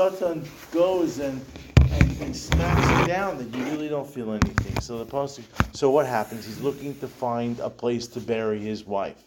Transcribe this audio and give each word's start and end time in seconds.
Satan 0.00 0.48
goes 0.70 1.18
and, 1.18 1.44
and, 1.90 2.20
and 2.20 2.36
smacks 2.36 3.00
you 3.00 3.06
down 3.08 3.36
that 3.36 3.52
you 3.52 3.64
really 3.64 3.88
don't 3.88 4.08
feel 4.08 4.30
anything. 4.30 4.80
So 4.80 5.02
the 5.02 5.04
pasuk. 5.04 5.42
So 5.74 5.90
what 5.90 6.06
happens? 6.06 6.46
He's 6.46 6.60
looking 6.60 6.96
to 7.00 7.08
find 7.08 7.58
a 7.58 7.68
place 7.68 8.06
to 8.08 8.20
bury 8.20 8.60
his 8.60 8.84
wife. 8.84 9.24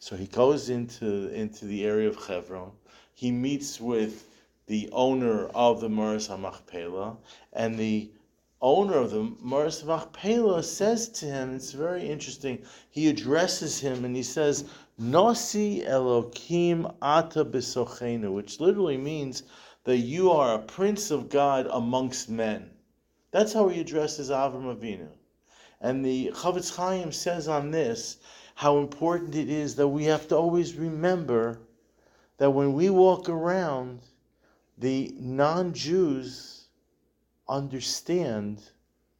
So 0.00 0.16
he 0.16 0.26
goes 0.26 0.70
into 0.70 1.32
into 1.32 1.66
the 1.66 1.86
area 1.86 2.08
of 2.08 2.16
Hebron. 2.16 2.72
He 3.14 3.30
meets 3.30 3.80
with 3.80 4.26
the 4.66 4.88
owner 4.90 5.46
of 5.54 5.80
the 5.80 5.88
Maris 5.88 6.26
Hamachpela, 6.26 7.16
and 7.52 7.78
the 7.78 8.10
owner 8.60 8.94
of 8.94 9.12
the 9.12 9.32
Maris 9.40 9.84
Machpelah 9.84 10.64
says 10.64 11.08
to 11.10 11.26
him, 11.26 11.54
it's 11.54 11.70
very 11.70 12.08
interesting, 12.08 12.58
he 12.90 13.08
addresses 13.08 13.78
him 13.78 14.04
and 14.04 14.16
he 14.16 14.24
says, 14.24 14.64
Nosi 15.00 15.86
Elokim 15.86 16.92
Ata 17.00 17.44
which 18.32 18.58
literally 18.58 18.96
means 18.96 19.44
that 19.88 19.96
you 19.96 20.30
are 20.30 20.52
a 20.52 20.58
prince 20.58 21.10
of 21.10 21.30
God 21.30 21.66
amongst 21.70 22.28
men. 22.28 22.68
That's 23.30 23.54
how 23.54 23.68
he 23.68 23.80
addresses 23.80 24.28
Avram 24.28 24.76
Avinu. 24.76 25.08
And 25.80 26.04
the 26.04 26.30
Chofetz 26.34 26.76
Chaim 26.76 27.10
says 27.10 27.48
on 27.48 27.70
this 27.70 28.18
how 28.54 28.76
important 28.80 29.34
it 29.34 29.48
is 29.48 29.76
that 29.76 29.88
we 29.88 30.04
have 30.04 30.28
to 30.28 30.36
always 30.36 30.74
remember 30.74 31.60
that 32.36 32.50
when 32.50 32.74
we 32.74 32.90
walk 32.90 33.30
around, 33.30 34.00
the 34.76 35.10
non 35.18 35.72
Jews 35.72 36.66
understand, 37.48 38.60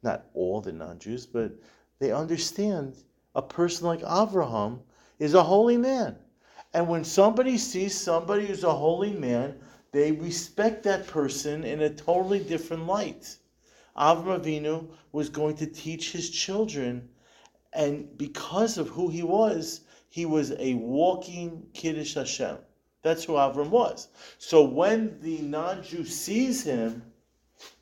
not 0.03 0.27
all 0.35 0.61
the 0.61 0.71
non 0.71 0.99
Jews, 0.99 1.25
but 1.25 1.51
they 1.97 2.11
understand 2.11 2.95
a 3.33 3.41
person 3.41 3.87
like 3.87 4.01
Avraham 4.01 4.81
is 5.17 5.33
a 5.33 5.41
holy 5.41 5.77
man. 5.77 6.15
And 6.75 6.87
when 6.87 7.03
somebody 7.03 7.57
sees 7.57 7.99
somebody 7.99 8.45
who's 8.45 8.63
a 8.63 8.71
holy 8.71 9.13
man, 9.13 9.59
they 9.91 10.11
respect 10.11 10.83
that 10.83 11.07
person 11.07 11.63
in 11.63 11.81
a 11.81 11.89
totally 11.89 12.39
different 12.39 12.85
light. 12.85 13.37
Avram 13.97 14.39
Avinu 14.39 14.87
was 15.11 15.29
going 15.29 15.55
to 15.57 15.65
teach 15.65 16.11
his 16.11 16.29
children, 16.29 17.09
and 17.73 18.17
because 18.17 18.77
of 18.77 18.89
who 18.89 19.09
he 19.09 19.23
was, 19.23 19.81
he 20.09 20.25
was 20.25 20.51
a 20.57 20.75
walking 20.75 21.65
Kiddush 21.73 22.15
Hashem. 22.15 22.57
That's 23.01 23.23
who 23.23 23.33
Avram 23.33 23.69
was. 23.69 24.09
So 24.37 24.63
when 24.63 25.19
the 25.21 25.39
non-Jew 25.39 26.05
sees 26.05 26.63
him, 26.63 27.03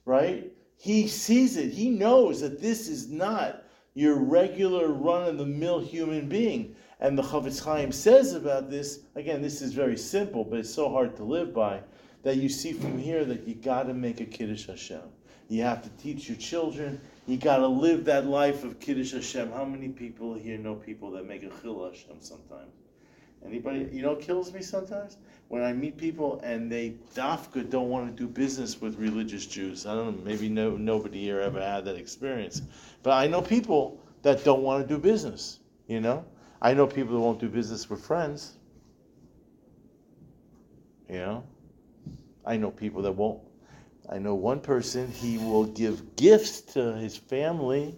right? 0.06 0.52
He 0.78 1.08
sees 1.08 1.58
it. 1.58 1.72
He 1.72 1.90
knows 1.90 2.42
that 2.42 2.62
this 2.62 2.88
is 2.88 3.10
not 3.10 3.64
your 3.94 4.16
regular 4.16 4.90
run 4.90 5.28
of 5.28 5.38
the 5.38 5.46
mill 5.46 5.80
human 5.80 6.30
being. 6.30 6.76
And 7.00 7.18
the 7.18 7.24
Chofetz 7.24 7.64
Chaim 7.64 7.92
says 7.92 8.34
about 8.34 8.70
this, 8.70 9.00
again, 9.16 9.42
this 9.42 9.62
is 9.62 9.74
very 9.74 9.98
simple, 9.98 10.44
but 10.44 10.60
it's 10.60 10.74
so 10.74 10.90
hard 10.90 11.16
to 11.18 11.24
live 11.24 11.54
by, 11.54 11.82
that 12.28 12.36
you 12.36 12.50
see 12.50 12.74
from 12.74 12.98
here 12.98 13.24
that 13.24 13.48
you 13.48 13.56
got 13.56 13.84
to 13.84 13.94
make 13.94 14.20
a 14.20 14.26
Kiddush 14.26 14.68
Hashem. 14.68 15.00
You 15.48 15.64
have 15.64 15.82
to 15.84 15.90
teach 15.92 16.28
your 16.28 16.38
children. 16.38 17.00
You 17.26 17.38
got 17.38 17.60
to 17.60 17.68
live 17.68 18.04
that 18.04 18.26
life 18.26 18.66
of 18.66 18.82
Kiddush 18.82 19.14
Hashem. 19.14 19.50
How 19.54 19.64
many 19.64 19.88
people 19.88 20.34
here 20.34 20.58
know 20.58 20.76
people 20.76 21.10
that 21.12 21.26
make 21.26 21.44
a 21.44 21.50
Chil 21.62 21.90
Hashem 21.90 22.18
sometimes? 22.20 22.74
Anybody, 23.46 23.88
you 23.94 24.02
know, 24.02 24.18
kills 24.18 24.52
me 24.52 24.62
sometimes 24.62 25.16
when 25.48 25.64
I 25.64 25.72
meet 25.72 25.96
people 25.96 26.42
and 26.44 26.70
they 26.70 26.96
dafka 27.16 27.70
don't 27.70 27.88
want 27.88 28.14
to 28.14 28.24
do 28.24 28.28
business 28.28 28.82
with 28.82 29.00
religious 29.00 29.46
Jews. 29.46 29.86
I 29.86 29.96
don't 29.96 30.18
know, 30.18 30.24
maybe 30.26 30.50
no 30.50 30.72
nobody 30.72 31.22
here 31.22 31.40
ever 31.40 31.62
had 31.62 31.86
that 31.86 31.96
experience, 31.96 32.62
but 33.04 33.12
I 33.12 33.28
know 33.28 33.42
people 33.42 34.04
that 34.24 34.44
don't 34.44 34.64
want 34.64 34.86
to 34.86 34.94
do 34.94 35.00
business. 35.00 35.60
You 35.88 36.02
know, 36.02 36.26
I 36.62 36.74
know 36.74 36.88
people 36.88 37.14
that 37.14 37.22
won't 37.22 37.40
do 37.40 37.48
business 37.48 37.90
with 37.90 38.06
friends. 38.06 38.52
You 41.08 41.20
know, 41.20 41.44
I 42.48 42.58
know 42.58 42.72
people 42.72 43.02
that 43.04 43.12
won't. 43.12 43.42
I 44.10 44.18
know 44.20 44.36
one 44.36 44.62
person, 44.62 45.12
he 45.12 45.38
will 45.38 45.66
give 45.66 46.16
gifts 46.16 46.62
to 46.74 46.94
his 46.96 47.18
family, 47.18 47.96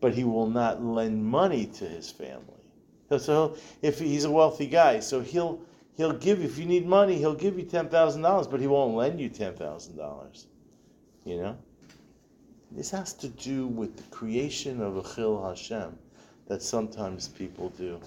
but 0.00 0.14
he 0.14 0.24
will 0.24 0.48
not 0.48 0.82
lend 0.84 1.24
money 1.24 1.66
to 1.66 1.84
his 1.84 2.10
family. 2.10 2.62
So 3.18 3.56
if 3.82 3.98
he's 3.98 4.24
a 4.24 4.30
wealthy 4.30 4.66
guy, 4.66 5.00
so 5.00 5.20
he'll 5.20 5.60
he'll 5.96 6.14
give 6.14 6.42
if 6.42 6.58
you 6.58 6.64
need 6.64 6.86
money, 6.86 7.18
he'll 7.18 7.34
give 7.34 7.58
you 7.58 7.64
ten 7.64 7.88
thousand 7.88 8.22
dollars, 8.22 8.46
but 8.46 8.60
he 8.60 8.66
won't 8.66 8.94
lend 8.94 9.20
you 9.20 9.28
ten 9.28 9.54
thousand 9.54 9.96
dollars. 9.96 10.46
You 11.24 11.36
know, 11.36 11.58
this 12.70 12.90
has 12.90 13.12
to 13.14 13.28
do 13.28 13.66
with 13.66 13.96
the 13.96 14.02
creation 14.04 14.80
of 14.80 14.96
a 14.96 15.14
chil 15.14 15.46
Hashem 15.46 15.98
that 16.46 16.62
sometimes 16.62 17.28
people 17.28 17.68
do. 17.70 18.00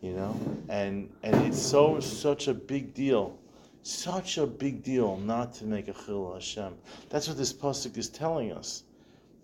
You 0.00 0.14
know, 0.14 0.40
and 0.68 1.08
and 1.22 1.36
it's 1.46 1.62
so 1.62 2.00
such 2.00 2.48
a 2.48 2.54
big 2.54 2.94
deal, 2.94 3.38
such 3.82 4.38
a 4.38 4.46
big 4.46 4.82
deal 4.82 5.16
not 5.16 5.54
to 5.54 5.64
make 5.64 5.88
a 5.88 5.92
chil 5.92 6.32
Hashem. 6.34 6.74
That's 7.08 7.28
what 7.28 7.36
this 7.36 7.52
pasuk 7.52 7.96
is 7.96 8.08
telling 8.08 8.52
us. 8.52 8.84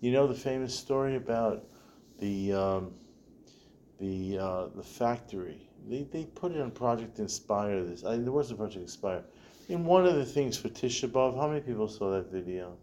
You 0.01 0.11
know 0.11 0.27
the 0.27 0.33
famous 0.33 0.73
story 0.73 1.15
about 1.15 1.65
the. 2.19 2.53
Um, 2.53 2.93
the 3.99 4.39
uh, 4.39 4.67
the 4.75 4.83
factory. 4.83 5.69
They, 5.87 6.03
they 6.03 6.25
put 6.25 6.53
it 6.53 6.61
on 6.61 6.71
Project 6.71 7.19
Inspire. 7.19 7.83
This 7.83 8.03
I, 8.03 8.17
there 8.17 8.31
was 8.31 8.51
a 8.51 8.55
Project 8.55 8.81
Inspire. 8.81 9.23
In 9.67 9.85
one 9.85 10.05
of 10.05 10.15
the 10.15 10.25
things 10.25 10.57
for 10.57 10.69
Tisha 10.69 11.09
B'av, 11.09 11.35
how 11.35 11.47
many 11.47 11.61
people 11.61 11.87
saw 11.87 12.11
that 12.11 12.31
video 12.31 12.75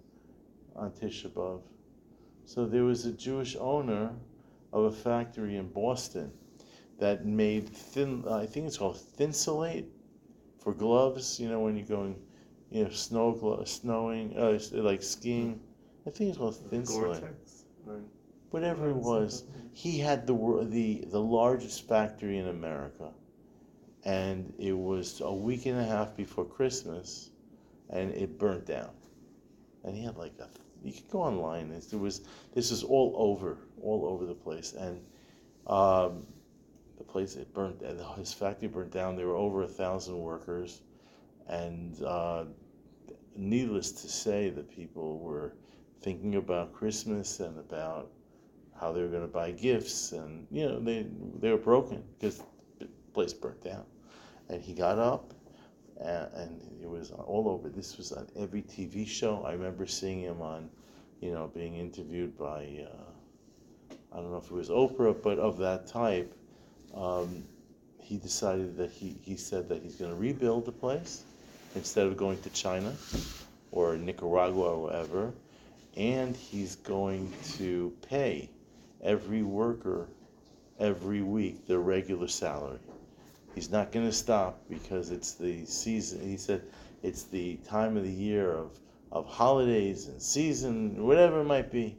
on 0.77 0.91
Tisha 0.93 1.31
B'av? 1.31 1.63
So 2.45 2.65
there 2.65 2.85
was 2.85 3.07
a 3.07 3.13
Jewish 3.13 3.57
owner 3.59 4.13
of 4.73 4.85
a 4.85 4.93
factory 4.93 5.57
in 5.57 5.69
Boston 5.69 6.31
that 7.01 7.27
made 7.27 7.69
thin. 7.69 8.25
I 8.29 8.47
think 8.47 8.67
it's 8.67 8.79
called 8.79 8.99
Thinsulate 9.19 9.87
for 10.67 10.75
gloves. 10.75 11.39
You 11.39 11.49
know 11.49 11.61
when 11.61 11.77
you're 11.77 11.87
going, 11.87 12.17
you 12.71 12.83
know, 12.83 12.91
snow 12.91 13.31
gloves, 13.31 13.71
snowing, 13.71 14.37
uh, 14.37 14.59
like 14.73 15.03
skiing. 15.03 15.61
I 16.07 16.11
think 16.11 16.31
it's 16.31 16.39
called 16.39 16.57
thin 16.57 16.83
Thinsulate 16.83 17.23
whatever 18.51 18.89
it 18.89 18.97
was, 18.97 19.45
he 19.73 19.99
had 19.99 20.27
the 20.27 20.35
the 20.71 21.05
the 21.11 21.21
largest 21.21 21.87
factory 21.87 22.39
in 22.39 22.49
America, 22.49 23.13
and 24.05 24.53
it 24.59 24.73
was 24.73 25.21
a 25.21 25.33
week 25.33 25.67
and 25.67 25.79
a 25.79 25.85
half 25.85 26.17
before 26.17 26.45
Christmas, 26.45 27.31
and 27.91 28.11
it 28.13 28.39
burnt 28.39 28.67
down, 28.67 28.91
and 29.85 29.97
he 29.97 30.03
had 30.03 30.17
like 30.17 30.33
a 30.41 30.49
you 30.83 30.93
could 30.93 31.11
go 31.11 31.21
online. 31.21 31.71
It 31.71 31.99
was 31.99 32.23
this 32.55 32.71
is 32.71 32.83
all 32.83 33.15
over 33.17 33.59
all 33.83 34.07
over 34.07 34.25
the 34.25 34.35
place, 34.35 34.73
and 34.73 35.01
um, 35.67 36.27
the 36.99 37.05
place 37.05 37.37
it 37.37 37.53
burnt 37.53 37.83
his 38.17 38.33
factory 38.33 38.69
burnt 38.69 38.93
down. 38.93 39.17
There 39.17 39.27
were 39.27 39.37
over 39.37 39.63
a 39.63 39.69
thousand 39.69 40.19
workers, 40.19 40.83
and 41.49 42.03
uh, 42.03 42.45
needless 43.37 43.93
to 43.93 44.09
say, 44.09 44.51
the 44.51 44.63
people 44.63 45.19
were 45.19 45.55
thinking 46.01 46.37
about 46.37 46.73
Christmas 46.73 47.41
and 47.41 47.59
about 47.59 48.11
how 48.79 48.93
they 48.93 49.01
were 49.01 49.09
going 49.09 49.23
to 49.23 49.29
buy 49.29 49.51
gifts, 49.51 50.13
and 50.13 50.47
you 50.51 50.69
know 50.69 50.81
they 50.81 51.07
they 51.41 51.51
were 51.51 51.57
broken 51.57 52.03
because 52.19 52.43
the 52.79 52.89
place 53.13 53.33
burnt 53.33 53.63
down. 53.63 53.85
And 54.49 54.63
he 54.63 54.75
got 54.75 54.99
up, 54.99 55.33
and, 56.01 56.29
and 56.35 56.61
it 56.83 56.89
was 56.89 57.11
all 57.11 57.49
over. 57.49 57.69
This 57.69 57.97
was 57.97 58.13
on 58.13 58.29
every 58.37 58.63
TV 58.63 59.07
show. 59.07 59.43
I 59.45 59.53
remember 59.53 59.87
seeing 59.87 60.21
him 60.21 60.41
on, 60.41 60.71
you 61.21 61.33
know, 61.33 61.51
being 61.53 61.75
interviewed 61.77 62.37
by, 62.39 62.87
uh, 62.87 63.95
I 64.13 64.17
don't 64.17 64.31
know 64.31 64.37
if 64.37 64.45
it 64.45 64.53
was 64.53 64.69
Oprah, 64.69 65.21
but 65.21 65.39
of 65.39 65.59
that 65.59 65.87
type. 65.87 66.33
Um, 66.97 67.45
he 68.01 68.17
decided 68.17 68.77
that 68.79 68.91
he, 68.91 69.17
he 69.23 69.37
said 69.37 69.69
that 69.69 69.83
he's 69.83 69.97
going 69.97 70.11
to 70.11 70.17
rebuild 70.17 70.65
the 70.65 70.73
place 70.73 71.25
instead 71.75 72.07
of 72.07 72.17
going 72.17 72.41
to 72.43 72.51
China 72.51 72.95
or 73.73 73.97
Nicaragua 73.97 74.75
or 74.75 74.83
whatever, 74.85 75.33
and 75.97 76.37
he's 76.37 76.77
going 76.77 77.33
to 77.59 77.93
pay 78.09 78.49
every 79.03 79.43
worker 79.43 80.09
every 80.79 81.23
week 81.23 81.67
their 81.67 81.81
regular 81.81 82.29
salary. 82.29 82.79
He's 83.55 83.71
not 83.71 83.93
going 83.93 84.07
to 84.07 84.13
stop 84.13 84.61
because 84.69 85.11
it's 85.11 85.33
the 85.33 85.65
season. 85.65 86.21
He 86.21 86.37
said 86.37 86.63
it's 87.03 87.25
the 87.25 87.57
time 87.69 87.97
of 87.97 88.05
the 88.05 88.11
year 88.13 88.53
of, 88.53 88.71
of 89.11 89.27
holidays 89.27 90.09
and 90.09 90.21
season, 90.21 91.03
whatever 91.07 91.41
it 91.41 91.45
might 91.45 91.73
be. 91.73 91.97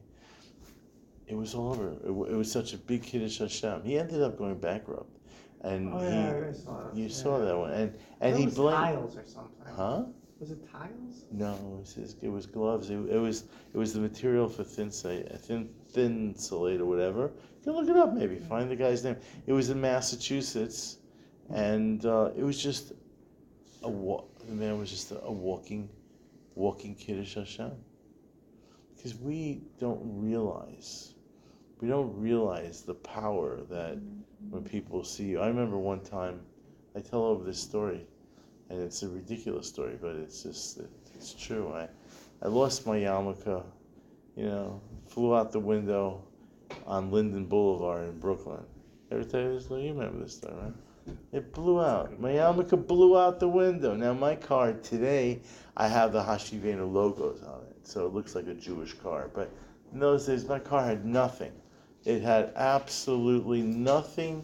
It 1.28 1.36
was 1.36 1.54
all 1.54 1.72
over. 1.72 1.90
It, 1.90 2.32
it 2.32 2.36
was 2.36 2.52
such 2.52 2.74
a 2.74 2.78
big 2.78 3.04
Kiddush 3.04 3.40
Hashem. 3.40 3.84
He 3.84 4.00
ended 4.00 4.22
up 4.22 4.38
going 4.38 4.58
bankrupt. 4.60 5.12
And 5.62 5.94
oh, 5.94 6.00
he, 6.00 6.06
yeah, 6.06 6.54
saw 6.54 6.94
you 6.94 7.04
yeah. 7.04 7.10
saw 7.10 7.40
that 7.40 7.58
one. 7.58 7.72
And, 7.72 7.98
and 8.22 8.38
he 8.38 8.46
blamed. 8.46 8.78
tiles 8.78 9.18
or 9.18 9.26
something. 9.26 9.74
Huh? 9.76 10.04
Was 10.40 10.52
it 10.52 10.72
tiles? 10.72 11.26
No, 11.32 11.54
it 11.54 11.80
was, 11.80 11.94
his, 11.94 12.16
it 12.22 12.30
was 12.30 12.46
gloves. 12.46 12.92
It, 12.92 12.98
it 13.10 13.18
was 13.18 13.46
it 13.74 13.78
was 13.78 13.94
the 13.94 14.00
material 14.00 14.48
for 14.48 14.64
thin 14.64 14.92
thin 14.92 15.70
Thinsulate 15.94 16.80
or 16.80 16.86
whatever. 16.86 17.32
You 17.64 17.64
can 17.64 17.74
look 17.74 17.90
it 17.90 17.98
up 17.98 18.14
maybe. 18.14 18.38
Find 18.38 18.70
the 18.70 18.76
guy's 18.76 19.04
name. 19.04 19.18
It 19.48 19.54
was 19.54 19.70
in 19.72 19.82
Massachusetts, 19.82 20.98
and 21.52 22.06
uh, 22.06 22.30
it 22.38 22.44
was 22.44 22.62
just 22.62 22.94
a 23.82 23.90
wa- 23.90 24.26
the 24.48 24.54
man 24.54 24.78
was 24.78 24.90
just 24.90 25.12
a, 25.12 25.22
a 25.24 25.32
walking, 25.32 25.90
walking 26.56 26.94
Kiddush 26.94 27.36
Hashem. 27.36 27.72
Because 28.96 29.16
we 29.16 29.62
don't 29.80 30.02
realize, 30.04 31.14
we 31.80 31.88
don't 31.88 32.16
realize 32.20 32.82
the 32.82 32.94
power 32.94 33.60
that 33.70 33.98
when 34.50 34.64
people 34.64 35.04
see 35.04 35.26
you. 35.26 35.40
I 35.40 35.48
remember 35.48 35.78
one 35.78 36.02
time, 36.02 36.42
I 36.96 37.00
tell 37.00 37.24
over 37.24 37.44
this 37.44 37.60
story 37.60 38.06
and 38.70 38.82
it's 38.82 39.04
a 39.04 39.10
ridiculous 39.10 39.68
story, 39.68 39.98
but 40.02 40.16
it's 40.16 40.44
just 40.44 40.80
It's 41.16 41.34
true. 41.34 41.74
I, 41.74 41.88
I 42.42 42.48
lost 42.48 42.86
my 42.86 42.98
yarmulke, 42.98 43.64
you 44.36 44.46
know, 44.46 44.82
flew 45.08 45.36
out 45.36 45.52
the 45.52 45.60
window 45.60 46.24
on 46.86 47.12
Linden 47.12 47.46
Boulevard 47.46 48.10
in 48.10 48.20
Brooklyn. 48.20 48.64
Every 49.12 49.26
time 49.26 49.54
you 49.54 49.60
this? 49.60 49.70
You 49.70 49.94
remember 49.94 50.24
this 50.24 50.36
story, 50.36 50.54
right? 50.56 50.74
It 51.32 51.54
blew 51.54 51.82
out. 51.82 52.20
My 52.20 52.32
yarmulke 52.32 52.86
blew 52.86 53.18
out 53.18 53.40
the 53.40 53.48
window. 53.48 53.96
Now 53.96 54.14
my 54.14 54.36
car 54.36 54.74
today, 54.74 55.40
I 55.78 55.88
have 55.88 56.12
the 56.12 56.22
Hashivenu 56.22 56.92
logos 56.92 57.42
on 57.44 57.62
it, 57.70 57.88
so 57.88 58.06
it 58.06 58.14
looks 58.14 58.36
like 58.36 58.48
a 58.48 58.54
Jewish 58.54 58.94
car. 58.94 59.30
But 59.34 59.50
in 59.94 60.00
those 60.00 60.26
days, 60.26 60.46
my 60.46 60.60
car 60.60 60.84
had 60.84 61.06
nothing. 61.06 61.54
It 62.06 62.22
had 62.22 62.54
absolutely 62.56 63.62
nothing 63.62 64.44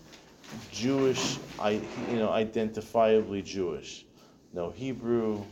Jewish, 0.71 1.37
I 1.59 1.81
you 2.09 2.17
know, 2.17 2.29
identifiably 2.29 3.43
Jewish. 3.43 4.05
No 4.53 4.69
Hebrew, 4.69 5.43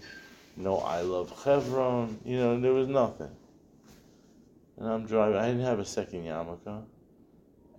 no 0.57 0.77
I 0.77 1.01
love 1.01 1.33
Chevron. 1.43 2.19
You 2.25 2.37
know, 2.37 2.59
there 2.59 2.73
was 2.73 2.87
nothing. 2.87 3.31
And 4.77 4.87
I'm 4.89 5.05
driving. 5.05 5.37
I 5.37 5.47
didn't 5.47 5.65
have 5.65 5.79
a 5.79 5.85
second 5.85 6.25
yarmulke, 6.25 6.83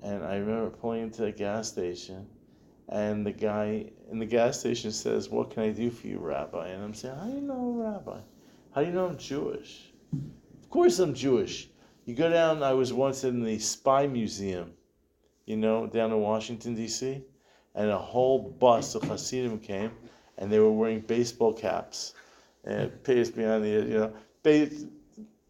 and 0.03 0.25
I 0.25 0.37
remember 0.37 0.71
pulling 0.71 1.03
into 1.03 1.23
the 1.23 1.33
gas 1.33 1.69
station 1.69 2.27
and 2.93 3.25
the 3.25 3.33
guy 3.33 3.87
in 4.11 4.19
the 4.19 4.27
gas 4.27 4.61
station 4.61 4.93
says, 4.93 5.31
What 5.31 5.51
can 5.51 5.63
I 5.63 5.71
do 5.71 5.91
for 5.91 6.07
you, 6.07 6.19
Rabbi? 6.19 6.69
And 6.69 6.85
I'm 6.85 6.95
saying, 6.95 7.17
How 7.17 7.25
do 7.25 7.33
you 7.33 7.41
know 7.41 7.73
Rabbi? 7.75 8.19
How 8.75 8.81
do 8.83 8.87
you 8.87 8.93
know 8.93 9.07
I'm 9.07 9.19
Jewish? 9.19 9.91
Of 10.13 10.71
course 10.71 10.99
I'm 10.99 11.15
Jewish. 11.15 11.69
You 12.05 12.15
go 12.15 12.29
down, 12.29 12.63
I 12.63 12.73
was 12.73 12.93
once 12.93 13.25
in 13.25 13.45
the 13.45 13.59
Spy 13.59 14.07
Museum, 14.07 14.73
you 15.47 15.57
know, 15.57 15.87
down 15.87 16.11
in 16.11 16.21
Washington, 16.21 16.75
D.C., 16.75 17.23
and 17.75 17.91
a 17.91 17.99
whole 17.99 18.39
bus 18.39 18.95
of 18.95 19.03
Hasidim 19.05 19.59
came, 19.61 19.93
and 20.37 20.53
they 20.53 20.59
were 20.59 20.73
wearing 20.73 21.01
baseball 21.01 21.53
caps. 21.53 22.15
And 22.65 22.83
it 22.83 23.05
pays 23.05 23.35
me 23.35 23.45
on 23.45 23.63
the, 23.63 23.69
you 23.69 23.99
know, 23.99 24.13
they, 24.43 24.71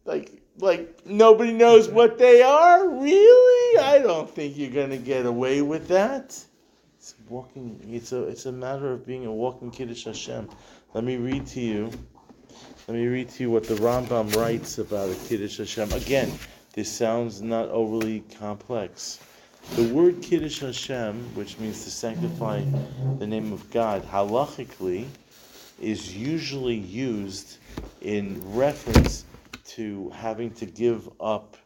like, 0.05 0.43
like 0.59 1.07
nobody 1.07 1.53
knows 1.53 1.89
what 1.89 2.19
they 2.19 2.43
are? 2.43 2.89
Really? 2.89 3.79
I 3.79 3.99
don't 3.99 4.31
think 4.31 4.57
you're 4.57 4.71
going 4.71 4.91
to 4.91 4.99
get 4.99 5.27
away 5.27 5.63
with 5.63 5.89
that. 5.89 6.39
It's 6.99 7.15
walking. 7.29 7.81
It's 7.91 8.13
a. 8.13 8.23
It's 8.29 8.47
a 8.47 8.53
matter 8.53 8.93
of 8.93 9.05
being 9.05 9.27
a 9.27 9.33
walking 9.33 9.71
kiddush 9.71 10.05
Hashem. 10.05 10.49
Let 10.95 11.03
me 11.03 11.17
read 11.17 11.47
to 11.49 11.61
you. 11.61 11.91
Let 12.89 12.97
me 12.97 13.07
read 13.07 13.29
to 13.29 13.45
you 13.45 13.51
what 13.53 13.63
the 13.63 13.77
Rambam 13.77 14.35
writes 14.35 14.79
about 14.79 15.09
a 15.09 15.15
kiddush 15.29 15.59
Hashem. 15.59 15.93
Again, 15.93 16.37
this 16.73 16.91
sounds 16.91 17.41
not 17.41 17.69
overly 17.69 18.25
complex. 18.37 19.21
The 19.77 19.95
word 19.95 20.21
kiddush 20.21 20.59
Hashem, 20.59 21.37
which 21.37 21.61
means 21.61 21.85
to 21.85 21.93
sanctify 21.93 22.65
the 23.21 23.27
name 23.27 23.53
of 23.53 23.71
God, 23.71 24.05
halachically, 24.05 25.07
is 25.81 26.17
usually 26.17 26.75
used 26.75 27.59
in 28.01 28.43
reference 28.53 29.27
to 29.67 30.11
having 30.11 30.51
to 30.55 30.67
give 30.67 31.09
up 31.21 31.57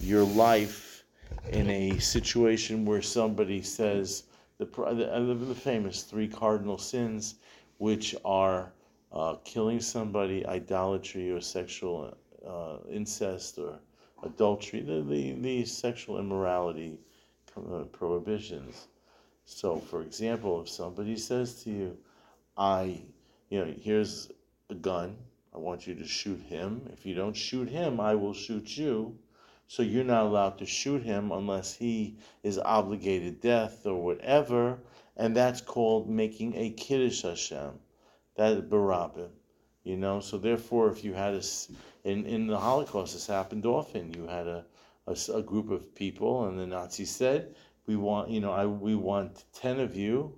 your 0.00 0.24
life 0.24 1.04
in 1.50 1.68
a 1.68 1.98
situation 1.98 2.86
where 2.86 3.02
somebody 3.02 3.60
says 3.60 4.22
the, 4.56 4.64
the, 4.64 5.34
the 5.34 5.54
famous 5.54 6.02
three 6.02 6.28
cardinal 6.28 6.78
sins, 6.78 7.34
which 7.76 8.16
are 8.24 8.72
uh, 9.12 9.36
killing 9.44 9.80
somebody, 9.80 10.46
idolatry, 10.46 11.30
or 11.30 11.40
sexual 11.40 12.16
uh, 12.46 12.76
incest, 12.90 13.58
or 13.58 13.78
adultery, 14.22 14.80
the, 14.80 15.02
the, 15.02 15.32
the 15.32 15.64
sexual 15.64 16.18
immorality 16.18 16.98
uh, 17.56 17.84
prohibitions. 17.92 18.88
So, 19.44 19.78
for 19.78 20.02
example, 20.02 20.62
if 20.62 20.68
somebody 20.68 21.16
says 21.16 21.62
to 21.64 21.70
you, 21.70 21.98
I, 22.56 23.02
you 23.50 23.64
know, 23.64 23.74
here's 23.80 24.30
a 24.70 24.74
gun, 24.74 25.16
I 25.54 25.58
want 25.58 25.86
you 25.86 25.94
to 25.96 26.06
shoot 26.06 26.40
him. 26.40 26.88
If 26.92 27.04
you 27.04 27.14
don't 27.14 27.36
shoot 27.36 27.68
him, 27.68 28.00
I 28.00 28.14
will 28.14 28.32
shoot 28.32 28.76
you. 28.76 29.18
So 29.66 29.82
you're 29.82 30.04
not 30.04 30.24
allowed 30.24 30.58
to 30.58 30.66
shoot 30.66 31.02
him 31.02 31.32
unless 31.32 31.74
he 31.74 32.16
is 32.42 32.58
obligated 32.58 33.40
death 33.40 33.86
or 33.86 34.02
whatever, 34.02 34.78
and 35.16 35.36
that's 35.36 35.60
called 35.60 36.08
making 36.08 36.54
a 36.56 36.70
kiddush 36.70 37.22
Hashem. 37.22 37.72
That 38.36 38.52
is 38.52 38.62
barabim, 38.62 39.30
you 39.84 39.96
know. 39.96 40.20
So 40.20 40.38
therefore, 40.38 40.90
if 40.90 41.04
you 41.04 41.12
had 41.12 41.34
a 41.34 41.42
in 42.04 42.26
in 42.26 42.46
the 42.46 42.58
Holocaust, 42.58 43.14
this 43.14 43.26
happened 43.26 43.66
often. 43.66 44.12
You 44.14 44.26
had 44.26 44.46
a, 44.46 44.64
a, 45.06 45.16
a 45.34 45.42
group 45.42 45.70
of 45.70 45.94
people, 45.94 46.46
and 46.46 46.58
the 46.58 46.66
Nazis 46.66 47.10
said, 47.10 47.54
"We 47.86 47.96
want, 47.96 48.30
you 48.30 48.40
know, 48.40 48.52
I 48.52 48.66
we 48.66 48.94
want 48.94 49.44
ten 49.52 49.80
of 49.80 49.96
you, 49.96 50.36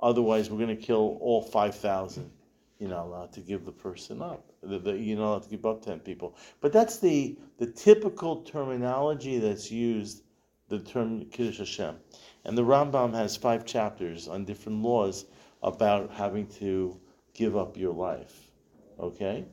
otherwise 0.00 0.50
we're 0.50 0.64
going 0.64 0.76
to 0.76 0.82
kill 0.82 1.18
all 1.20 1.42
five 1.42 1.74
thousand 1.74 2.30
you're 2.78 2.90
not 2.90 3.06
allowed 3.06 3.32
to 3.32 3.40
give 3.40 3.64
the 3.64 3.72
person 3.72 4.20
up. 4.20 4.52
The, 4.62 4.78
the, 4.78 4.92
you're 4.92 5.18
not 5.18 5.28
allowed 5.30 5.42
to 5.44 5.48
give 5.48 5.64
up 5.64 5.82
10 5.82 6.00
people. 6.00 6.36
But 6.60 6.72
that's 6.72 6.98
the, 6.98 7.38
the 7.58 7.66
typical 7.66 8.42
terminology 8.42 9.38
that's 9.38 9.70
used, 9.70 10.22
the 10.68 10.80
term 10.80 11.24
Kiddush 11.26 11.58
Hashem. 11.58 11.96
And 12.44 12.56
the 12.56 12.64
Rambam 12.64 13.14
has 13.14 13.36
five 13.36 13.64
chapters 13.64 14.28
on 14.28 14.44
different 14.44 14.82
laws 14.82 15.26
about 15.62 16.10
having 16.10 16.46
to 16.48 17.00
give 17.36 17.56
up 17.56 17.76
your 17.76 17.92
life. 17.92 18.50
Okay? 18.98 19.44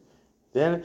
Then 0.54 0.84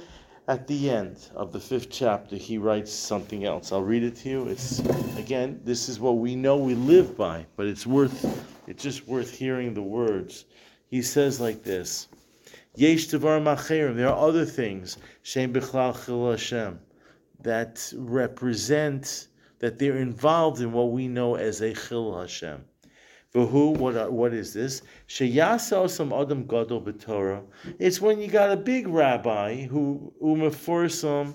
at 0.49 0.67
the 0.67 0.91
end 0.91 1.29
of 1.35 1.53
the 1.53 1.61
fifth 1.61 1.91
chapter, 1.91 2.37
he 2.37 2.59
writes 2.59 2.93
something 2.93 3.45
else. 3.45 3.71
I'll 3.71 3.83
read 3.83 4.03
it 4.03 4.17
to 4.17 4.29
you. 4.29 4.49
It's 4.49 4.81
again, 5.17 5.61
this 5.62 5.89
is 5.89 6.00
what 6.00 6.17
we 6.17 6.35
know 6.35 6.56
we 6.56 6.75
live 6.75 7.17
by, 7.17 7.47
but 7.56 7.67
it's 7.67 7.87
worth 7.87 8.25
it's 8.67 8.83
just 8.83 9.06
worth 9.06 9.31
hearing 9.31 9.75
the 9.75 9.83
words. 9.83 10.47
He 10.91 11.03
says 11.03 11.41
like 11.41 11.62
this. 11.62 12.09
Yesh 12.75 13.09
Devar 13.09 13.41
Macherim. 13.41 13.97
There 13.97 14.09
are 14.09 14.29
other 14.29 14.45
things, 14.45 14.99
Shem 15.23 15.53
Bichlal 15.53 16.05
Chil 16.05 16.31
Hashem, 16.31 16.79
that 17.41 17.93
represent, 17.97 19.29
that 19.59 19.79
they're 19.79 19.99
involved 19.99 20.61
in 20.61 20.73
what 20.73 20.93
we 20.93 21.09
know 21.09 21.35
as 21.35 21.61
a 21.61 21.75
Chil 21.75 22.19
Hashem. 22.19 22.65
For 23.30 23.44
who? 23.44 23.72
What? 23.72 24.10
What 24.10 24.32
is 24.32 24.54
this? 24.54 24.80
Sheyasal 25.06 25.90
some 25.90 26.14
adam 26.14 26.46
gadol 26.46 26.80
b'Torah. 26.80 27.42
It's 27.78 28.00
when 28.00 28.20
you 28.20 28.28
got 28.28 28.50
a 28.50 28.56
big 28.56 28.88
rabbi 28.88 29.66
who 29.66 30.12
umeforsam 30.22 31.34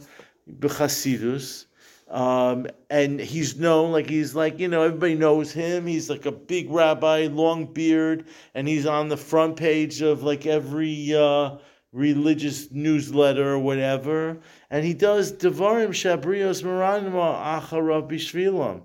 b'chasidus, 0.59 1.65
um, 2.09 2.65
and 2.89 3.19
he's 3.19 3.59
known 3.59 3.91
like 3.91 4.09
he's 4.09 4.33
like 4.33 4.57
you 4.57 4.67
know 4.67 4.81
everybody 4.81 5.13
knows 5.13 5.51
him. 5.51 5.85
He's 5.85 6.09
like 6.09 6.25
a 6.25 6.31
big 6.31 6.71
rabbi, 6.71 7.27
long 7.27 7.71
beard, 7.71 8.25
and 8.55 8.67
he's 8.67 8.87
on 8.87 9.09
the 9.09 9.17
front 9.17 9.55
page 9.55 10.01
of 10.01 10.23
like 10.23 10.47
every 10.47 11.13
uh, 11.13 11.57
religious 11.91 12.71
newsletter 12.71 13.51
or 13.53 13.59
whatever. 13.59 14.39
And 14.71 14.83
he 14.83 14.95
does 14.95 15.31
devarim 15.31 15.93
shabrios 15.93 16.63
maranima 16.63 17.62
acharav 17.62 18.09
bishvilam, 18.09 18.81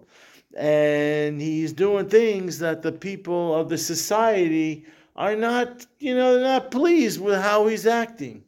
and 0.56 1.40
he's 1.40 1.72
doing 1.72 2.08
things 2.08 2.58
that 2.58 2.82
the 2.82 2.92
people 2.92 3.54
of 3.54 3.68
the 3.68 3.78
society 3.78 4.86
are 5.16 5.36
not 5.36 5.86
you 5.98 6.14
know 6.14 6.34
they're 6.34 6.44
not 6.44 6.70
pleased 6.70 7.20
with 7.20 7.40
how 7.40 7.66
he's 7.66 7.86
acting 7.86 8.42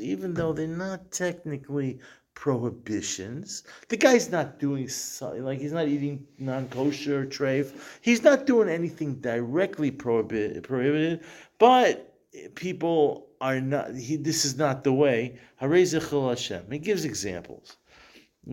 even 0.00 0.34
though 0.34 0.52
they're 0.52 0.66
not 0.66 1.12
technically 1.12 2.00
prohibitions. 2.34 3.64
The 3.88 3.96
guy's 3.96 4.30
not 4.30 4.60
doing 4.60 4.88
like 5.20 5.58
he's 5.58 5.72
not 5.72 5.88
eating 5.88 6.24
non-kosher 6.38 7.26
treif. 7.26 7.72
He's 8.00 8.22
not 8.22 8.46
doing 8.46 8.68
anything 8.68 9.14
directly 9.16 9.90
prohibited, 9.90 10.62
prohibited 10.62 11.24
but 11.58 12.14
people 12.54 13.26
are 13.40 13.60
not. 13.60 13.94
He, 13.96 14.16
this 14.16 14.44
is 14.44 14.56
not 14.56 14.84
the 14.84 14.92
way. 14.92 15.36
He 15.60 16.78
gives 16.78 17.04
examples. 17.04 17.76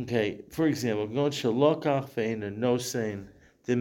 Okay, 0.01 0.41
for 0.49 0.67
example, 0.67 1.07
God 1.07 1.31
shalokach 1.31 2.09
fein 2.09 2.43
and 2.43 2.57
no 2.57 2.77
saying 2.77 3.29
the 3.65 3.75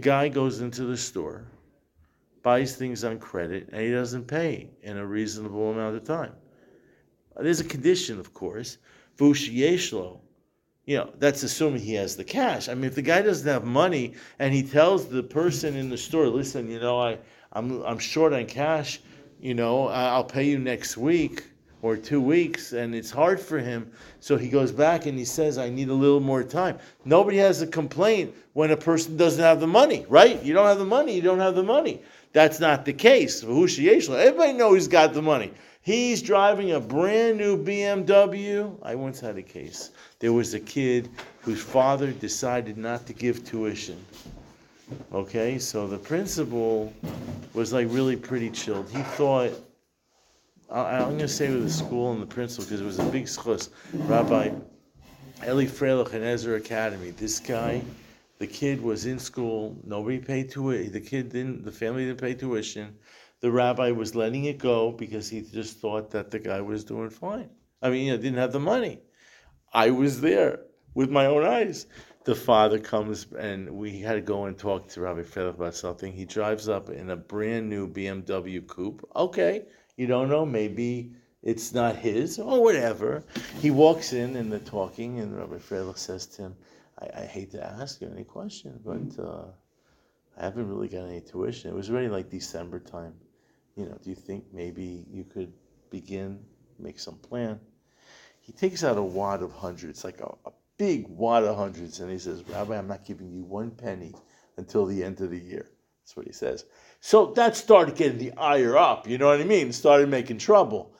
guy 0.00 0.28
goes 0.28 0.60
into 0.60 0.84
the 0.84 0.96
store 0.96 1.46
buys 2.42 2.76
things 2.76 3.04
on 3.04 3.18
credit 3.18 3.68
and 3.72 3.80
he 3.80 3.90
doesn't 3.90 4.26
pay 4.26 4.70
in 4.82 4.96
a 4.96 5.06
reasonable 5.06 5.70
amount 5.70 5.96
of 5.96 6.04
time. 6.04 6.32
There's 7.36 7.60
a 7.60 7.64
condition, 7.64 8.18
of 8.18 8.34
course. 8.34 8.78
Vushiyeshlo, 9.16 10.18
you 10.84 10.96
know, 10.96 11.10
that's 11.18 11.42
assuming 11.44 11.80
he 11.80 11.94
has 11.94 12.16
the 12.16 12.24
cash. 12.24 12.68
I 12.68 12.74
mean, 12.74 12.84
if 12.84 12.96
the 12.96 13.02
guy 13.02 13.22
doesn't 13.22 13.48
have 13.48 13.64
money 13.64 14.14
and 14.38 14.52
he 14.52 14.62
tells 14.62 15.08
the 15.08 15.22
person 15.22 15.76
in 15.76 15.88
the 15.88 15.98
store, 15.98 16.26
listen, 16.26 16.68
you 16.68 16.80
know, 16.80 17.00
I, 17.00 17.18
I'm, 17.52 17.82
I'm 17.82 17.98
short 17.98 18.32
on 18.32 18.46
cash, 18.46 19.00
you 19.40 19.54
know, 19.54 19.86
I'll 19.88 20.24
pay 20.24 20.44
you 20.44 20.58
next 20.58 20.96
week 20.96 21.44
or 21.82 21.96
two 21.96 22.20
weeks, 22.20 22.72
and 22.72 22.94
it's 22.94 23.10
hard 23.10 23.40
for 23.40 23.58
him. 23.58 23.90
So 24.20 24.36
he 24.36 24.48
goes 24.48 24.72
back 24.72 25.06
and 25.06 25.18
he 25.18 25.24
says, 25.24 25.58
I 25.58 25.70
need 25.70 25.88
a 25.88 25.94
little 25.94 26.20
more 26.20 26.42
time. 26.42 26.78
Nobody 27.04 27.36
has 27.38 27.62
a 27.62 27.66
complaint 27.66 28.34
when 28.54 28.70
a 28.72 28.76
person 28.76 29.16
doesn't 29.16 29.42
have 29.42 29.60
the 29.60 29.66
money, 29.66 30.04
right? 30.08 30.42
You 30.42 30.54
don't 30.54 30.66
have 30.66 30.78
the 30.78 30.84
money, 30.84 31.14
you 31.14 31.22
don't 31.22 31.38
have 31.38 31.54
the 31.54 31.62
money. 31.62 32.02
That's 32.32 32.60
not 32.60 32.84
the 32.84 32.92
case. 32.92 33.42
Everybody 33.42 34.52
knows 34.52 34.74
he's 34.74 34.88
got 34.88 35.14
the 35.14 35.22
money. 35.22 35.52
He's 35.82 36.20
driving 36.20 36.72
a 36.72 36.80
brand 36.80 37.38
new 37.38 37.56
BMW. 37.56 38.76
I 38.82 38.94
once 38.94 39.20
had 39.20 39.38
a 39.38 39.42
case. 39.42 39.90
There 40.18 40.32
was 40.34 40.52
a 40.52 40.60
kid 40.60 41.08
whose 41.40 41.62
father 41.62 42.10
decided 42.12 42.76
not 42.76 43.06
to 43.06 43.14
give 43.14 43.44
tuition. 43.44 44.04
Okay, 45.12 45.58
so 45.58 45.86
the 45.86 45.96
principal 45.96 46.92
was 47.54 47.72
like 47.72 47.86
really 47.90 48.16
pretty 48.16 48.50
chilled. 48.50 48.90
He 48.90 49.02
thought, 49.02 49.52
I'm 50.70 51.08
going 51.08 51.18
to 51.20 51.28
say 51.28 51.50
with 51.50 51.62
the 51.62 51.70
school 51.70 52.12
and 52.12 52.20
the 52.20 52.26
principal 52.26 52.64
because 52.64 52.80
it 52.82 52.84
was 52.84 52.98
a 52.98 53.04
big 53.04 53.24
schus. 53.24 53.70
Rabbi 53.94 54.50
Eli 55.46 55.64
Freilich 55.64 56.12
and 56.12 56.22
Ezra 56.22 56.56
Academy. 56.56 57.10
This 57.10 57.40
guy, 57.40 57.80
the 58.38 58.46
kid 58.46 58.82
was 58.82 59.06
in 59.06 59.18
school. 59.18 59.78
Nobody 59.84 60.18
paid 60.18 60.50
tuition. 60.50 60.92
The 60.92 61.00
kid 61.00 61.30
didn't. 61.30 61.64
The 61.64 61.72
family 61.72 62.04
didn't 62.04 62.20
pay 62.20 62.34
tuition. 62.34 62.96
The 63.40 63.50
rabbi 63.50 63.92
was 63.92 64.14
letting 64.14 64.44
it 64.44 64.58
go 64.58 64.92
because 64.92 65.30
he 65.30 65.40
just 65.40 65.78
thought 65.78 66.10
that 66.10 66.30
the 66.30 66.38
guy 66.38 66.60
was 66.60 66.84
doing 66.84 67.08
fine. 67.08 67.48
I 67.80 67.88
mean, 67.88 68.06
you 68.06 68.12
know, 68.12 68.18
didn't 68.18 68.38
have 68.38 68.52
the 68.52 68.60
money. 68.60 69.00
I 69.72 69.90
was 69.90 70.20
there 70.20 70.60
with 70.92 71.08
my 71.08 71.26
own 71.26 71.44
eyes. 71.44 71.86
The 72.24 72.34
father 72.34 72.78
comes 72.78 73.26
and 73.38 73.70
we 73.70 74.00
had 74.00 74.14
to 74.14 74.20
go 74.20 74.44
and 74.46 74.58
talk 74.58 74.88
to 74.88 75.00
Rabbi 75.00 75.22
Freilich 75.22 75.54
about 75.54 75.76
something. 75.76 76.12
He 76.12 76.26
drives 76.26 76.68
up 76.68 76.90
in 76.90 77.10
a 77.10 77.16
brand 77.16 77.70
new 77.70 77.88
BMW 77.88 78.66
coupe. 78.66 79.08
Okay, 79.16 79.66
you 79.98 80.06
don't 80.06 80.30
know, 80.30 80.46
maybe 80.46 81.12
it's 81.42 81.74
not 81.74 81.96
his 81.96 82.38
or 82.38 82.62
whatever. 82.62 83.24
He 83.60 83.70
walks 83.70 84.12
in 84.12 84.36
and 84.36 84.50
they're 84.50 84.60
talking, 84.60 85.18
and 85.18 85.36
Rabbi 85.36 85.56
Freilich 85.56 85.98
says 85.98 86.26
to 86.26 86.42
him, 86.42 86.56
I, 87.00 87.22
I 87.22 87.24
hate 87.26 87.50
to 87.50 87.64
ask 87.64 88.00
you 88.00 88.08
any 88.08 88.24
question, 88.24 88.80
but 88.84 89.22
uh, 89.22 89.46
I 90.38 90.44
haven't 90.44 90.68
really 90.68 90.88
got 90.88 91.04
any 91.04 91.20
tuition. 91.20 91.70
It 91.70 91.74
was 91.74 91.90
already 91.90 92.08
like 92.08 92.30
December 92.30 92.78
time. 92.78 93.14
You 93.76 93.86
know, 93.86 93.98
do 94.02 94.08
you 94.08 94.16
think 94.16 94.44
maybe 94.52 95.04
you 95.10 95.24
could 95.24 95.52
begin, 95.90 96.38
make 96.78 97.00
some 97.00 97.16
plan? 97.16 97.58
He 98.40 98.52
takes 98.52 98.84
out 98.84 98.98
a 98.98 99.02
wad 99.02 99.42
of 99.42 99.52
hundreds, 99.52 100.04
like 100.04 100.20
a, 100.20 100.32
a 100.46 100.52
big 100.78 101.08
wad 101.08 101.42
of 101.42 101.56
hundreds, 101.56 101.98
and 101.98 102.10
he 102.10 102.18
says, 102.18 102.44
Rabbi, 102.48 102.78
I'm 102.78 102.86
not 102.86 103.04
giving 103.04 103.32
you 103.32 103.42
one 103.42 103.72
penny 103.72 104.14
until 104.56 104.86
the 104.86 105.02
end 105.02 105.20
of 105.20 105.30
the 105.30 105.38
year. 105.40 105.68
That's 106.08 106.16
what 106.16 106.26
he 106.26 106.32
says. 106.32 106.64
So 107.00 107.34
that 107.36 107.54
started 107.54 107.94
getting 107.94 108.16
the 108.16 108.32
ire 108.38 108.78
up, 108.78 109.06
you 109.06 109.18
know 109.18 109.26
what 109.26 109.42
I 109.42 109.44
mean? 109.44 109.70
Started 109.72 110.08
making 110.08 110.38
trouble. 110.38 110.94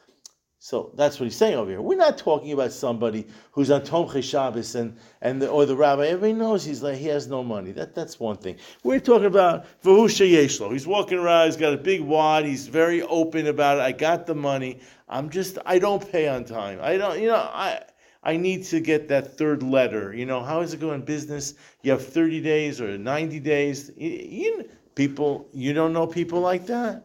So 0.59 0.93
that's 0.97 1.19
what 1.19 1.25
he's 1.25 1.37
saying 1.37 1.55
over 1.55 1.71
here. 1.71 1.81
We're 1.81 1.97
not 1.97 2.19
talking 2.19 2.53
about 2.53 2.73
somebody 2.73 3.27
who's 3.53 3.71
on 3.71 3.81
Tomchei 3.81 4.23
Shabbos 4.23 4.75
and, 4.75 4.99
and 5.23 5.41
the, 5.41 5.49
or 5.49 5.65
the 5.65 5.75
rabbi. 5.75 6.09
Everybody 6.09 6.35
knows 6.35 6.63
he's 6.63 6.83
like 6.83 6.99
he 6.99 7.07
has 7.07 7.27
no 7.27 7.43
money. 7.43 7.73
That 7.73 7.95
that's 7.95 8.21
one 8.21 8.37
thing. 8.37 8.57
We're 8.83 9.01
talking 9.01 9.25
about 9.25 9.65
Vahusha 9.83 10.31
Yeshlo. 10.31 10.73
He's 10.73 10.87
walking 10.87 11.17
around. 11.17 11.47
He's 11.47 11.57
got 11.57 11.73
a 11.73 11.79
big 11.79 12.03
wad. 12.03 12.45
He's 12.45 12.67
very 12.67 13.01
open 13.01 13.47
about 13.47 13.79
it. 13.79 13.81
I 13.81 13.93
got 13.93 14.27
the 14.27 14.35
money. 14.35 14.81
I'm 15.09 15.31
just 15.31 15.57
I 15.65 15.79
don't 15.79 16.07
pay 16.13 16.29
on 16.29 16.45
time. 16.45 16.81
I 16.83 16.99
don't. 16.99 17.19
You 17.19 17.29
know 17.29 17.37
I. 17.37 17.83
I 18.23 18.37
need 18.37 18.65
to 18.65 18.81
get 18.81 19.09
that 19.09 19.39
third 19.39 19.63
letter. 19.63 20.13
You 20.13 20.27
know, 20.27 20.43
how 20.43 20.61
is 20.61 20.75
it 20.75 20.81
going 20.81 21.03
business? 21.03 21.55
You 21.83 21.93
have 21.93 22.05
30 22.05 22.41
days 22.41 22.81
or 22.81 22.99
90 22.99 23.41
days. 23.41 23.93
You, 23.97 24.11
you, 24.11 24.69
people, 24.99 25.49
you 25.55 25.73
don't 25.73 25.93
know 25.93 26.07
people 26.07 26.41
like 26.41 26.67
that. 26.67 27.05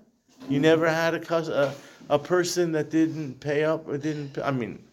You 0.50 0.56
mm-hmm. 0.56 0.62
never 0.64 0.90
had 0.90 1.14
a, 1.14 1.36
a 1.36 1.74
a 2.10 2.20
person 2.20 2.72
that 2.74 2.90
didn't 2.90 3.40
pay 3.40 3.64
up 3.64 3.88
or 3.88 3.98
didn't. 3.98 4.34
Pay, 4.34 4.42
I 4.42 4.52
mean, 4.52 4.84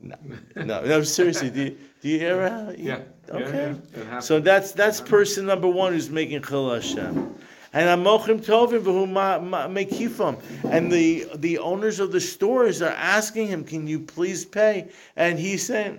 no, 0.00 0.16
no, 0.54 0.84
no 0.84 1.02
seriously. 1.02 1.50
Do 1.50 1.62
you, 1.62 1.78
do 2.02 2.08
you 2.08 2.20
ever 2.20 2.48
have? 2.48 2.78
Yeah. 2.78 3.00
Okay. 3.30 3.74
Yeah, 3.74 4.02
yeah, 4.04 4.20
so 4.20 4.38
that's 4.38 4.72
that's 4.72 5.00
person 5.00 5.46
number 5.46 5.66
one 5.66 5.92
who's 5.94 6.10
making 6.10 6.42
chil 6.42 6.72
Hashem. 6.72 7.34
And 7.72 8.00
amochim 8.00 8.44
tovim 8.44 8.82
v'hu 8.82 9.06
mekifam. 9.72 10.38
And 10.70 10.92
the 10.92 11.26
the 11.34 11.58
owners 11.58 11.98
of 11.98 12.12
the 12.12 12.20
stores 12.20 12.82
are 12.82 12.96
asking 13.18 13.48
him, 13.48 13.64
"Can 13.64 13.88
you 13.88 13.98
please 13.98 14.44
pay?" 14.44 14.90
And 15.16 15.38
he's 15.38 15.66
saying, 15.66 15.98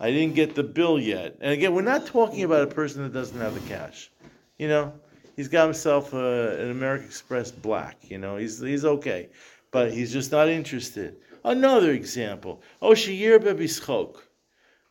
"I 0.00 0.10
didn't 0.10 0.34
get 0.34 0.54
the 0.54 0.64
bill 0.64 0.98
yet." 0.98 1.36
And 1.40 1.52
again, 1.52 1.74
we're 1.74 1.82
not 1.82 2.06
talking 2.06 2.42
about 2.42 2.62
a 2.62 2.72
person 2.74 3.02
that 3.04 3.12
doesn't 3.12 3.38
have 3.38 3.54
the 3.54 3.68
cash. 3.68 4.10
You 4.58 4.68
know, 4.68 4.92
he's 5.36 5.48
got 5.48 5.64
himself 5.64 6.14
uh, 6.14 6.18
an 6.18 6.70
American 6.70 7.06
Express 7.06 7.50
black. 7.50 7.98
You 8.02 8.18
know, 8.18 8.36
he's 8.36 8.60
he's 8.60 8.84
okay 8.84 9.28
but 9.74 9.92
he's 9.92 10.12
just 10.12 10.30
not 10.30 10.48
interested. 10.48 11.16
Another 11.44 11.90
example, 11.90 12.62
Oshiyir 12.80 13.40
Bebischok, 13.40 14.18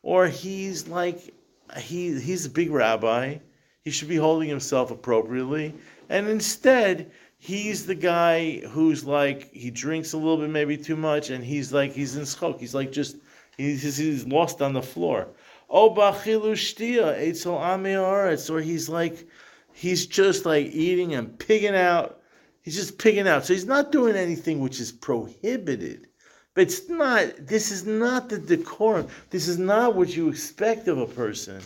or 0.02 0.28
he's 0.28 0.90
like 0.90 1.34
he 1.78 2.20
he's 2.20 2.46
a 2.46 2.50
big 2.50 2.70
rabbi. 2.70 3.38
He 3.86 3.92
should 3.92 4.10
be 4.10 4.18
holding 4.18 4.50
himself 4.50 4.92
appropriately, 4.92 5.74
and 6.10 6.28
instead 6.28 7.12
he's 7.38 7.86
the 7.86 7.96
guy 7.96 8.60
who's 8.74 9.06
like 9.06 9.50
he 9.54 9.72
drinks 9.72 10.12
a 10.12 10.18
little 10.18 10.36
bit, 10.36 10.50
maybe 10.50 10.76
too 10.76 10.98
much, 10.98 11.30
and 11.30 11.46
he's 11.46 11.72
like 11.72 11.94
he's 11.94 12.18
in 12.18 12.24
schok. 12.24 12.60
He's 12.60 12.76
like 12.76 12.92
just 12.92 13.16
he's 13.56 13.96
he's 13.96 14.28
lost 14.28 14.62
on 14.62 14.74
the 14.74 14.82
floor. 14.82 15.30
Oh 15.70 15.96
bachilu 15.96 16.56
shtia 16.66 17.26
etzel 17.26 17.56
amearetz, 17.58 18.54
or 18.54 18.60
he's 18.60 18.90
like 18.90 19.26
he's 19.74 20.06
just 20.06 20.46
like 20.46 20.68
eating 20.68 21.13
and 21.15 21.38
pigging 21.38 21.75
out 21.75 22.22
He's 22.63 22.75
just 22.75 22.98
picking 22.98 23.27
out. 23.27 23.46
So 23.46 23.53
he's 23.53 23.65
not 23.65 23.92
doing 23.92 24.15
anything 24.15 24.62
which 24.62 24.80
is 24.80 24.92
prohibited. 24.92 26.08
But 26.53 26.63
it's 26.63 26.88
not, 26.88 27.46
this 27.46 27.72
is 27.72 27.86
not 27.86 28.30
the 28.30 28.38
decorum. 28.38 29.08
This 29.30 29.48
is 29.48 29.60
not 29.60 29.96
what 29.96 30.15
you 30.15 30.30
expect 30.30 30.88
of 30.88 30.98
a 30.98 31.06
person. 31.06 31.62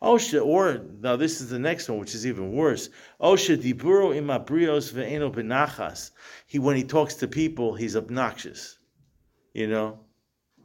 Osha, 0.00 0.44
or 0.44 0.80
now 1.00 1.16
this 1.16 1.40
is 1.40 1.50
the 1.50 1.58
next 1.58 1.88
one, 1.88 1.98
which 1.98 2.14
is 2.14 2.26
even 2.26 2.52
worse. 2.52 2.88
Osha 3.20 3.56
diburo 3.56 4.14
imabrios 4.14 4.92
ve'eno 4.92 5.32
benachas. 5.32 6.10
He 6.46 6.58
when 6.58 6.76
he 6.76 6.84
talks 6.84 7.14
to 7.14 7.28
people, 7.28 7.74
he's 7.74 7.96
obnoxious. 7.96 8.78
You 9.54 9.68
know, 9.68 10.00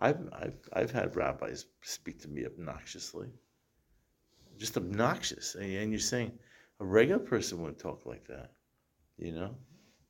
I've 0.02 0.20
I've 0.34 0.60
I've 0.74 0.92
had 0.92 1.16
rabbis 1.16 1.66
speak 1.82 2.20
to 2.22 2.28
me 2.28 2.46
obnoxiously, 2.46 3.30
just 4.58 4.76
obnoxious, 4.76 5.54
and 5.54 5.92
you're 5.92 6.00
saying 6.00 6.32
a 6.80 6.86
regular 6.86 7.20
person 7.20 7.62
wouldn't 7.62 7.80
talk 7.80 8.06
like 8.06 8.28
that. 8.28 8.52
You 9.18 9.34
know, 9.34 9.56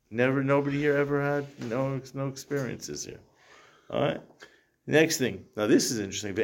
never 0.09 0.43
nobody 0.43 0.79
here 0.79 0.97
ever 0.97 1.21
had 1.21 1.45
no 1.69 2.01
no 2.13 2.27
experiences 2.27 3.05
here. 3.05 3.19
All 3.89 4.01
right. 4.01 4.21
Next 4.85 5.17
thing. 5.17 5.45
Now 5.55 5.67
this 5.67 5.91
is 5.91 5.99
interesting. 5.99 6.35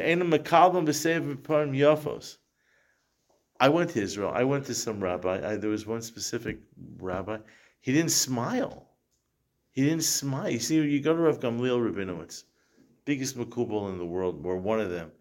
I 3.60 3.68
went 3.68 3.90
to 3.90 4.02
Israel. 4.02 4.32
I 4.34 4.44
went 4.44 4.66
to 4.66 4.74
some 4.74 5.02
rabbi. 5.02 5.52
I, 5.52 5.56
there 5.56 5.70
was 5.70 5.86
one 5.86 6.02
specific 6.02 6.58
rabbi. 6.98 7.38
He 7.80 7.92
didn't 7.92 8.10
smile. 8.10 8.88
He 9.70 9.82
didn't 9.84 10.04
smile. 10.04 10.50
You 10.50 10.58
see, 10.58 10.76
you 10.76 11.00
go 11.00 11.14
to 11.14 11.22
Rav 11.22 11.40
Gamliel 11.40 11.80
Rabinowitz, 11.80 12.44
biggest 13.04 13.36
makubal 13.36 13.90
in 13.90 13.98
the 13.98 14.04
world, 14.04 14.44
or 14.44 14.56
one 14.56 14.80
of 14.80 14.90
them. 14.90 15.12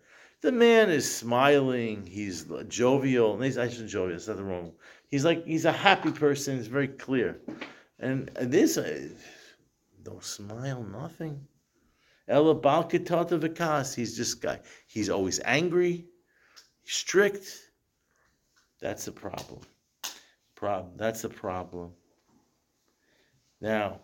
The 0.44 0.52
man 0.52 0.90
is 0.90 1.10
smiling. 1.10 2.06
He's 2.06 2.46
jovial. 2.68 3.40
He's 3.40 3.58
actually 3.58 3.88
jovial. 3.88 4.18
That's 4.18 4.28
nothing 4.28 4.46
wrong. 4.46 4.74
He's 5.10 5.24
like 5.24 5.46
he's 5.46 5.64
a 5.64 5.72
happy 5.72 6.12
person. 6.12 6.60
It's 6.60 6.68
very 6.68 6.90
clear. 6.90 7.40
And 7.98 8.28
this, 8.36 8.78
uh, 8.78 9.08
no 10.06 10.20
smile, 10.20 10.84
nothing. 10.84 11.48
Ella 12.28 12.56
Balkatata 12.56 13.40
Vikas. 13.40 13.96
He's 13.96 14.18
just 14.18 14.42
guy. 14.42 14.60
He's 14.86 15.10
always 15.10 15.40
angry, 15.46 16.08
strict. 16.84 17.48
That's 18.82 19.06
the 19.06 19.14
problem. 19.14 19.62
Problem. 20.56 20.98
That's 20.98 21.22
the 21.22 21.30
problem. 21.30 21.94
Now, 23.62 24.02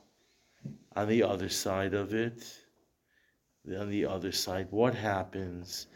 on 0.95 1.09
the 1.09 1.21
other 1.21 1.49
side 1.49 1.93
of 1.93 2.13
it, 2.13 2.47
on 3.77 3.89
the 3.89 4.05
other 4.05 4.31
side, 4.31 4.67
what 4.69 4.95
happens 4.95 5.87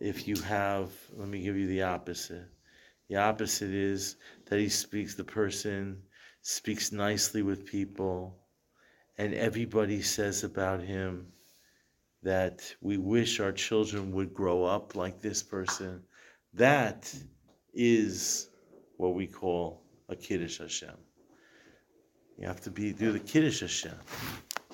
if 0.00 0.28
you 0.28 0.36
have, 0.42 0.90
let 1.16 1.28
me 1.28 1.42
give 1.42 1.56
you 1.56 1.66
the 1.66 1.82
opposite. 1.82 2.46
The 3.08 3.16
opposite 3.16 3.70
is 3.70 4.16
that 4.46 4.58
he 4.58 4.68
speaks, 4.68 5.14
the 5.14 5.24
person 5.24 6.02
speaks 6.42 6.92
nicely 6.92 7.42
with 7.42 7.66
people, 7.66 8.38
and 9.16 9.34
everybody 9.34 10.02
says 10.02 10.44
about 10.44 10.80
him 10.80 11.32
that 12.22 12.74
we 12.80 12.96
wish 12.96 13.40
our 13.40 13.52
children 13.52 14.12
would 14.12 14.32
grow 14.32 14.64
up 14.64 14.94
like 14.94 15.20
this 15.20 15.42
person. 15.42 16.02
That 16.54 17.12
is 17.74 18.50
what 18.96 19.14
we 19.14 19.26
call 19.26 19.82
a 20.08 20.16
Kiddush 20.16 20.58
Hashem. 20.58 20.96
You 22.38 22.46
have 22.46 22.60
to 22.62 22.70
be 22.70 22.92
do 22.92 23.12
the 23.12 23.20
Kiddush 23.20 23.60
Hashem. 23.60 23.98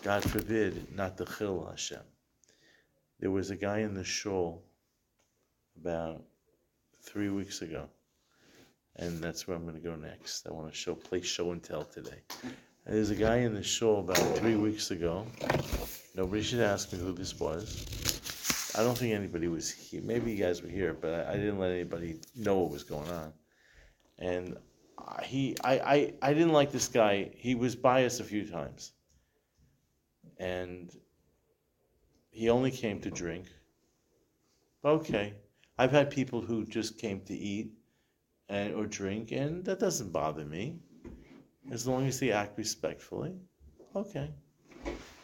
God 0.02 0.23
forbid, 0.23 0.95
not 0.95 1.16
the 1.16 1.25
Chil 1.25 1.66
Hashem. 1.71 2.02
There 3.21 3.31
was 3.31 3.50
a 3.50 3.57
guy 3.57 3.78
in 3.78 3.95
the 3.95 4.04
shul 4.04 4.62
about 5.81 6.23
three 7.02 7.28
weeks 7.28 7.62
ago. 7.62 7.88
And 8.97 9.21
that's 9.21 9.47
where 9.47 9.57
I'm 9.57 9.64
going 9.64 9.75
to 9.75 9.81
go 9.81 9.97
next. 9.97 10.47
I 10.47 10.52
want 10.52 10.71
to 10.71 10.76
show 10.76 10.95
play 10.95 11.21
show 11.21 11.52
and 11.52 11.62
tell 11.62 11.85
today. 11.85 12.23
And 12.43 12.97
there's 12.97 13.11
a 13.11 13.16
guy 13.16 13.38
in 13.38 13.54
the 13.54 13.62
show 13.62 13.97
about 13.97 14.19
three 14.37 14.57
weeks 14.57 14.90
ago. 14.90 15.26
Nobody 16.14 16.43
should 16.43 16.61
ask 16.61 16.93
me 16.93 16.99
who 16.99 17.12
this 17.12 17.40
was. 17.40 18.73
I 18.76 18.83
don't 18.83 18.97
think 18.97 19.14
anybody 19.14 19.49
was 19.49 19.71
here. 19.71 20.02
Maybe 20.02 20.33
you 20.33 20.43
guys 20.43 20.62
were 20.62 20.69
here, 20.69 20.95
but 20.95 21.12
I, 21.12 21.33
I 21.33 21.37
didn't 21.37 21.59
let 21.59 21.71
anybody 21.71 22.21
know 22.37 22.59
what 22.59 22.71
was 22.71 22.85
going 22.85 23.09
on. 23.09 23.33
And 24.19 24.57
he, 25.23 25.57
I, 25.64 25.78
I, 25.78 26.14
I 26.23 26.35
didn't 26.35 26.52
like 26.52 26.71
this 26.71 26.88
guy. 26.88 27.31
He 27.37 27.54
was 27.54 27.75
biased 27.75 28.21
a 28.21 28.25
few 28.25 28.47
times, 28.49 28.93
and 30.38 30.90
he 32.31 32.49
only 32.49 32.71
came 32.71 33.00
to 33.00 33.11
drink. 33.11 33.47
Okay, 34.85 35.35
I've 35.76 35.90
had 35.90 36.11
people 36.11 36.40
who 36.40 36.64
just 36.64 36.99
came 36.99 37.21
to 37.23 37.35
eat, 37.35 37.73
and 38.49 38.75
or 38.75 38.87
drink, 38.87 39.33
and 39.33 39.64
that 39.64 39.81
doesn't 39.81 40.12
bother 40.12 40.45
me, 40.45 40.78
as 41.71 41.87
long 41.87 42.07
as 42.07 42.21
they 42.21 42.31
act 42.31 42.59
respectfully. 42.59 43.35
Okay. 43.97 44.31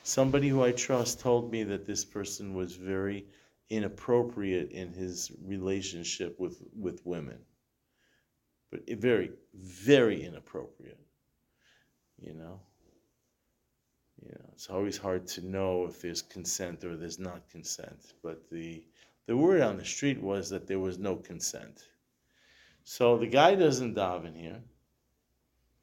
Somebody 0.03 0.49
who 0.49 0.63
I 0.63 0.73
trust 0.73 1.21
told 1.21 1.53
me 1.53 1.63
that 1.65 1.87
this 1.87 2.05
person 2.05 2.55
was 2.55 2.75
very 2.75 3.27
inappropriate 3.69 4.73
in 4.73 4.93
his 4.93 5.31
relationship 5.45 6.39
with 6.41 6.63
with 6.75 7.05
women, 7.05 7.39
but 8.71 8.81
very 8.99 9.31
very 9.55 10.25
inappropriate. 10.25 11.01
You 12.19 12.35
know. 12.35 12.61
You 14.23 14.33
know, 14.33 14.51
it's 14.53 14.69
always 14.69 14.99
hard 14.99 15.27
to 15.29 15.47
know 15.47 15.87
if 15.87 16.03
there's 16.03 16.21
consent 16.21 16.85
or 16.85 16.95
there's 16.95 17.19
not 17.19 17.49
consent, 17.49 18.13
but 18.23 18.51
the 18.51 18.85
the 19.27 19.37
word 19.37 19.61
on 19.61 19.77
the 19.77 19.85
street 19.85 20.21
was 20.21 20.51
that 20.51 20.67
there 20.67 20.79
was 20.79 20.99
no 20.99 21.17
consent. 21.17 21.89
So 22.85 23.17
the 23.17 23.27
guy 23.27 23.55
doesn't 23.55 23.95
daven 23.95 24.37
here. 24.37 24.61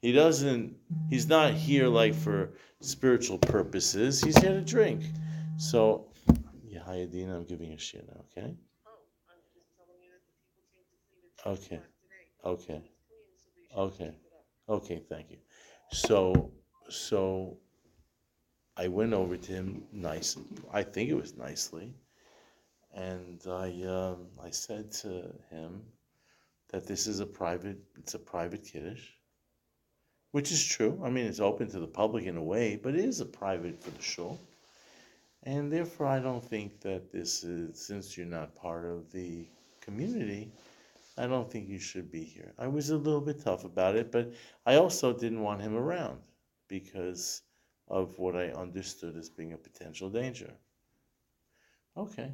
He 0.02 0.12
doesn't. 0.12 0.76
He's 1.10 1.26
not 1.26 1.54
here 1.54 1.88
like 1.88 2.14
for 2.14 2.50
spiritual 2.80 3.38
purposes. 3.38 4.22
He's 4.22 4.38
here 4.38 4.52
to 4.52 4.60
drink. 4.60 5.02
So, 5.56 6.06
yeah, 6.64 6.80
Hayadina, 6.86 7.34
I'm 7.34 7.44
giving 7.44 7.72
a 7.72 7.78
shit 7.78 8.06
now. 8.06 8.20
Okay. 8.36 8.54
Okay. 11.46 11.80
Okay. 12.44 12.82
Okay. 13.76 14.14
Okay. 14.68 15.02
Thank 15.08 15.30
you. 15.30 15.38
So, 15.92 16.52
so 16.88 17.56
I 18.76 18.86
went 18.86 19.12
over 19.14 19.36
to 19.36 19.52
him 19.52 19.82
nice. 19.92 20.36
I 20.72 20.82
think 20.82 21.10
it 21.10 21.14
was 21.14 21.36
nicely, 21.36 21.94
and 22.94 23.40
I 23.46 23.82
um, 23.86 24.26
I 24.42 24.50
said 24.50 24.90
to 25.02 25.34
him 25.50 25.82
that 26.70 26.86
this 26.86 27.06
is 27.06 27.20
a 27.20 27.26
private. 27.26 27.78
It's 27.98 28.14
a 28.14 28.18
private 28.18 28.64
kiddush, 28.64 29.06
which 30.32 30.52
is 30.52 30.64
true. 30.64 31.00
I 31.04 31.10
mean, 31.10 31.26
it's 31.26 31.40
open 31.40 31.70
to 31.70 31.80
the 31.80 31.86
public 31.86 32.24
in 32.24 32.36
a 32.36 32.42
way, 32.42 32.76
but 32.76 32.94
it 32.94 33.04
is 33.04 33.20
a 33.20 33.26
private 33.26 33.82
for 33.82 33.90
the 33.90 34.02
shul, 34.02 34.40
and 35.44 35.72
therefore 35.72 36.06
I 36.06 36.18
don't 36.18 36.44
think 36.44 36.80
that 36.80 37.12
this 37.12 37.44
is 37.44 37.86
since 37.86 38.16
you're 38.16 38.26
not 38.26 38.56
part 38.56 38.84
of 38.84 39.10
the 39.12 39.46
community. 39.80 40.52
I 41.16 41.26
don't 41.26 41.50
think 41.50 41.68
you 41.68 41.80
should 41.80 42.12
be 42.12 42.22
here. 42.22 42.52
I 42.58 42.68
was 42.68 42.90
a 42.90 42.96
little 42.96 43.20
bit 43.20 43.42
tough 43.42 43.64
about 43.64 43.96
it, 43.96 44.12
but 44.12 44.32
I 44.64 44.76
also 44.76 45.12
didn't 45.12 45.42
want 45.42 45.60
him 45.60 45.74
around 45.74 46.20
because 46.68 47.42
of 47.88 48.18
what 48.18 48.36
I 48.36 48.50
understood 48.50 49.16
as 49.16 49.28
being 49.28 49.52
a 49.52 49.56
potential 49.56 50.10
danger. 50.10 50.52
Okay. 51.96 52.32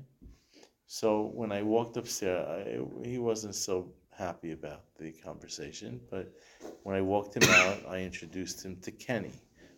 So 1.01 1.33
when 1.35 1.51
I 1.51 1.61
walked 1.61 1.97
upstairs, 1.97 2.47
I, 2.49 3.05
he 3.05 3.19
wasn't 3.19 3.57
so 3.57 3.91
happy 4.17 4.53
about 4.53 4.83
the 4.97 5.11
conversation, 5.11 6.01
but 6.09 6.33
when 6.85 6.95
I 6.95 7.01
walked 7.01 7.35
him 7.35 7.51
out, 7.51 7.79
I 7.89 7.99
introduced 7.99 8.65
him 8.65 8.77
to 8.83 8.93
Kenny, 8.93 9.33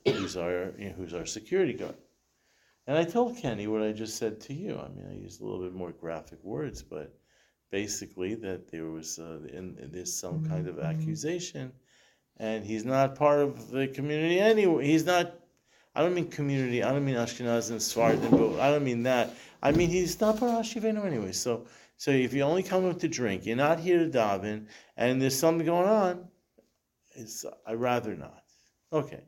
who's 0.05 0.37
our 0.37 0.75
you 0.79 0.91
know, 0.91 0.95
who's 0.95 1.15
our 1.15 1.25
security 1.25 1.73
guard. 1.73 1.95
And 2.87 2.99
I 2.99 3.05
told 3.05 3.39
Kenny 3.39 3.67
what 3.67 3.81
I 3.81 3.93
just 3.93 4.19
said 4.19 4.43
to 4.43 4.53
you. 4.53 4.79
I 4.79 4.89
mean, 4.89 5.07
I 5.11 5.15
used 5.15 5.41
a 5.41 5.45
little 5.47 5.63
bit 5.63 5.73
more 5.73 5.93
graphic 5.93 6.45
words, 6.45 6.83
but 6.83 7.19
basically 7.71 8.35
that 8.35 8.71
there 8.71 8.85
was 8.85 9.19
uh, 9.19 9.39
in, 9.51 9.89
there's 9.91 10.13
some 10.13 10.45
kind 10.45 10.69
of 10.69 10.81
accusation, 10.81 11.73
and 12.37 12.63
he's 12.63 12.85
not 12.85 13.15
part 13.15 13.39
of 13.39 13.71
the 13.71 13.89
community 13.89 14.39
anyway. 14.39 14.85
He's 14.85 15.07
not 15.07 15.33
I 15.97 16.03
don't 16.03 16.13
mean 16.13 16.29
community. 16.29 16.83
I 16.83 16.93
don't 16.93 17.07
mean 17.07 17.15
Ashkenazim, 17.15 17.71
and 17.71 17.83
Sephardim, 17.83 18.31
but 18.31 18.61
I 18.61 18.71
don't 18.71 18.85
mean 18.85 19.05
that. 19.05 19.31
I 19.67 19.73
mean 19.73 19.91
he's 19.91 20.21
not 20.21 20.37
Ashivenu 20.37 21.05
anyway. 21.05 21.33
So, 21.33 21.67
so 21.97 22.13
if 22.13 22.33
you 22.33 22.43
only 22.43 22.63
come 22.63 22.89
up 22.89 23.01
to 23.01 23.09
drink, 23.09 23.45
you're 23.45 23.57
not 23.57 23.81
here 23.81 23.99
to 23.99 24.09
daven, 24.09 24.67
and 24.97 25.21
there's 25.21 25.37
something 25.37 25.67
going 25.67 25.89
on, 25.89 26.29
it's 27.17 27.45
I 27.67 27.73
rather 27.73 28.15
not. 28.15 28.45
Okay, 28.93 29.25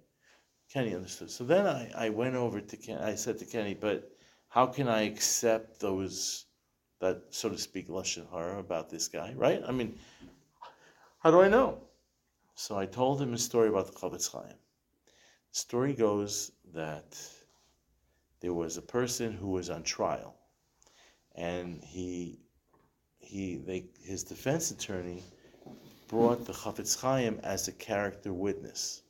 Kenny 0.72 0.94
understood. 0.94 1.32
So 1.32 1.42
then 1.42 1.66
I, 1.66 1.90
I 1.96 2.10
went 2.10 2.36
over 2.36 2.60
to. 2.60 3.04
I 3.04 3.16
said 3.16 3.38
to 3.40 3.46
Kenny, 3.46 3.74
but 3.74 4.12
how 4.46 4.66
can 4.66 4.86
I 4.86 5.02
accept 5.02 5.80
those 5.80 6.44
that 7.00 7.20
so 7.30 7.48
to 7.48 7.58
speak 7.58 7.88
lashon 7.88 8.30
hara 8.30 8.60
about 8.60 8.88
this 8.88 9.08
guy? 9.08 9.34
Right? 9.34 9.60
I 9.66 9.72
mean, 9.72 9.98
how 11.18 11.32
do 11.32 11.40
I 11.40 11.48
know? 11.48 11.78
So 12.54 12.78
I 12.78 12.86
told 12.86 13.20
him 13.20 13.34
a 13.34 13.38
story 13.38 13.70
about 13.70 13.86
the 13.86 13.98
Chofetz 13.98 14.30
Chaim. 14.30 14.54
The 15.52 15.58
story 15.58 15.94
goes 15.94 16.52
that 16.74 17.18
there 18.40 18.54
was 18.54 18.76
a 18.76 18.82
person 18.82 19.32
who 19.32 19.48
was 19.48 19.70
on 19.70 19.82
trial, 19.82 20.34
and 21.34 21.82
he 21.82 22.38
he 23.18 23.56
they 23.56 23.86
his 24.02 24.24
defense 24.24 24.70
attorney 24.70 25.22
brought 26.08 26.46
the 26.46 26.52
Chafetz 26.52 26.98
Chaim 27.00 27.38
as 27.42 27.68
a 27.68 27.72
character 27.72 28.32
witness. 28.32 29.02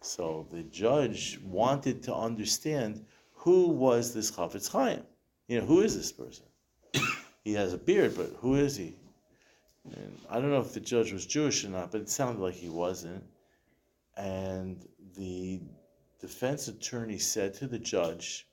So 0.00 0.46
the 0.50 0.62
judge 0.64 1.40
wanted 1.42 2.02
to 2.04 2.14
understand 2.14 3.06
who 3.32 3.68
was 3.68 4.12
this 4.12 4.30
Chafetz 4.30 4.70
Chaim. 4.70 5.02
You 5.48 5.60
know, 5.60 5.66
who 5.66 5.80
is 5.80 5.96
this 5.96 6.12
person? 6.12 6.46
he 7.44 7.54
has 7.54 7.72
a 7.72 7.78
beard, 7.78 8.14
but 8.16 8.30
who 8.40 8.56
is 8.56 8.76
he? 8.76 8.96
And 9.84 10.18
I 10.30 10.40
don't 10.40 10.50
know 10.50 10.60
if 10.60 10.72
the 10.72 10.80
judge 10.80 11.12
was 11.12 11.26
Jewish 11.26 11.64
or 11.64 11.68
not, 11.68 11.92
but 11.92 12.00
it 12.02 12.08
sounded 12.08 12.40
like 12.40 12.54
he 12.54 12.68
wasn't. 12.68 13.24
And 14.16 14.86
the 15.16 15.60
defense 16.20 16.68
attorney 16.68 17.18
said 17.18 17.54
to 17.54 17.66
the 17.66 17.78
judge 17.78 18.46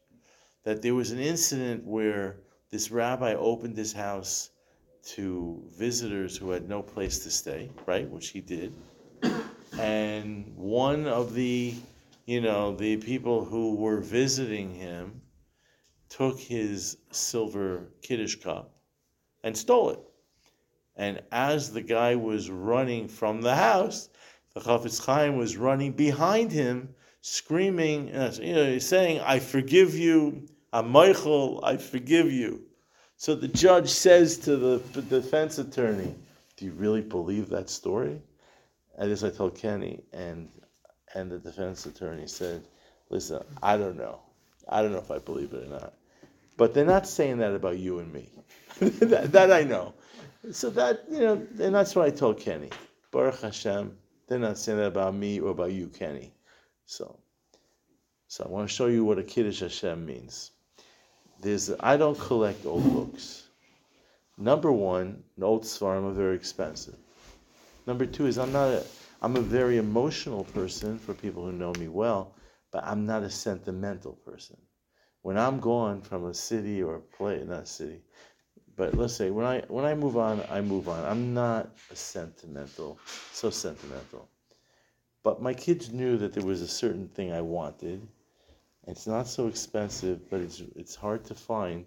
that 0.63 0.81
there 0.81 0.95
was 0.95 1.11
an 1.11 1.19
incident 1.19 1.85
where 1.85 2.37
this 2.69 2.91
rabbi 2.91 3.33
opened 3.33 3.77
his 3.77 3.93
house 3.93 4.51
to 5.03 5.63
visitors 5.77 6.37
who 6.37 6.51
had 6.51 6.69
no 6.69 6.81
place 6.81 7.19
to 7.19 7.31
stay, 7.31 7.69
right? 7.85 8.09
Which 8.09 8.29
he 8.29 8.41
did. 8.41 8.73
And 9.79 10.51
one 10.55 11.07
of 11.07 11.33
the, 11.33 11.73
you 12.25 12.41
know, 12.41 12.75
the 12.75 12.97
people 12.97 13.43
who 13.43 13.75
were 13.75 13.99
visiting 13.99 14.73
him 14.73 15.21
took 16.09 16.39
his 16.39 16.97
silver 17.11 17.89
Kiddush 18.01 18.35
cup 18.35 18.75
and 19.43 19.57
stole 19.57 19.89
it. 19.91 19.99
And 20.95 21.21
as 21.31 21.71
the 21.71 21.81
guy 21.81 22.15
was 22.15 22.49
running 22.49 23.07
from 23.07 23.41
the 23.41 23.55
house, 23.55 24.09
the 24.53 24.59
Chafetz 24.59 25.03
Chaim 25.03 25.37
was 25.37 25.57
running 25.57 25.93
behind 25.93 26.51
him 26.51 26.93
screaming, 27.21 28.13
uh, 28.13 28.33
you 28.41 28.53
know, 28.53 28.77
saying, 28.79 29.21
I 29.21 29.39
forgive 29.39 29.95
you, 29.95 30.47
I'm 30.73 30.91
mochel, 30.91 31.59
I 31.63 31.77
forgive 31.77 32.31
you. 32.31 32.61
So 33.17 33.35
the 33.35 33.47
judge 33.47 33.89
says 33.89 34.37
to 34.39 34.57
the, 34.57 35.01
defense 35.03 35.59
attorney, 35.59 36.15
Do 36.57 36.65
you 36.65 36.71
really 36.71 37.01
believe 37.01 37.49
that 37.49 37.69
story? 37.69 38.21
And 38.97 39.11
this 39.11 39.23
I 39.23 39.29
told 39.29 39.55
Kenny, 39.55 40.01
and 40.11 40.49
and 41.13 41.31
the 41.31 41.37
defense 41.37 41.85
attorney 41.85 42.27
said, 42.27 42.63
Listen, 43.09 43.43
I 43.61 43.77
don't 43.77 43.97
know. 43.97 44.21
I 44.67 44.81
don't 44.81 44.91
know 44.91 44.99
if 44.99 45.11
I 45.11 45.19
believe 45.19 45.53
it 45.53 45.67
or 45.67 45.69
not. 45.69 45.93
But 46.57 46.73
they're 46.73 46.85
not 46.85 47.07
saying 47.07 47.37
that 47.39 47.53
about 47.53 47.77
you 47.77 47.99
and 47.99 48.11
me. 48.11 48.29
that, 48.79 49.31
that, 49.31 49.51
I 49.51 49.63
know. 49.63 49.93
So 50.51 50.69
that, 50.71 51.03
you 51.09 51.19
know, 51.19 51.33
and 51.59 51.75
that's 51.75 51.95
what 51.95 52.05
I 52.05 52.09
told 52.09 52.39
Kenny. 52.39 52.69
Baruch 53.11 53.41
Hashem, 53.41 53.95
they're 54.27 54.39
not 54.39 54.57
saying 54.57 54.77
that 54.77 54.87
about 54.87 55.13
me 55.13 55.39
or 55.39 55.51
about 55.51 55.73
you, 55.73 55.87
Kenny. 55.87 56.33
So, 56.91 57.17
so 58.27 58.43
I 58.43 58.49
want 58.49 58.67
to 58.67 58.75
show 58.75 58.87
you 58.87 59.05
what 59.05 59.17
a 59.17 59.23
Kiddush 59.23 59.61
Hashem 59.61 60.05
means. 60.05 60.51
There's, 61.39 61.71
I 61.79 61.95
don't 61.95 62.19
collect 62.19 62.65
old 62.65 62.83
books. 62.93 63.47
Number 64.37 64.73
one, 64.73 65.23
old 65.41 65.63
Svarim 65.63 66.03
are 66.03 66.11
very 66.11 66.35
expensive. 66.35 66.97
Number 67.87 68.05
two 68.05 68.25
is 68.25 68.37
I'm 68.37 68.51
not 68.51 68.67
a, 68.67 68.83
I'm 69.21 69.37
a 69.37 69.39
very 69.39 69.77
emotional 69.77 70.43
person 70.43 70.99
for 70.99 71.13
people 71.13 71.45
who 71.45 71.53
know 71.53 71.71
me 71.79 71.87
well, 71.87 72.35
but 72.73 72.83
I'm 72.83 73.05
not 73.05 73.23
a 73.23 73.29
sentimental 73.29 74.15
person. 74.25 74.57
When 75.21 75.37
I'm 75.37 75.61
gone 75.61 76.01
from 76.01 76.25
a 76.25 76.33
city 76.33 76.83
or 76.83 76.95
a 76.95 76.99
place, 76.99 77.47
not 77.47 77.63
a 77.63 77.65
city, 77.65 78.01
but 78.75 78.95
let's 78.95 79.13
say 79.13 79.29
when 79.29 79.45
I 79.45 79.61
when 79.69 79.85
I 79.85 79.95
move 79.95 80.17
on, 80.17 80.43
I 80.49 80.59
move 80.59 80.89
on. 80.89 81.05
I'm 81.05 81.33
not 81.33 81.69
a 81.89 81.95
sentimental, 81.95 82.99
so 83.31 83.49
sentimental. 83.49 84.27
But 85.23 85.41
my 85.41 85.53
kids 85.53 85.91
knew 85.91 86.17
that 86.17 86.33
there 86.33 86.45
was 86.45 86.61
a 86.61 86.67
certain 86.67 87.07
thing 87.09 87.31
I 87.31 87.41
wanted. 87.41 88.07
It's 88.87 89.05
not 89.05 89.27
so 89.27 89.47
expensive, 89.47 90.29
but 90.29 90.41
it's 90.41 90.61
it's 90.75 90.95
hard 90.95 91.23
to 91.25 91.35
find. 91.35 91.85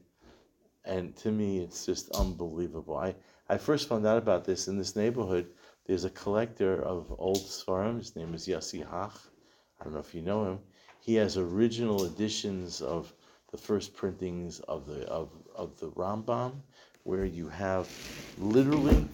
And 0.85 1.17
to 1.17 1.33
me, 1.33 1.59
it's 1.59 1.85
just 1.87 2.11
unbelievable. 2.11 2.97
I, 2.97 3.15
I 3.49 3.57
first 3.59 3.89
found 3.89 4.07
out 4.07 4.19
about 4.19 4.45
this 4.45 4.69
in 4.69 4.79
this 4.79 4.95
neighborhood. 4.95 5.49
There's 5.87 6.05
a 6.05 6.11
collector 6.11 6.83
of 6.83 7.13
old 7.19 7.39
Svarim. 7.39 7.99
His 7.99 8.15
name 8.15 8.35
is 8.35 8.47
Yossi 8.47 8.87
Hach. 8.87 9.19
I 9.81 9.85
don't 9.85 9.95
know 9.95 10.01
if 10.01 10.15
you 10.15 10.23
know 10.23 10.45
him. 10.45 10.59
He 11.01 11.15
has 11.17 11.37
original 11.37 12.05
editions 12.05 12.81
of 12.81 13.13
the 13.51 13.59
first 13.59 13.95
printings 13.95 14.61
of 14.61 14.87
the 14.87 15.07
of, 15.09 15.31
of 15.55 15.79
the 15.81 15.91
Rambam, 15.91 16.53
where 17.03 17.25
you 17.25 17.49
have 17.49 17.89
literally 18.39 19.07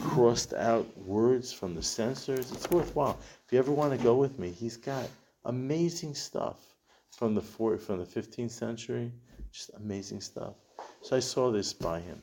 crossed 0.00 0.54
out 0.54 0.86
words 0.98 1.52
from 1.52 1.74
the 1.74 1.82
censors. 1.82 2.52
It's 2.52 2.70
worthwhile. 2.70 3.18
If 3.46 3.52
you 3.52 3.58
ever 3.58 3.72
want 3.72 3.96
to 3.96 4.02
go 4.02 4.16
with 4.16 4.38
me, 4.38 4.50
he's 4.50 4.76
got 4.76 5.08
amazing 5.44 6.14
stuff 6.14 6.74
from 7.10 7.34
the 7.34 7.42
fourth, 7.42 7.86
from 7.86 7.98
the 7.98 8.04
15th 8.04 8.50
century. 8.50 9.12
Just 9.52 9.70
amazing 9.76 10.20
stuff. 10.20 10.54
So 11.02 11.16
I 11.16 11.20
saw 11.20 11.50
this 11.50 11.72
by 11.72 12.00
him. 12.00 12.20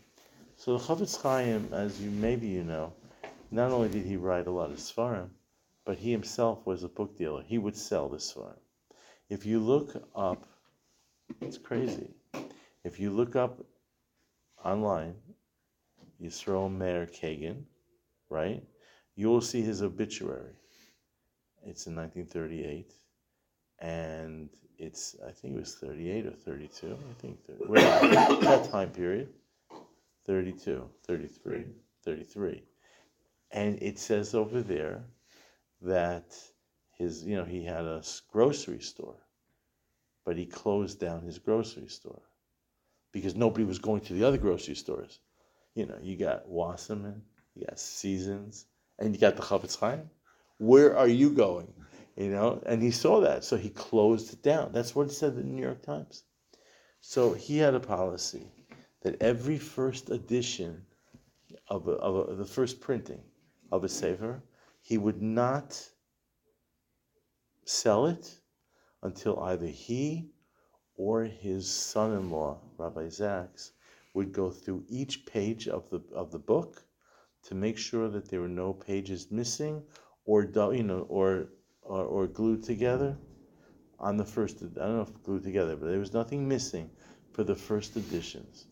So 0.57 0.77
the 0.77 0.83
Chofetz 0.83 1.21
Chaim, 1.21 1.69
as 1.71 2.01
you 2.01 2.11
maybe 2.11 2.47
you 2.47 2.63
know, 2.63 2.93
not 3.51 3.71
only 3.71 3.89
did 3.89 4.05
he 4.05 4.15
write 4.15 4.47
a 4.47 4.51
lot 4.51 4.71
of 4.71 4.77
Sfarim, 4.77 5.29
but 5.85 5.97
he 5.97 6.11
himself 6.11 6.65
was 6.65 6.83
a 6.83 6.87
book 6.87 7.17
dealer. 7.17 7.43
He 7.43 7.57
would 7.57 7.75
sell 7.75 8.09
the 8.09 8.17
Sfarim. 8.17 8.59
If 9.29 9.45
you 9.45 9.59
look 9.59 10.07
up, 10.15 10.45
it's 11.41 11.57
crazy. 11.57 12.09
If 12.83 12.99
you 12.99 13.11
look 13.11 13.35
up 13.35 13.63
online, 14.63 15.15
Yisrael 16.21 16.71
Meir 16.71 17.07
Kagan, 17.07 17.63
right? 18.29 18.63
You 19.15 19.29
will 19.29 19.41
see 19.41 19.61
his 19.61 19.81
obituary. 19.81 20.53
It's 21.63 21.87
in 21.87 21.95
1938, 21.95 22.93
and 23.79 24.49
it's 24.77 25.15
I 25.27 25.31
think 25.31 25.55
it 25.55 25.59
was 25.59 25.75
38 25.75 26.25
or 26.27 26.31
32. 26.31 26.87
I 26.87 27.21
think 27.21 27.45
30, 27.45 27.65
well, 27.67 28.39
that 28.41 28.71
time 28.71 28.89
period, 28.89 29.29
32, 30.25 30.89
33, 31.05 31.65
33, 32.03 32.63
and 33.51 33.81
it 33.81 33.99
says 33.99 34.33
over 34.33 34.61
there 34.61 35.03
that 35.81 36.35
his 36.97 37.23
you 37.23 37.35
know 37.35 37.45
he 37.45 37.63
had 37.63 37.85
a 37.85 38.03
grocery 38.31 38.79
store, 38.79 39.21
but 40.25 40.37
he 40.37 40.45
closed 40.45 40.99
down 40.99 41.21
his 41.21 41.37
grocery 41.39 41.87
store 41.87 42.21
because 43.11 43.35
nobody 43.35 43.65
was 43.65 43.79
going 43.79 44.01
to 44.01 44.13
the 44.13 44.23
other 44.23 44.37
grocery 44.37 44.75
stores. 44.75 45.19
You 45.75 45.85
know, 45.85 45.97
you 46.01 46.17
got 46.17 46.47
Wasserman, 46.47 47.21
you 47.55 47.65
got 47.65 47.79
Seasons, 47.79 48.65
and 48.99 49.13
you 49.13 49.19
got 49.19 49.35
the 49.35 49.41
Chofetz 49.41 49.79
Chaim. 49.79 50.09
Where 50.57 50.97
are 50.97 51.07
you 51.07 51.31
going? 51.31 51.73
You 52.15 52.29
know, 52.29 52.61
and 52.65 52.81
he 52.81 52.91
saw 52.91 53.21
that, 53.21 53.43
so 53.43 53.57
he 53.57 53.69
closed 53.69 54.33
it 54.33 54.43
down. 54.43 54.71
That's 54.73 54.93
what 54.93 55.07
it 55.07 55.13
said 55.13 55.33
in 55.33 55.37
the 55.37 55.43
New 55.43 55.61
York 55.63 55.81
Times. 55.81 56.23
So 56.99 57.33
he 57.33 57.57
had 57.57 57.73
a 57.73 57.79
policy 57.79 58.47
that 59.01 59.21
every 59.21 59.57
first 59.57 60.09
edition 60.09 60.85
of, 61.67 61.87
a, 61.87 61.93
of 61.93 62.29
a, 62.29 62.35
the 62.35 62.45
first 62.45 62.79
printing 62.79 63.21
of 63.71 63.83
a 63.83 63.89
sefer, 63.89 64.43
he 64.81 64.97
would 64.97 65.21
not 65.21 65.81
sell 67.65 68.05
it 68.05 68.39
until 69.01 69.39
either 69.39 69.65
he 69.65 70.29
or 70.95 71.23
his 71.23 71.69
son-in-law, 71.69 72.59
Rabbi 72.77 73.07
Zaks, 73.07 73.71
would 74.13 74.31
go 74.31 74.49
through 74.49 74.83
each 74.89 75.25
page 75.25 75.67
of 75.67 75.89
the 75.89 76.01
of 76.13 76.31
the 76.31 76.39
book 76.39 76.83
to 77.43 77.55
make 77.55 77.77
sure 77.77 78.09
that 78.09 78.29
there 78.29 78.41
were 78.41 78.47
no 78.47 78.73
pages 78.73 79.31
missing 79.31 79.83
or 80.25 80.43
you 80.73 80.83
know 80.83 81.05
or 81.09 81.47
or, 81.83 82.03
or 82.03 82.27
glued 82.27 82.63
together 82.63 83.17
on 83.99 84.17
the 84.17 84.25
first 84.25 84.61
I 84.61 84.65
don't 84.65 84.95
know 84.95 85.01
if 85.01 85.23
glued 85.23 85.43
together, 85.43 85.75
but 85.75 85.87
there 85.87 85.99
was 85.99 86.13
nothing 86.13 86.47
missing 86.47 86.89
for 87.31 87.43
the 87.43 87.55
first 87.55 87.95
editions. 87.95 88.65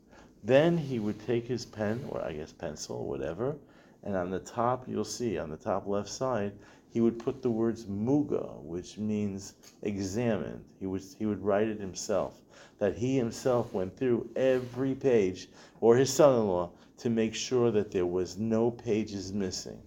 Then 0.43 0.77
he 0.77 0.99
would 0.99 1.25
take 1.25 1.45
his 1.45 1.65
pen 1.65 2.03
or 2.09 2.21
I 2.21 2.33
guess 2.33 2.51
pencil 2.51 3.05
whatever, 3.05 3.55
and 4.03 4.15
on 4.15 4.29
the 4.29 4.39
top 4.39 4.87
you'll 4.87 5.05
see 5.05 5.37
on 5.37 5.49
the 5.49 5.57
top 5.57 5.87
left 5.87 6.09
side 6.09 6.53
he 6.91 7.01
would 7.01 7.19
put 7.19 7.41
the 7.41 7.49
words 7.49 7.85
muga, 7.85 8.61
which 8.61 8.97
means 8.97 9.53
examined. 9.83 10.65
He 10.79 10.87
would 10.87 11.03
he 11.17 11.25
would 11.25 11.43
write 11.43 11.67
it 11.67 11.79
himself. 11.79 12.41
That 12.79 12.97
he 12.97 13.17
himself 13.17 13.73
went 13.73 13.97
through 13.97 14.29
every 14.35 14.95
page, 14.95 15.49
or 15.81 15.95
his 15.95 16.11
son-in-law, 16.11 16.71
to 16.99 17.09
make 17.09 17.35
sure 17.35 17.71
that 17.71 17.91
there 17.91 18.05
was 18.05 18.37
no 18.37 18.71
pages 18.71 19.31
missing. 19.33 19.81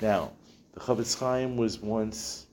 Now, 0.00 0.32
the 0.72 0.80
Chofetz 0.80 1.18
Chaim 1.18 1.56
was 1.56 1.78
once 1.78 2.46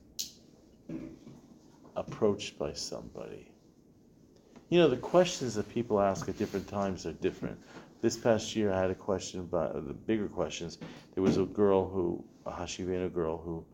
approached 1.95 2.57
by 2.57 2.73
somebody. 2.73 3.51
You 4.69 4.79
know, 4.79 4.89
the 4.89 4.97
questions 4.97 5.53
that 5.55 5.69
people 5.69 5.99
ask 5.99 6.27
at 6.27 6.37
different 6.37 6.67
times 6.67 7.05
are 7.05 7.13
different. 7.13 7.59
This 8.01 8.17
past 8.17 8.55
year, 8.55 8.73
I 8.73 8.81
had 8.81 8.89
a 8.89 8.95
question 8.95 9.41
about 9.41 9.87
the 9.87 9.93
bigger 9.93 10.27
questions. 10.27 10.77
There 11.13 11.23
was 11.23 11.37
a 11.37 11.45
girl 11.45 11.87
who, 11.87 12.23
a 12.45 12.51
Hashivenu 12.51 13.13
girl 13.13 13.37
who 13.37 13.65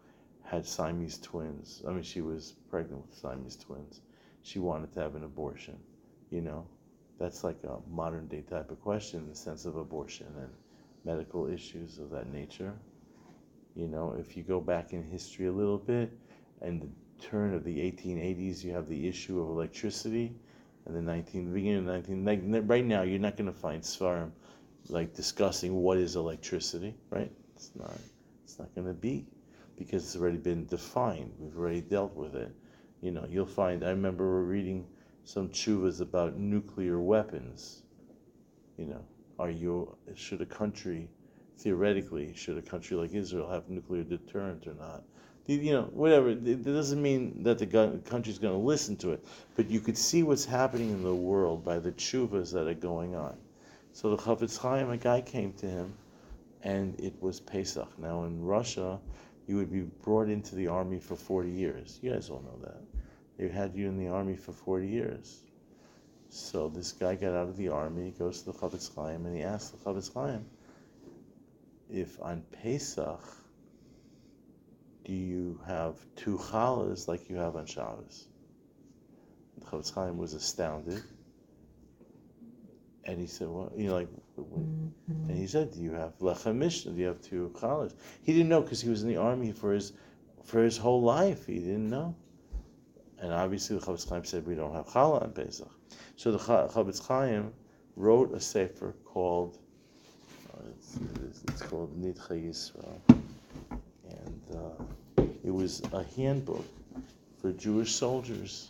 had 0.50 0.66
Siamese 0.66 1.20
twins. 1.20 1.84
I 1.88 1.92
mean, 1.92 2.02
she 2.02 2.22
was 2.22 2.56
pregnant 2.72 3.06
with 3.06 3.16
Siamese 3.16 3.56
twins. 3.56 4.02
She 4.42 4.58
wanted 4.58 4.92
to 4.94 5.00
have 5.00 5.16
an 5.16 5.24
abortion. 5.24 5.78
You 6.32 6.42
know, 6.42 6.66
that's 7.20 7.44
like 7.44 7.64
a 7.64 7.78
modern 7.88 8.28
day 8.28 8.42
type 8.42 8.72
of 8.72 8.82
question 8.82 9.20
in 9.20 9.30
the 9.30 9.36
sense 9.36 9.66
of 9.66 9.76
abortion 9.76 10.26
and 10.40 10.50
medical 11.06 11.48
issues 11.48 12.00
of 12.00 12.10
that 12.10 12.34
nature. 12.34 12.74
You 13.76 13.88
know, 13.88 14.16
if 14.20 14.36
you 14.36 14.42
go 14.42 14.60
back 14.60 14.92
in 14.92 15.04
history 15.04 15.46
a 15.46 15.52
little 15.52 15.78
bit, 15.78 16.12
and 16.62 16.82
the 16.82 16.90
turn 17.24 17.54
of 17.54 17.64
the 17.64 17.78
1880s, 17.78 18.64
you 18.64 18.72
have 18.72 18.90
the 18.90 19.08
issue 19.08 19.40
of 19.40 19.50
electricity, 19.50 20.34
and 20.86 20.96
the 20.96 21.02
19 21.02 21.54
beginning 21.54 21.80
of 21.80 21.86
19 21.86 22.26
like 22.26 22.42
right 22.68 22.86
now, 22.86 23.04
you're 23.04 23.20
not 23.20 23.38
going 23.38 23.46
to 23.46 23.58
find 23.58 23.84
Svarim 23.84 24.32
like 24.90 25.14
discussing 25.14 25.76
what 25.76 26.00
is 26.00 26.16
electricity, 26.16 26.96
right? 27.12 27.32
It's 27.56 27.70
not. 27.78 28.00
It's 28.44 28.58
not 28.58 28.74
going 28.74 28.88
to 28.88 28.94
be 28.94 29.28
because 29.80 30.04
it's 30.04 30.22
already 30.22 30.38
been 30.38 30.66
defined. 30.66 31.32
We've 31.40 31.58
already 31.58 31.82
dealt 31.82 32.14
with 32.16 32.36
it. 32.36 32.52
You 33.02 33.12
know, 33.12 33.26
you'll 33.28 33.46
find. 33.46 33.84
I 33.84 33.90
remember 33.90 34.44
reading 34.44 34.86
some 35.24 35.50
chuvas 35.50 36.02
about 36.02 36.38
nuclear 36.38 37.00
weapons. 37.00 37.84
You 38.78 38.88
know, 38.88 39.06
are 39.40 39.50
you 39.50 39.96
should 40.16 40.42
a 40.42 40.46
country 40.46 41.10
theoretically 41.58 42.34
should 42.36 42.58
a 42.58 42.62
country 42.62 42.98
like 42.98 43.14
Israel 43.14 43.50
have 43.50 43.70
nuclear 43.70 44.04
deterrent 44.04 44.68
or 44.68 44.74
not? 44.74 45.04
You 45.48 45.72
know, 45.72 45.84
whatever. 45.94 46.30
It 46.30 46.64
doesn't 46.64 47.02
mean 47.02 47.42
that 47.44 47.58
the 47.58 47.66
country's 48.06 48.38
going 48.38 48.54
to 48.54 48.66
listen 48.66 48.98
to 48.98 49.14
it, 49.14 49.26
but 49.56 49.68
you 49.70 49.80
could 49.80 49.98
see 49.98 50.22
what's 50.24 50.46
happening 50.46 50.90
in 50.92 51.02
the 51.02 51.16
world 51.16 51.66
by 51.66 51.80
the 51.80 51.92
chuvas 51.94 52.52
that 52.54 52.68
are 52.68 52.76
going 52.76 53.16
on. 53.16 53.36
So 53.94 54.16
the 54.16 54.18
Chofetz 54.18 54.60
Chaim, 54.60 54.92
a 54.92 54.98
guy 54.98 55.22
came 55.22 55.54
to 55.54 55.66
him, 55.66 55.94
and 56.62 57.00
it 57.00 57.14
was 57.20 57.40
Pesach. 57.40 57.90
Now 57.98 58.26
in 58.26 58.44
Russia, 58.44 59.00
you 59.50 59.56
would 59.56 59.72
be 59.72 59.82
brought 59.82 60.30
into 60.30 60.54
the 60.54 60.68
army 60.68 61.00
for 61.00 61.16
40 61.16 61.50
years. 61.50 61.98
You 62.04 62.12
guys 62.12 62.30
all 62.30 62.44
know 62.44 62.60
that. 62.68 62.84
They 63.40 63.48
had 63.48 63.74
you 63.74 63.88
in 63.88 63.98
the 63.98 64.10
army 64.10 64.36
for 64.36 64.52
40 64.52 64.88
years. 64.88 65.42
So 66.30 66.70
this 66.70 66.92
guy 66.92 67.16
got 67.16 67.34
out 67.34 67.50
of 67.50 67.58
the 67.58 67.70
army, 67.70 68.06
he 68.06 68.12
goes 68.12 68.44
to 68.44 68.52
the 68.52 68.54
Chofetz 68.54 68.94
Chaim, 68.94 69.26
and 69.26 69.36
he 69.36 69.42
asks 69.42 69.72
the 69.72 69.78
Chofetz 69.78 70.14
Chaim 70.14 70.46
if 71.90 72.22
on 72.22 72.44
Pesach 72.62 73.24
do 75.06 75.14
you 75.14 75.60
have 75.66 75.96
two 76.16 76.38
challahs 76.38 77.08
like 77.08 77.28
you 77.32 77.38
have 77.38 77.56
on 77.56 77.66
Shabbos? 77.66 78.28
The 79.58 79.66
Chofetz 79.66 79.92
Chaim 79.96 80.20
was 80.20 80.36
astounded. 80.36 81.02
And 83.04 83.20
he 83.20 83.26
said, 83.26 83.48
well, 83.48 83.72
you 83.76 83.88
know, 83.88 83.96
like, 83.96 84.10
and 85.28 85.38
he 85.38 85.48
said, 85.48 85.74
do 85.74 85.82
you 85.82 85.92
have 85.92 86.18
lechem? 86.20 86.60
Do 86.84 86.92
you 87.00 87.08
have 87.08 87.22
two 87.22 87.52
challahs? 87.56 87.94
He 88.24 88.34
didn't 88.34 88.50
know 88.50 88.62
because 88.62 88.82
he 88.82 88.90
was 88.90 89.04
in 89.04 89.10
the 89.10 89.18
army 89.18 89.52
for 89.52 89.74
his, 89.74 89.94
for 90.44 90.64
his 90.64 90.78
whole 90.78 91.02
life. 91.02 91.46
He 91.46 91.60
didn't 91.60 91.90
know. 91.90 92.16
And 93.20 93.34
obviously 93.34 93.78
the 93.78 93.86
Chofetz 93.86 94.10
Chaim 94.10 94.24
said 94.24 94.46
we 94.48 94.56
don't 94.56 94.74
have 94.74 94.88
challah 94.88 95.24
on 95.24 95.32
Pesach. 95.32 95.70
So 96.16 96.32
the 96.32 96.38
Chofetz 96.38 97.06
Chaim 97.06 97.54
wrote 97.96 98.34
a 98.34 98.40
sefer 98.40 98.94
called, 99.06 99.58
uh, 100.54 100.70
it's, 100.70 101.44
it's, 101.48 101.62
called 101.62 102.02
Nidche 102.02 102.48
Yisrael. 102.48 103.00
And 104.10 104.42
uh, 104.56 105.24
it 105.44 105.54
was 105.54 105.82
a 105.92 106.04
handbook 106.16 106.66
for 107.42 107.52
Jewish 107.52 107.94
soldiers 107.94 108.70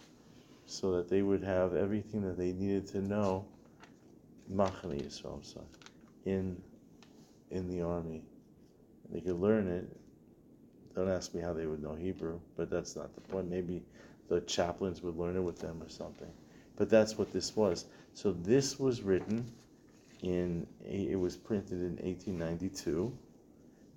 so 0.66 0.96
that 0.96 1.10
they 1.10 1.22
would 1.22 1.44
have 1.44 1.76
everything 1.76 2.22
that 2.22 2.38
they 2.38 2.52
needed 2.52 2.88
to 2.88 3.02
know 3.02 3.46
Machane 4.54 5.02
Yisrael, 5.02 5.44
in 6.26 6.62
in 7.52 7.68
the 7.68 7.82
army. 7.82 8.24
They 9.12 9.22
could 9.22 9.40
learn 9.40 9.68
it. 9.68 9.88
Don't 10.96 11.10
ask 11.10 11.34
me 11.34 11.42
how 11.42 11.54
they 11.54 11.66
would 11.66 11.82
know 11.82 11.96
Hebrew, 11.96 12.40
but 12.56 12.70
that's 12.70 12.96
not 12.96 13.14
the 13.16 13.22
point. 13.22 13.50
Maybe 13.50 13.84
the 14.28 14.42
chaplains 14.42 15.02
would 15.02 15.18
learn 15.18 15.36
it 15.36 15.42
with 15.42 15.60
them 15.60 15.82
or 15.82 15.90
something. 15.90 16.32
But 16.76 16.90
that's 16.90 17.18
what 17.18 17.32
this 17.32 17.56
was. 17.56 17.86
So 18.14 18.32
this 18.32 18.80
was 18.80 19.02
written 19.02 19.52
in 20.22 20.68
it 20.86 21.20
was 21.20 21.36
printed 21.38 21.82
in 21.82 21.98
1892, 21.98 23.12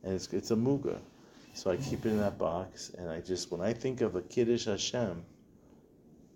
and 0.04 0.14
it's 0.14 0.32
it's 0.32 0.50
a 0.50 0.56
muga. 0.56 0.98
So 1.54 1.70
I 1.70 1.76
keep 1.76 2.06
it 2.06 2.10
in 2.10 2.18
that 2.18 2.38
box, 2.38 2.92
and 2.96 3.10
I 3.10 3.20
just 3.20 3.50
when 3.50 3.60
I 3.60 3.72
think 3.72 4.00
of 4.00 4.16
a 4.16 4.22
kiddush 4.22 4.66
Hashem, 4.66 5.24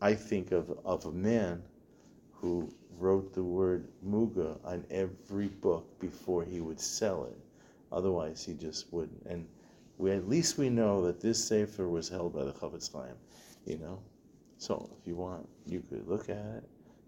I 0.01 0.15
think 0.15 0.53
of 0.53 0.71
of 0.85 1.07
a 1.07 1.13
man 1.13 1.63
who 2.35 2.71
wrote 2.99 3.35
the 3.35 3.43
word 3.43 3.89
muga 4.07 4.59
on 4.65 4.85
every 4.91 5.49
book 5.49 5.99
before 5.99 6.45
he 6.45 6.61
would 6.61 6.81
sell 6.81 7.25
it. 7.25 7.39
Otherwise, 7.93 8.45
he 8.45 8.55
just 8.55 8.93
wouldn't. 8.93 9.23
And 9.27 9.47
we 9.99 10.11
at 10.13 10.29
least 10.29 10.59
we 10.59 10.69
know 10.69 11.05
that 11.07 11.21
this 11.21 11.43
sefer 11.43 11.89
was 11.89 12.09
held 12.09 12.35
by 12.35 12.45
the 12.45 12.53
Chofetz 12.53 12.93
Chaim, 12.93 13.15
you 13.65 13.79
know. 13.79 13.99
So 14.59 14.91
if 15.01 15.07
you 15.07 15.15
want, 15.15 15.49
you 15.67 15.83
could 15.89 16.07
look 16.09 16.29
at 16.29 16.37
it, 16.37 16.65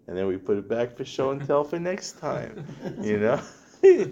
and 0.07 0.17
then 0.17 0.27
we 0.27 0.37
put 0.37 0.57
it 0.57 0.67
back 0.69 0.95
for 0.95 1.05
show 1.05 1.31
and 1.31 1.45
tell 1.45 1.63
for 1.63 1.79
next 1.79 2.19
time, 2.19 2.65
you 3.01 3.19
know. 3.19 3.41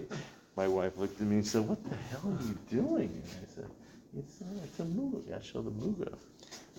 My 0.56 0.66
wife 0.66 0.96
looked 0.96 1.20
at 1.20 1.26
me 1.26 1.36
and 1.36 1.46
said, 1.46 1.68
"What 1.68 1.82
the 1.84 1.96
hell 2.10 2.36
are 2.36 2.42
you 2.44 2.58
doing?" 2.68 3.22
And 3.24 3.46
I 3.46 3.54
said, 3.54 3.70
"It's, 4.18 4.42
uh, 4.42 4.64
it's 4.64 4.80
a 4.80 4.84
muga. 4.84 5.38
I 5.38 5.40
show 5.40 5.62
the 5.62 5.70
muga." 5.70 6.16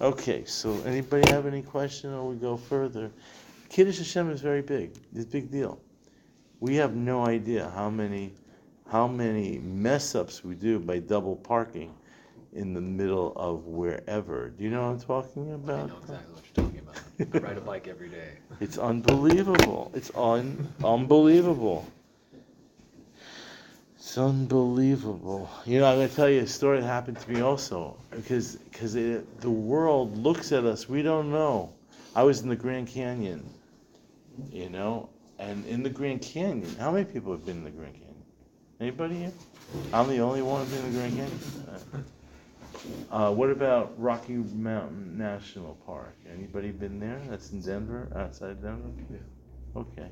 Okay, 0.02 0.44
so 0.46 0.78
anybody 0.86 1.30
have 1.32 1.46
any 1.46 1.62
question, 1.62 2.14
or 2.14 2.28
we 2.30 2.36
go 2.36 2.58
further? 2.58 3.12
Kiddush 3.70 4.00
Hashem 4.00 4.32
is 4.32 4.42
very 4.42 4.62
big. 4.62 4.92
It's 5.14 5.26
a 5.26 5.28
big 5.28 5.52
deal. 5.52 5.80
We 6.60 6.76
have 6.76 6.96
no 6.96 7.26
idea 7.26 7.72
how 7.76 7.90
many 7.90 8.34
how 8.90 9.08
many 9.08 9.60
mess 9.60 10.16
ups 10.16 10.44
we 10.44 10.56
do 10.56 10.80
by 10.80 10.98
double 10.98 11.36
parking 11.36 11.94
in 12.54 12.74
the 12.74 12.82
middle 12.82 13.34
of 13.36 13.68
wherever. 13.68 14.50
Do 14.50 14.64
you 14.64 14.72
know 14.72 14.82
what 14.92 14.94
I'm 14.94 15.00
talking 15.00 15.54
about? 15.54 15.84
I 15.84 15.88
know 15.88 15.98
exactly 16.00 16.34
what 16.34 16.44
you're 16.44 16.66
talking 16.66 16.80
about. 16.80 17.44
I 17.44 17.48
ride 17.48 17.58
a 17.58 17.62
bike 17.62 17.88
every 17.88 18.10
day. 18.10 18.40
It's 18.60 18.78
unbelievable. 18.80 19.92
It's 19.94 20.12
un- 20.16 20.68
unbelievable. 20.84 21.86
It's 23.96 24.18
unbelievable. 24.18 25.50
You 25.66 25.80
know, 25.80 25.86
I'm 25.86 25.98
gonna 25.98 26.10
tell 26.10 26.30
you 26.30 26.42
a 26.42 26.48
story 26.48 26.82
that 26.82 26.88
happened 26.88 27.20
to 27.20 27.32
me 27.32 27.42
also, 27.42 27.96
because 28.10 28.56
because 28.56 28.94
the 28.94 29.50
world 29.50 30.18
looks 30.18 30.52
at 30.52 30.66
us. 30.66 30.90
We 30.90 31.04
don't 31.04 31.32
know. 31.32 31.72
I 32.16 32.24
was 32.24 32.42
in 32.42 32.50
the 32.50 32.56
Grand 32.56 32.88
Canyon, 32.88 33.48
you 34.52 34.70
know, 34.70 35.10
and 35.38 35.66
in 35.66 35.84
the 35.84 35.90
Grand 35.90 36.22
Canyon, 36.22 36.76
how 36.80 36.92
many 36.92 37.06
people 37.06 37.32
have 37.32 37.46
been 37.46 37.58
in 37.58 37.64
the 37.64 37.70
Grand 37.70 37.94
Canyon? 37.94 38.24
Anybody 38.80 39.16
here? 39.16 39.32
I'm 39.94 40.08
the 40.08 40.20
only 40.20 40.42
one 40.42 40.66
who's 40.66 40.76
been 40.76 40.86
in 40.86 40.94
the 40.94 41.00
Grand 41.00 41.16
Canyon. 41.16 42.06
Uh, 43.12 43.32
what 43.32 43.50
about 43.50 43.94
Rocky 44.00 44.34
Mountain 44.34 45.18
National 45.18 45.76
Park? 45.86 46.16
Anybody 46.32 46.72
been 46.72 47.00
there? 47.00 47.20
That's 47.28 47.52
in 47.52 47.62
Denver, 47.62 48.08
outside 48.16 48.52
of 48.52 48.62
Denver? 48.62 48.90
Yeah. 49.12 49.18
Okay. 49.82 50.10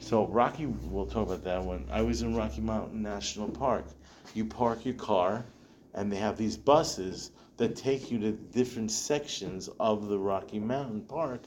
So 0.00 0.26
Rocky, 0.26 0.66
we'll 0.66 1.06
talk 1.06 1.26
about 1.28 1.44
that 1.44 1.62
one. 1.62 1.86
I 1.90 2.02
was 2.02 2.22
in 2.22 2.34
Rocky 2.34 2.60
Mountain 2.60 3.02
National 3.02 3.48
Park. 3.48 3.84
You 4.34 4.44
park 4.44 4.84
your 4.84 4.94
car, 4.94 5.44
and 5.94 6.10
they 6.10 6.16
have 6.16 6.36
these 6.36 6.56
buses 6.56 7.30
that 7.56 7.76
take 7.76 8.10
you 8.10 8.18
to 8.18 8.32
different 8.32 8.90
sections 8.90 9.68
of 9.78 10.08
the 10.08 10.18
Rocky 10.18 10.58
Mountain 10.58 11.02
Park, 11.02 11.42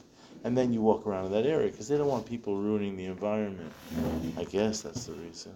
and 0.46 0.56
then 0.56 0.72
you 0.72 0.80
walk 0.80 1.04
around 1.08 1.26
in 1.26 1.32
that 1.32 1.44
area 1.44 1.68
because 1.68 1.88
they 1.88 1.98
don't 1.98 2.06
want 2.06 2.24
people 2.24 2.56
ruining 2.56 2.96
the 2.96 3.06
environment. 3.06 3.72
I 4.38 4.44
guess 4.44 4.80
that's 4.80 5.06
the 5.06 5.14
reason. 5.14 5.52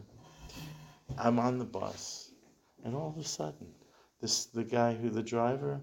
I'm 1.16 1.38
on 1.38 1.58
the 1.58 1.64
bus, 1.64 2.32
and 2.84 2.96
all 2.96 3.14
of 3.16 3.16
a 3.16 3.24
sudden, 3.24 3.68
this 4.20 4.46
the 4.46 4.64
guy 4.64 4.94
who 4.94 5.08
the 5.08 5.22
driver, 5.22 5.80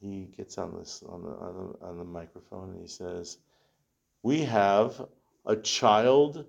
he 0.00 0.32
gets 0.36 0.58
on 0.58 0.74
this 0.76 1.04
on 1.08 1.22
the 1.22 1.28
on 1.28 1.54
the, 1.54 1.86
on 1.86 1.98
the 1.98 2.04
microphone 2.04 2.70
and 2.70 2.80
he 2.80 2.88
says, 2.88 3.38
"We 4.24 4.40
have 4.42 5.00
a 5.46 5.54
child 5.54 6.44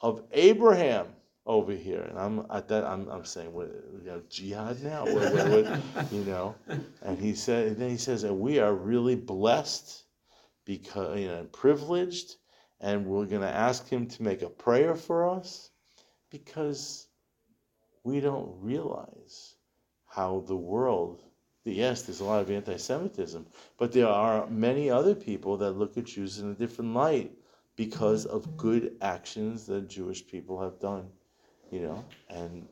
of 0.00 0.22
Abraham 0.32 1.08
over 1.44 1.72
here," 1.72 2.00
and 2.08 2.18
I'm 2.18 2.46
at 2.50 2.68
that 2.68 2.84
I'm 2.84 3.06
I'm 3.10 3.26
saying, 3.26 3.52
"What 3.52 3.66
you 4.02 4.06
know, 4.06 4.22
jihad 4.30 4.82
now? 4.82 5.04
What, 5.04 5.34
what, 5.34 5.48
what, 5.50 6.12
you 6.12 6.24
know?" 6.24 6.54
And 7.02 7.18
he 7.18 7.34
said, 7.34 7.66
and 7.66 7.76
then 7.76 7.90
he 7.90 7.98
says, 7.98 8.24
"And 8.24 8.40
we 8.40 8.60
are 8.60 8.72
really 8.72 9.14
blessed 9.14 10.04
because 10.68 11.18
you 11.18 11.28
know 11.28 11.44
privileged." 11.52 12.36
And 12.80 13.06
we're 13.06 13.26
going 13.26 13.42
to 13.42 13.48
ask 13.68 13.88
him 13.88 14.06
to 14.06 14.22
make 14.22 14.42
a 14.42 14.48
prayer 14.48 14.94
for 14.94 15.28
us 15.28 15.70
because 16.30 17.08
we 18.04 18.20
don't 18.20 18.54
realize 18.60 19.56
how 20.06 20.44
the 20.46 20.56
world 20.56 21.24
yes 21.64 22.02
there's 22.02 22.20
a 22.20 22.24
lot 22.24 22.40
of 22.40 22.50
anti-semitism 22.50 23.46
but 23.76 23.92
there 23.92 24.08
are 24.08 24.46
many 24.48 24.88
other 24.90 25.14
people 25.14 25.56
that 25.58 25.72
look 25.72 25.98
at 25.98 26.04
jews 26.04 26.38
in 26.38 26.50
a 26.50 26.54
different 26.54 26.94
light 26.94 27.30
because 27.76 28.24
of 28.24 28.56
good 28.56 28.96
actions 29.02 29.66
that 29.66 29.88
jewish 29.88 30.26
people 30.26 30.60
have 30.60 30.78
done 30.80 31.06
you 31.70 31.80
know 31.80 32.04
and 32.30 32.66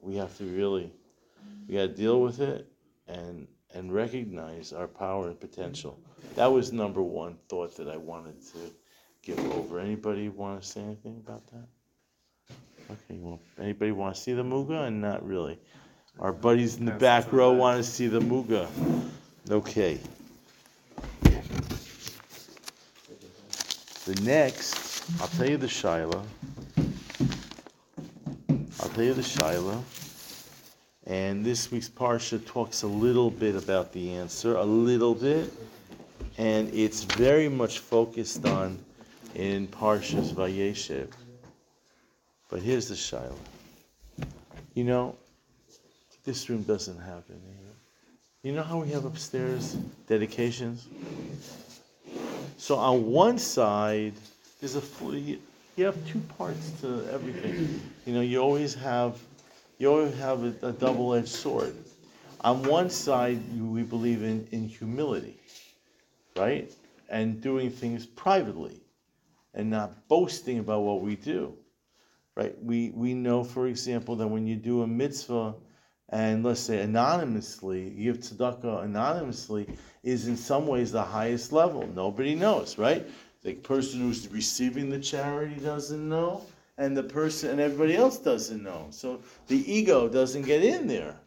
we 0.00 0.16
have 0.16 0.36
to 0.38 0.44
really 0.44 0.92
we 1.66 1.74
got 1.74 1.82
to 1.82 1.88
deal 1.88 2.20
with 2.20 2.40
it 2.40 2.70
and 3.08 3.46
and 3.74 3.92
recognize 3.92 4.72
our 4.72 4.88
power 4.88 5.28
and 5.28 5.40
potential 5.40 5.98
that 6.34 6.46
was 6.46 6.72
number 6.72 7.02
one 7.02 7.36
thought 7.48 7.76
that 7.76 7.88
i 7.88 7.96
wanted 7.96 8.40
to 8.40 8.58
give 9.22 9.38
over 9.52 9.78
anybody 9.80 10.28
want 10.28 10.60
to 10.60 10.66
say 10.66 10.80
anything 10.80 11.16
about 11.24 11.46
that 11.48 11.66
Okay, 12.90 13.20
well, 13.20 13.40
anybody 13.60 13.92
want 13.92 14.16
to 14.16 14.20
see 14.20 14.32
the 14.32 14.42
Muga? 14.42 14.88
And 14.88 15.00
not 15.00 15.24
really. 15.24 15.60
Our 16.18 16.32
buddies 16.32 16.76
in 16.76 16.86
the 16.86 16.92
back 16.92 17.32
row 17.32 17.52
want 17.52 17.76
to 17.76 17.88
see 17.88 18.08
the 18.08 18.18
Muga. 18.18 18.68
Okay. 19.48 20.00
The 24.06 24.20
next, 24.22 25.04
I'll 25.20 25.28
tell 25.28 25.48
you 25.48 25.56
the 25.56 25.68
Shiloh. 25.68 26.24
I'll 28.80 28.88
tell 28.88 29.04
you 29.04 29.14
the 29.14 29.22
Shiloh. 29.22 29.84
And 31.10 31.44
this 31.44 31.72
week's 31.72 31.88
Parsha 31.88 32.38
talks 32.46 32.84
a 32.84 32.86
little 32.86 33.32
bit 33.32 33.56
about 33.56 33.92
the 33.92 34.12
answer, 34.12 34.54
a 34.54 34.64
little 34.64 35.12
bit. 35.12 35.52
And 36.38 36.72
it's 36.72 37.02
very 37.02 37.48
much 37.48 37.80
focused 37.80 38.46
on 38.46 38.78
in 39.34 39.66
Parshas 39.66 40.32
Vayeshev. 40.32 41.08
But 42.48 42.62
here's 42.62 42.86
the 42.86 42.94
Shiloh. 42.94 43.34
You 44.74 44.84
know, 44.84 45.16
this 46.24 46.48
room 46.48 46.62
doesn't 46.62 47.00
have 47.00 47.24
any. 47.28 47.40
You 48.44 48.52
know 48.52 48.62
how 48.62 48.78
we 48.78 48.90
have 48.92 49.04
upstairs 49.04 49.76
dedications? 50.06 50.86
So 52.56 52.76
on 52.76 53.10
one 53.10 53.38
side, 53.38 54.14
there's 54.60 54.76
a 54.76 54.82
you 55.76 55.86
have 55.86 56.06
two 56.06 56.20
parts 56.38 56.70
to 56.82 57.04
everything. 57.10 57.80
You 58.06 58.14
know, 58.14 58.20
you 58.20 58.38
always 58.38 58.74
have 58.74 59.18
you 59.80 59.90
always 59.90 60.16
have 60.18 60.44
a, 60.44 60.68
a 60.68 60.72
double-edged 60.72 61.28
sword. 61.28 61.74
On 62.42 62.62
one 62.62 62.88
side, 62.88 63.40
we 63.60 63.82
believe 63.82 64.22
in, 64.22 64.46
in 64.52 64.68
humility, 64.68 65.40
right? 66.36 66.70
And 67.08 67.40
doing 67.40 67.70
things 67.70 68.06
privately 68.06 68.80
and 69.54 69.68
not 69.68 70.06
boasting 70.06 70.60
about 70.60 70.82
what 70.82 71.00
we 71.00 71.16
do 71.16 71.56
right? 72.36 72.56
We 72.62 72.90
we 72.94 73.14
know, 73.14 73.44
for 73.44 73.66
example, 73.66 74.16
that 74.16 74.26
when 74.26 74.46
you 74.46 74.56
do 74.56 74.82
a 74.82 74.86
mitzvah, 74.86 75.54
and 76.08 76.44
let's 76.44 76.60
say 76.60 76.80
anonymously, 76.80 77.90
you 77.90 78.12
give 78.12 78.22
tzedakah 78.22 78.84
anonymously, 78.84 79.68
is 80.02 80.26
in 80.26 80.36
some 80.36 80.66
ways 80.66 80.90
the 80.92 81.02
highest 81.02 81.52
level. 81.52 81.86
Nobody 81.94 82.34
knows, 82.34 82.78
right? 82.78 83.06
The 83.42 83.54
person 83.54 84.00
who's 84.00 84.28
receiving 84.28 84.90
the 84.90 84.98
charity 84.98 85.56
doesn't 85.56 86.08
know, 86.08 86.42
and 86.80 86.96
the 86.96 87.02
person 87.02 87.50
and 87.50 87.60
everybody 87.60 87.94
else 87.94 88.18
doesn't 88.18 88.62
know. 88.62 88.86
So 88.90 89.20
the 89.48 89.70
ego 89.70 90.08
doesn't 90.08 90.42
get 90.42 90.64
in 90.64 90.88
there. 90.88 91.20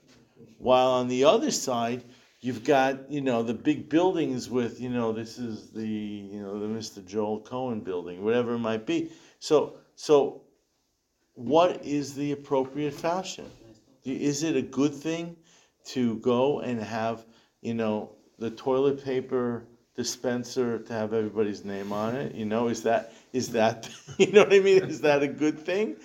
While 0.57 0.89
on 0.89 1.07
the 1.07 1.25
other 1.25 1.51
side, 1.51 2.03
you've 2.41 2.63
got 2.63 3.11
you 3.11 3.21
know 3.21 3.43
the 3.43 3.53
big 3.53 3.87
buildings 3.87 4.49
with 4.49 4.81
you 4.81 4.89
know 4.89 5.13
this 5.13 5.37
is 5.37 5.69
the 5.69 5.87
you 5.87 6.41
know 6.41 6.59
the 6.59 6.65
Mr. 6.65 7.05
Joel 7.05 7.39
Cohen 7.41 7.81
building, 7.81 8.23
whatever 8.23 8.55
it 8.55 8.59
might 8.59 8.87
be. 8.87 9.11
So 9.39 9.77
so 9.95 10.41
what 11.35 11.85
is 11.85 12.15
the 12.15 12.31
appropriate 12.31 12.93
fashion? 12.93 13.45
Is 14.03 14.41
it 14.41 14.57
a 14.57 14.61
good 14.61 14.93
thing 14.93 15.35
to 15.85 16.17
go 16.17 16.61
and 16.61 16.81
have, 16.81 17.25
you 17.61 17.73
know, 17.73 18.11
the 18.39 18.49
toilet 18.49 19.03
paper 19.03 19.65
dispenser 19.95 20.79
to 20.79 20.93
have 20.93 21.13
everybody's 21.13 21.63
name 21.63 21.91
on 21.93 22.15
it? 22.15 22.35
You 22.35 22.45
know, 22.45 22.67
is 22.67 22.83
that 22.83 23.13
is 23.33 23.49
that 23.49 23.89
you 24.17 24.31
know 24.31 24.43
what 24.43 24.53
I 24.53 24.59
mean? 24.59 24.83
Is 24.83 25.01
that 25.01 25.23
a 25.23 25.27
good 25.27 25.59
thing? 25.59 25.97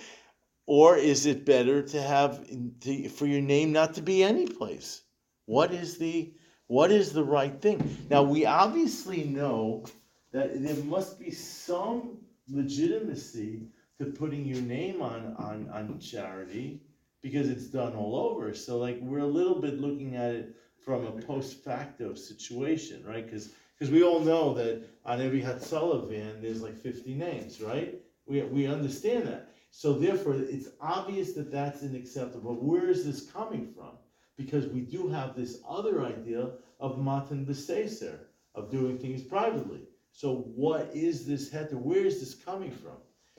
Or 0.65 0.95
is 0.97 1.25
it 1.25 1.45
better 1.45 1.81
to 1.81 2.01
have 2.01 2.45
to, 2.81 3.09
for 3.09 3.25
your 3.25 3.41
name 3.41 3.71
not 3.71 3.95
to 3.95 4.01
be 4.01 4.23
any 4.23 4.45
place? 4.45 5.01
What 5.45 5.73
is 5.73 5.97
the 5.97 6.31
what 6.67 6.91
is 6.91 7.11
the 7.11 7.23
right 7.23 7.59
thing? 7.59 7.97
Now 8.09 8.21
we 8.21 8.45
obviously 8.45 9.23
know 9.23 9.85
that 10.31 10.61
there 10.63 10.83
must 10.83 11.19
be 11.19 11.31
some 11.31 12.19
legitimacy 12.47 13.63
to 13.97 14.05
putting 14.05 14.45
your 14.45 14.61
name 14.61 15.01
on, 15.01 15.35
on, 15.37 15.69
on 15.71 15.99
charity 15.99 16.81
because 17.21 17.49
it's 17.49 17.65
done 17.65 17.93
all 17.95 18.15
over. 18.15 18.53
So 18.53 18.77
like 18.77 18.99
we're 19.01 19.19
a 19.19 19.25
little 19.25 19.59
bit 19.59 19.79
looking 19.79 20.15
at 20.15 20.35
it 20.35 20.55
from 20.83 21.05
a 21.05 21.11
post 21.11 21.63
facto 21.63 22.13
situation, 22.13 23.03
right? 23.05 23.25
Because 23.25 23.49
because 23.77 23.93
we 23.93 24.03
all 24.03 24.19
know 24.19 24.53
that 24.55 24.83
on 25.05 25.21
every 25.21 25.41
Hatzalah 25.41 26.09
van 26.09 26.41
there's 26.41 26.61
like 26.61 26.77
50 26.77 27.13
names, 27.13 27.61
right? 27.61 27.95
We, 28.25 28.41
we 28.41 28.67
understand 28.67 29.27
that. 29.27 29.53
So 29.71 29.93
therefore, 29.93 30.35
it's 30.35 30.69
obvious 30.81 31.33
that 31.33 31.51
that's 31.51 31.83
unacceptable. 31.83 32.55
Where 32.55 32.89
is 32.89 33.05
this 33.05 33.31
coming 33.31 33.71
from? 33.73 33.91
Because 34.35 34.67
we 34.67 34.81
do 34.81 35.07
have 35.07 35.35
this 35.35 35.59
other 35.67 36.05
idea 36.05 36.49
of 36.79 36.97
matan 36.97 37.45
b'seser, 37.45 38.19
of 38.55 38.69
doing 38.69 38.97
things 38.97 39.21
privately. 39.21 39.81
So 40.11 40.37
what 40.55 40.89
is 40.93 41.25
this 41.25 41.49
heter? 41.49 41.73
Where 41.73 42.05
is 42.05 42.19
this 42.19 42.33
coming 42.33 42.71
from? 42.71 42.97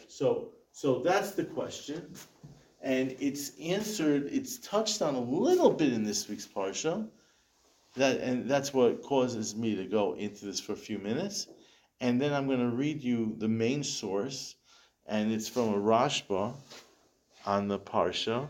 So, 0.09 0.53
so 0.73 1.01
that's 1.01 1.33
the 1.33 1.45
question, 1.45 2.15
and 2.81 3.15
it's 3.21 3.59
answered. 3.59 4.29
It's 4.33 4.59
touched 4.59 5.03
on 5.03 5.15
a 5.15 5.21
little 5.21 5.71
bit 5.71 5.93
in 5.93 6.05
this 6.05 6.29
week's 6.29 6.47
parsha. 6.47 7.07
That 7.97 8.21
and 8.21 8.49
that's 8.49 8.73
what 8.73 9.03
causes 9.03 9.57
me 9.57 9.75
to 9.75 9.85
go 9.85 10.15
into 10.15 10.45
this 10.45 10.61
for 10.61 10.73
a 10.73 10.77
few 10.77 10.99
minutes, 10.99 11.49
and 12.01 12.21
then 12.21 12.33
I'm 12.33 12.47
going 12.47 12.61
to 12.61 12.77
read 12.77 13.03
you 13.03 13.35
the 13.39 13.49
main 13.49 13.83
source, 13.83 14.55
and 15.07 15.33
it's 15.33 15.49
from 15.49 15.75
a 15.75 15.79
Rashba 15.79 16.55
on 17.47 17.67
the 17.67 17.79
parsha, 17.79 18.49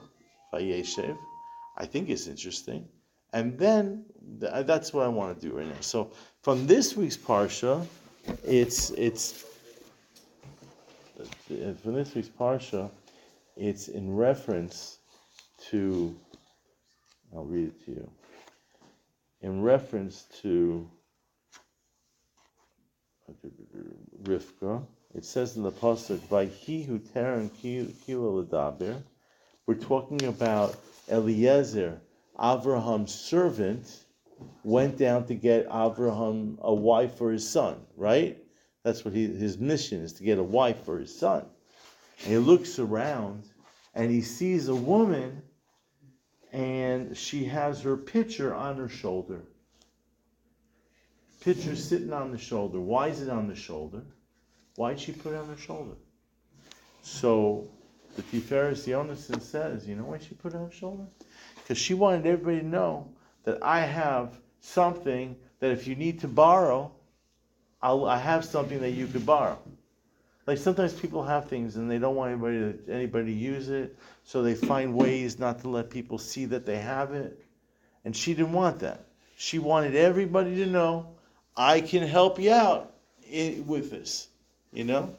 Vayeshev. 0.53 1.17
I 1.79 1.87
think 1.87 2.11
it's 2.11 2.27
interesting, 2.27 2.87
and 3.33 3.59
then 3.59 4.05
that's 4.29 4.93
what 4.93 5.07
I 5.07 5.09
want 5.09 5.41
to 5.41 5.49
do 5.49 5.57
right 5.57 5.67
now. 5.67 5.81
So 5.81 6.13
from 6.43 6.67
this 6.67 6.95
week's 6.95 7.17
parsha, 7.17 7.87
it's 8.45 8.91
it's 8.91 9.45
uh, 11.19 11.25
for 11.83 11.93
this 11.93 12.15
week's 12.15 12.29
parsha, 12.29 12.91
it's 13.57 13.89
in 13.89 14.15
reference 14.15 14.99
to. 15.71 16.15
I'll 17.35 17.45
read 17.45 17.69
it 17.69 17.85
to 17.87 17.93
you. 17.93 18.11
In 19.43 19.63
reference 19.63 20.27
to 20.43 20.91
Rivka, 24.23 24.85
it 25.15 25.25
says 25.25 25.57
in 25.57 25.63
the 25.63 25.73
pasuk, 25.73 26.19
"Vayhi 26.29 26.85
hu 26.85 26.99
teran 26.99 27.49
kilo 27.49 28.43
ledaber." 28.43 29.03
We're 29.67 29.75
talking 29.77 30.25
about 30.25 30.77
Eliezer, 31.09 32.01
Abraham's 32.39 33.15
servant, 33.15 34.05
went 34.63 34.99
down 34.99 35.27
to 35.27 35.35
get 35.35 35.67
Abraham 35.67 36.59
a 36.61 36.75
wife 36.75 37.15
for 37.15 37.33
his 37.33 37.49
son. 37.49 37.87
Right? 37.97 38.45
That's 38.83 39.05
what 39.05 39.15
he, 39.15 39.27
his 39.27 39.59
mission 39.59 40.03
is 40.03 40.13
to 40.15 40.23
get 40.23 40.39
a 40.39 40.43
wife 40.43 40.85
for 40.85 40.99
his 40.99 41.17
son. 41.17 41.47
And 42.25 42.33
he 42.33 42.39
looks 42.39 42.79
around 42.79 43.45
and 43.95 44.11
he 44.11 44.21
sees 44.21 44.69
a 44.69 44.75
woman 44.75 45.43
and 46.53 47.17
she 47.17 47.45
has 47.45 47.83
her 47.83 47.97
pitcher 47.97 48.55
on 48.55 48.77
her 48.77 48.89
shoulder. 48.89 49.43
Pitcher 51.41 51.77
sitting 51.77 52.13
on 52.13 52.33
the 52.33 52.39
shoulder. 52.39 52.81
Why 52.81 53.09
is 53.09 53.23
it 53.23 53.31
on 53.31 53.49
the 53.49 53.55
shoulder? 53.55 54.03
Why'd 54.77 55.01
she 55.01 55.13
put 55.13 55.33
it 55.33 55.37
on 55.37 55.49
her 55.49 55.57
shoulder? 55.57 55.95
So 57.03 57.69
the 58.17 58.23
Tiferes 58.23 58.87
Yonason 58.87 59.41
says, 59.41 59.87
you 59.87 59.97
know 59.97 60.05
why 60.05 60.19
she 60.19 60.35
put 60.35 60.53
it 60.53 60.57
on 60.57 60.67
her 60.67 60.73
shoulder? 60.73 61.05
Because 61.57 61.79
she 61.79 61.95
wanted 61.95 62.27
everybody 62.27 62.61
to 62.61 62.67
know 62.67 63.09
that 63.45 63.63
I 63.63 63.81
have 63.81 64.39
something 64.61 65.37
that 65.61 65.71
if 65.71 65.87
you 65.87 65.95
need 65.95 66.21
to 66.21 66.29
borrow, 66.29 66.93
I'll, 67.83 68.05
I 68.05 68.19
have 68.19 68.45
something 68.45 68.81
that 68.81 68.91
you 68.91 69.07
could 69.07 69.25
borrow. 69.25 69.59
Like 70.47 70.59
sometimes 70.59 70.93
people 70.95 71.23
have 71.23 71.49
things 71.49 71.77
and 71.77 71.91
they 71.91 71.99
don't 71.99 72.17
want 72.17 72.33
anybody 72.33 72.59
to 72.59 72.93
anybody 72.93 73.27
to 73.27 73.33
use 73.33 73.69
it, 73.69 73.97
so 74.25 74.43
they 74.43 74.55
find 74.55 74.95
ways 74.95 75.39
not 75.39 75.61
to 75.61 75.69
let 75.69 75.91
people 75.91 76.19
see 76.19 76.45
that 76.47 76.67
they 76.67 76.79
have 76.79 77.13
it. 77.13 77.45
And 78.05 78.17
she 78.17 78.35
didn't 78.35 78.53
want 78.53 78.79
that. 78.81 79.05
She 79.37 79.59
wanted 79.59 79.95
everybody 79.95 80.57
to 80.57 80.67
know, 80.67 81.09
I 81.57 81.81
can 81.81 82.07
help 82.07 82.39
you 82.39 82.53
out 82.53 82.95
in, 83.31 83.67
with 83.67 83.91
this. 83.91 84.29
You 84.73 84.85
know, 84.85 85.15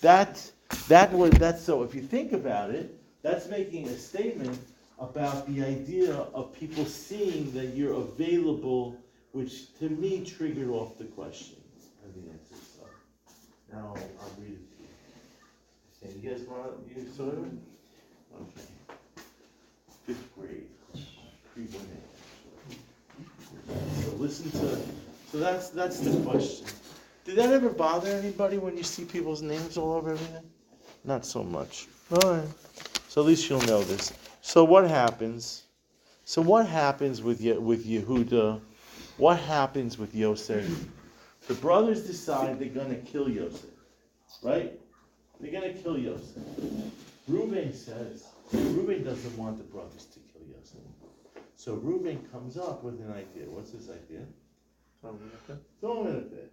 that 0.00 0.50
that 0.88 1.12
was 1.12 1.30
that's 1.32 1.62
so. 1.62 1.82
If 1.82 1.94
you 1.94 2.02
think 2.02 2.32
about 2.32 2.70
it, 2.70 2.94
that's 3.22 3.48
making 3.48 3.88
a 3.88 3.96
statement 3.96 4.58
about 4.98 5.46
the 5.52 5.64
idea 5.64 6.14
of 6.14 6.52
people 6.54 6.84
seeing 6.84 7.52
that 7.52 7.74
you're 7.74 7.94
available, 7.94 8.96
which 9.32 9.76
to 9.78 9.88
me 9.88 10.24
triggered 10.24 10.68
off 10.68 10.96
the 10.96 11.04
question 11.04 11.56
of 12.04 12.14
the 12.14 12.30
answer. 12.30 12.54
So 12.54 12.86
now 13.72 13.94
I'll 14.20 14.30
read 14.40 14.52
it 14.52 14.76
to 14.76 14.82
you. 14.82 16.12
And 16.14 16.22
you 16.22 16.30
guys 16.30 16.42
want 16.48 16.72
you 16.88 17.06
saw 17.16 17.28
it? 17.28 17.38
Okay. 18.34 18.66
Fifth 20.06 20.34
grade. 20.38 20.66
Pre 21.54 21.64
one 21.64 21.86
So 24.04 24.16
listen 24.16 24.50
to. 24.52 24.78
So 25.32 25.38
that's 25.38 25.70
that's 25.70 26.00
the 26.00 26.18
question. 26.22 26.66
Did 27.24 27.36
that 27.36 27.50
ever 27.50 27.70
bother 27.70 28.10
anybody 28.10 28.58
when 28.58 28.76
you 28.76 28.84
see 28.84 29.04
people's 29.04 29.42
names 29.42 29.76
all 29.76 29.94
over 29.94 30.12
everything? 30.12 30.48
Not 31.04 31.26
so 31.26 31.42
much. 31.42 31.88
All 32.12 32.34
right. 32.34 32.48
So 33.08 33.20
at 33.22 33.26
least 33.26 33.48
you'll 33.50 33.62
know 33.62 33.82
this. 33.82 34.12
So 34.42 34.62
what 34.64 34.88
happens? 34.88 35.64
So 36.24 36.42
what 36.42 36.66
happens 36.66 37.22
with 37.22 37.40
Ye- 37.40 37.58
with 37.58 37.84
Yehuda? 37.86 38.60
What 39.16 39.38
happens 39.40 39.98
with 39.98 40.14
Yosef? 40.14 40.68
The 41.46 41.54
brothers 41.54 42.06
decide 42.06 42.58
they're 42.58 42.68
going 42.68 42.90
to 42.90 43.10
kill 43.10 43.28
Yosef, 43.28 43.70
right? 44.42 44.72
They're 45.40 45.52
going 45.52 45.72
to 45.72 45.80
kill 45.80 45.96
Yosef. 45.98 46.42
Reuben 47.28 47.72
says 47.72 48.26
Reuben 48.52 49.04
doesn't 49.04 49.36
want 49.36 49.58
the 49.58 49.64
brothers 49.64 50.06
to 50.06 50.20
kill 50.32 50.42
Yosef. 50.48 50.80
So 51.56 51.74
Reuben 51.74 52.18
comes 52.32 52.56
up 52.56 52.82
with 52.82 53.00
an 53.00 53.12
idea. 53.12 53.48
What's 53.48 53.72
his 53.72 53.90
idea? 53.90 54.22
Throw 55.00 55.10
him 55.10 56.06
in 56.06 56.16
a 56.16 56.20
pit. 56.20 56.52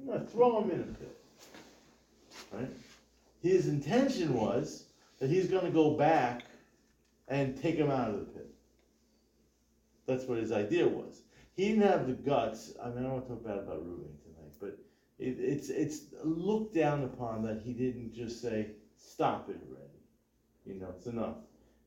I'm 0.00 0.06
gonna 0.06 0.24
throw 0.26 0.62
him 0.62 0.70
in 0.70 0.80
a 0.80 0.84
pit. 0.84 1.16
Right? 2.52 2.70
His 3.42 3.68
intention 3.68 4.34
was 4.34 4.84
that 5.18 5.30
he's 5.30 5.48
gonna 5.48 5.70
go 5.70 5.92
back 5.96 6.42
and 7.28 7.60
take 7.60 7.76
him 7.76 7.90
out 7.90 8.10
of 8.10 8.20
the 8.20 8.26
pit. 8.26 8.54
That's 10.06 10.24
what 10.24 10.38
his 10.38 10.52
idea 10.52 10.86
was. 10.86 11.22
He 11.56 11.68
didn't 11.68 11.82
have 11.82 12.06
the 12.06 12.12
guts. 12.14 12.72
I 12.82 12.88
mean, 12.88 12.98
I 12.98 13.02
don't 13.02 13.12
want 13.12 13.28
to 13.28 13.34
talk 13.34 13.44
bad 13.44 13.58
about 13.58 13.84
Reuben 13.84 14.14
it, 15.18 15.36
it's 15.38 15.68
it's 15.68 16.00
looked 16.24 16.74
down 16.74 17.04
upon 17.04 17.42
that 17.44 17.60
he 17.64 17.72
didn't 17.72 18.14
just 18.14 18.40
say, 18.42 18.68
"Stop 18.96 19.48
it 19.48 19.60
already." 19.68 19.84
You 20.64 20.80
know, 20.80 20.94
it's 20.96 21.06
enough. 21.06 21.36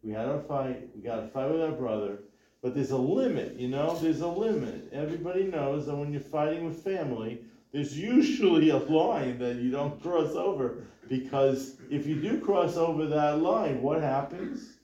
We 0.03 0.11
had 0.11 0.27
our 0.27 0.39
fight. 0.39 0.89
We 0.95 1.01
got 1.01 1.21
to 1.21 1.27
fight 1.27 1.51
with 1.51 1.61
our 1.61 1.71
brother. 1.71 2.19
But 2.61 2.73
there's 2.73 2.91
a 2.91 2.97
limit, 2.97 3.53
you 3.59 3.67
know, 3.67 3.95
there's 3.97 4.21
a 4.21 4.27
limit. 4.27 4.89
Everybody 4.91 5.43
knows 5.43 5.85
that 5.85 5.95
when 5.95 6.11
you're 6.11 6.19
fighting 6.19 6.65
with 6.65 6.83
family, 6.83 7.41
there's 7.71 7.97
usually 7.97 8.69
a 8.69 8.77
line 8.77 9.37
that 9.39 9.57
you 9.57 9.69
don't 9.69 10.01
cross 10.01 10.31
over 10.31 10.83
because 11.07 11.75
if 11.89 12.07
you 12.07 12.19
do 12.19 12.41
cross 12.41 12.75
over 12.75 13.05
that 13.07 13.41
line, 13.41 13.81
what 13.81 14.01
happens? 14.01 14.77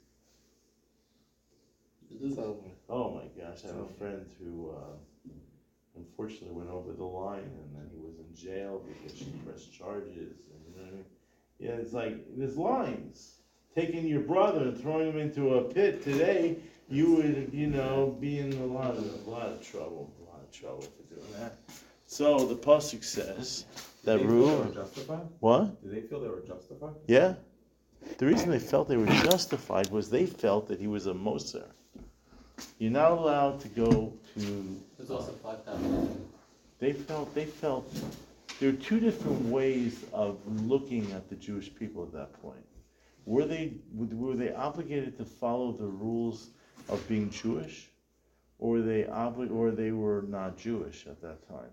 It 2.12 2.22
is 2.22 2.38
over. 2.38 2.70
Oh 2.90 3.16
my 3.16 3.24
gosh, 3.42 3.64
I 3.64 3.68
have 3.68 3.78
a 3.78 3.88
friend 3.98 4.26
who 4.40 4.72
uh, 4.72 4.94
unfortunately 6.08 6.52
went 6.56 6.70
over 6.70 6.92
the 6.94 7.04
line 7.04 7.40
and 7.42 7.76
then 7.76 7.90
he 7.94 8.00
was 8.00 8.16
in 8.18 8.36
jail 8.36 8.82
because 8.88 9.18
she 9.18 9.26
pressed 9.46 9.74
charges. 9.74 10.38
And, 10.52 10.60
you 10.68 10.76
know 10.78 10.84
what 10.84 10.88
I 10.94 10.96
mean? 10.96 11.06
Yeah, 11.60 11.72
it's 11.72 11.94
like 11.94 12.18
there's 12.38 12.58
lines. 12.58 13.36
Taking 13.76 14.06
your 14.06 14.22
brother 14.22 14.62
and 14.62 14.78
throwing 14.80 15.10
him 15.12 15.18
into 15.18 15.56
a 15.56 15.64
pit 15.64 16.04
today, 16.04 16.58
you 16.90 17.16
would, 17.16 17.50
you 17.52 17.68
know, 17.68 18.16
be 18.20 18.40
in 18.40 18.54
a 18.54 18.66
lot 18.66 18.92
of 18.92 19.28
a 19.28 19.30
lot 19.30 19.48
of 19.48 19.62
trouble, 19.66 20.14
a 20.22 20.30
lot 20.30 20.42
of 20.44 20.52
trouble 20.52 20.82
for 20.82 21.16
doing 21.16 21.28
that. 21.40 21.58
So 22.06 22.46
the 22.46 22.56
pasuk 22.56 23.04
says 23.04 23.66
that 24.04 24.18
Did 24.18 24.28
they 24.28 24.30
feel 24.30 24.46
they 24.46 24.52
Reuben. 24.52 24.68
were 24.68 24.74
justified? 24.76 25.28
What? 25.40 25.82
Did 25.82 25.96
they 25.96 26.08
feel 26.08 26.20
they 26.22 26.30
were 26.30 26.42
justified? 26.42 26.94
Yeah. 27.08 27.34
The 28.18 28.26
reason 28.28 28.50
they 28.52 28.60
felt 28.60 28.88
they 28.90 28.98
were 28.98 29.06
justified 29.08 29.90
was 29.90 30.10
they 30.10 30.26
felt 30.26 30.68
that 30.68 30.80
he 30.80 30.88
was 30.88 31.08
a 31.08 31.14
Moser. 31.14 31.66
You're 32.78 32.92
not 32.92 33.12
allowed 33.14 33.60
to 33.62 33.70
go 33.70 34.14
to. 34.36 34.82
There's 34.98 35.12
also 35.12 35.32
five 35.34 35.64
thousand. 35.64 36.30
They 36.80 36.94
felt 36.94 37.34
they 37.36 37.46
felt 37.46 37.92
there 38.60 38.70
are 38.70 38.74
two 38.74 39.00
different 39.00 39.42
ways 39.46 40.04
of 40.14 40.38
looking 40.48 41.12
at 41.12 41.30
the 41.30 41.36
Jewish 41.36 41.74
people 41.74 42.04
at 42.04 42.14
that 42.14 42.42
point. 42.42 42.66
Were 43.26 43.46
they 43.46 43.74
were 43.94 44.36
they 44.36 44.54
obligated 44.54 45.18
to 45.18 45.26
follow 45.26 45.72
the 45.72 45.88
rules 45.88 46.50
of 46.90 47.08
being 47.08 47.30
Jewish, 47.30 47.90
or 48.60 48.82
they 48.82 49.04
obli- 49.04 49.52
or 49.52 49.72
they 49.72 49.92
were 49.92 50.24
not 50.28 50.58
Jewish 50.58 51.08
at 51.08 51.22
that 51.22 51.48
time? 51.48 51.72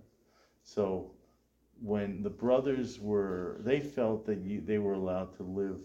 So 0.63 1.11
when 1.83 2.23
the 2.23 2.31
brothers 2.31 3.01
were, 3.01 3.57
they 3.61 3.81
felt 3.81 4.27
that 4.27 4.39
you, 4.39 4.61
they 4.61 4.79
were 4.79 4.95
allowed 4.95 5.35
to 5.39 5.43
live 5.43 5.81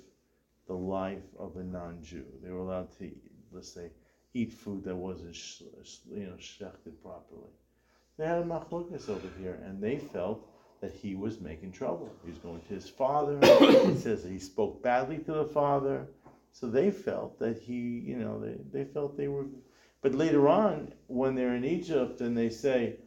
the 0.67 0.73
life 0.73 1.23
of 1.39 1.55
a 1.57 1.63
non-Jew. 1.63 2.25
They 2.43 2.51
were 2.51 2.59
allowed 2.59 2.95
to, 2.99 3.09
let's 3.51 3.71
say, 3.71 3.89
eat 4.35 4.53
food 4.53 4.83
that 4.83 4.95
wasn't, 4.95 5.35
you 6.11 6.25
know, 6.25 6.35
shechted 6.37 7.01
properly. 7.01 7.49
They 8.17 8.27
had 8.27 8.39
a 8.39 8.43
machlokas 8.43 9.09
over 9.09 9.27
here, 9.39 9.59
and 9.65 9.81
they 9.81 9.97
felt 9.97 10.47
that 10.81 10.91
he 10.91 11.15
was 11.15 11.39
making 11.39 11.71
trouble. 11.71 12.13
He 12.23 12.31
was 12.31 12.39
going 12.39 12.61
to 12.61 12.73
his 12.73 12.89
father. 12.89 13.39
he 13.87 13.97
says 13.97 14.23
he 14.23 14.39
spoke 14.39 14.83
badly 14.83 15.19
to 15.19 15.33
the 15.33 15.45
father. 15.45 16.07
So 16.51 16.67
they 16.67 16.91
felt 16.91 17.39
that 17.39 17.57
he, 17.57 17.73
you 18.05 18.17
know, 18.17 18.39
they, 18.39 18.57
they 18.71 18.85
felt 18.85 19.17
they 19.17 19.27
were. 19.27 19.45
But 20.01 20.13
later 20.13 20.47
on, 20.47 20.93
when 21.07 21.35
they're 21.35 21.55
in 21.55 21.65
Egypt 21.65 22.21
and 22.21 22.37
they 22.37 22.49
say, 22.49 22.97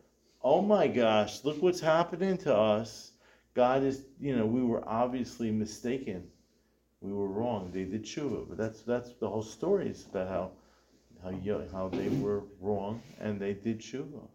oh 0.43 0.63
my 0.63 0.89
gosh, 0.89 1.45
look 1.45 1.63
what's 1.63 1.81
happening 1.81 2.39
to 2.39 2.55
us. 2.55 3.13
God 3.55 3.83
is, 3.83 4.03
you 4.21 4.37
know, 4.37 4.47
we 4.47 4.63
were 4.63 4.87
obviously 4.87 5.51
mistaken. 5.51 6.25
We 7.01 7.13
were 7.13 7.29
wrong. 7.29 7.71
They 7.73 7.85
did 7.85 8.05
tshuva, 8.05 8.49
but 8.49 8.59
that's 8.59 8.83
that's 8.83 9.13
the 9.15 9.29
whole 9.29 9.43
story. 9.43 9.89
It's 9.89 10.05
about 10.05 10.29
how 10.29 10.51
how 11.23 11.33
how 11.73 11.89
they 11.89 12.09
were 12.09 12.43
wrong 12.61 13.03
and 13.21 13.39
they 13.41 13.55
did 13.55 13.81
tshuva. 13.81 14.27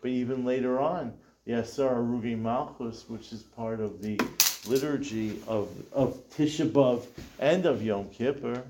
But 0.00 0.10
even 0.10 0.44
later 0.44 0.78
on, 0.78 1.12
Asara 1.46 1.96
Harugei 1.96 2.38
Malchus, 2.38 3.08
which 3.08 3.32
is 3.32 3.42
part 3.42 3.80
of 3.80 4.02
the 4.02 4.20
liturgy 4.66 5.40
of 5.46 5.68
of 5.92 6.28
Tisha 6.30 6.70
B'av 6.70 7.06
and 7.38 7.66
of 7.66 7.82
Yom 7.82 8.08
Kippur, 8.10 8.62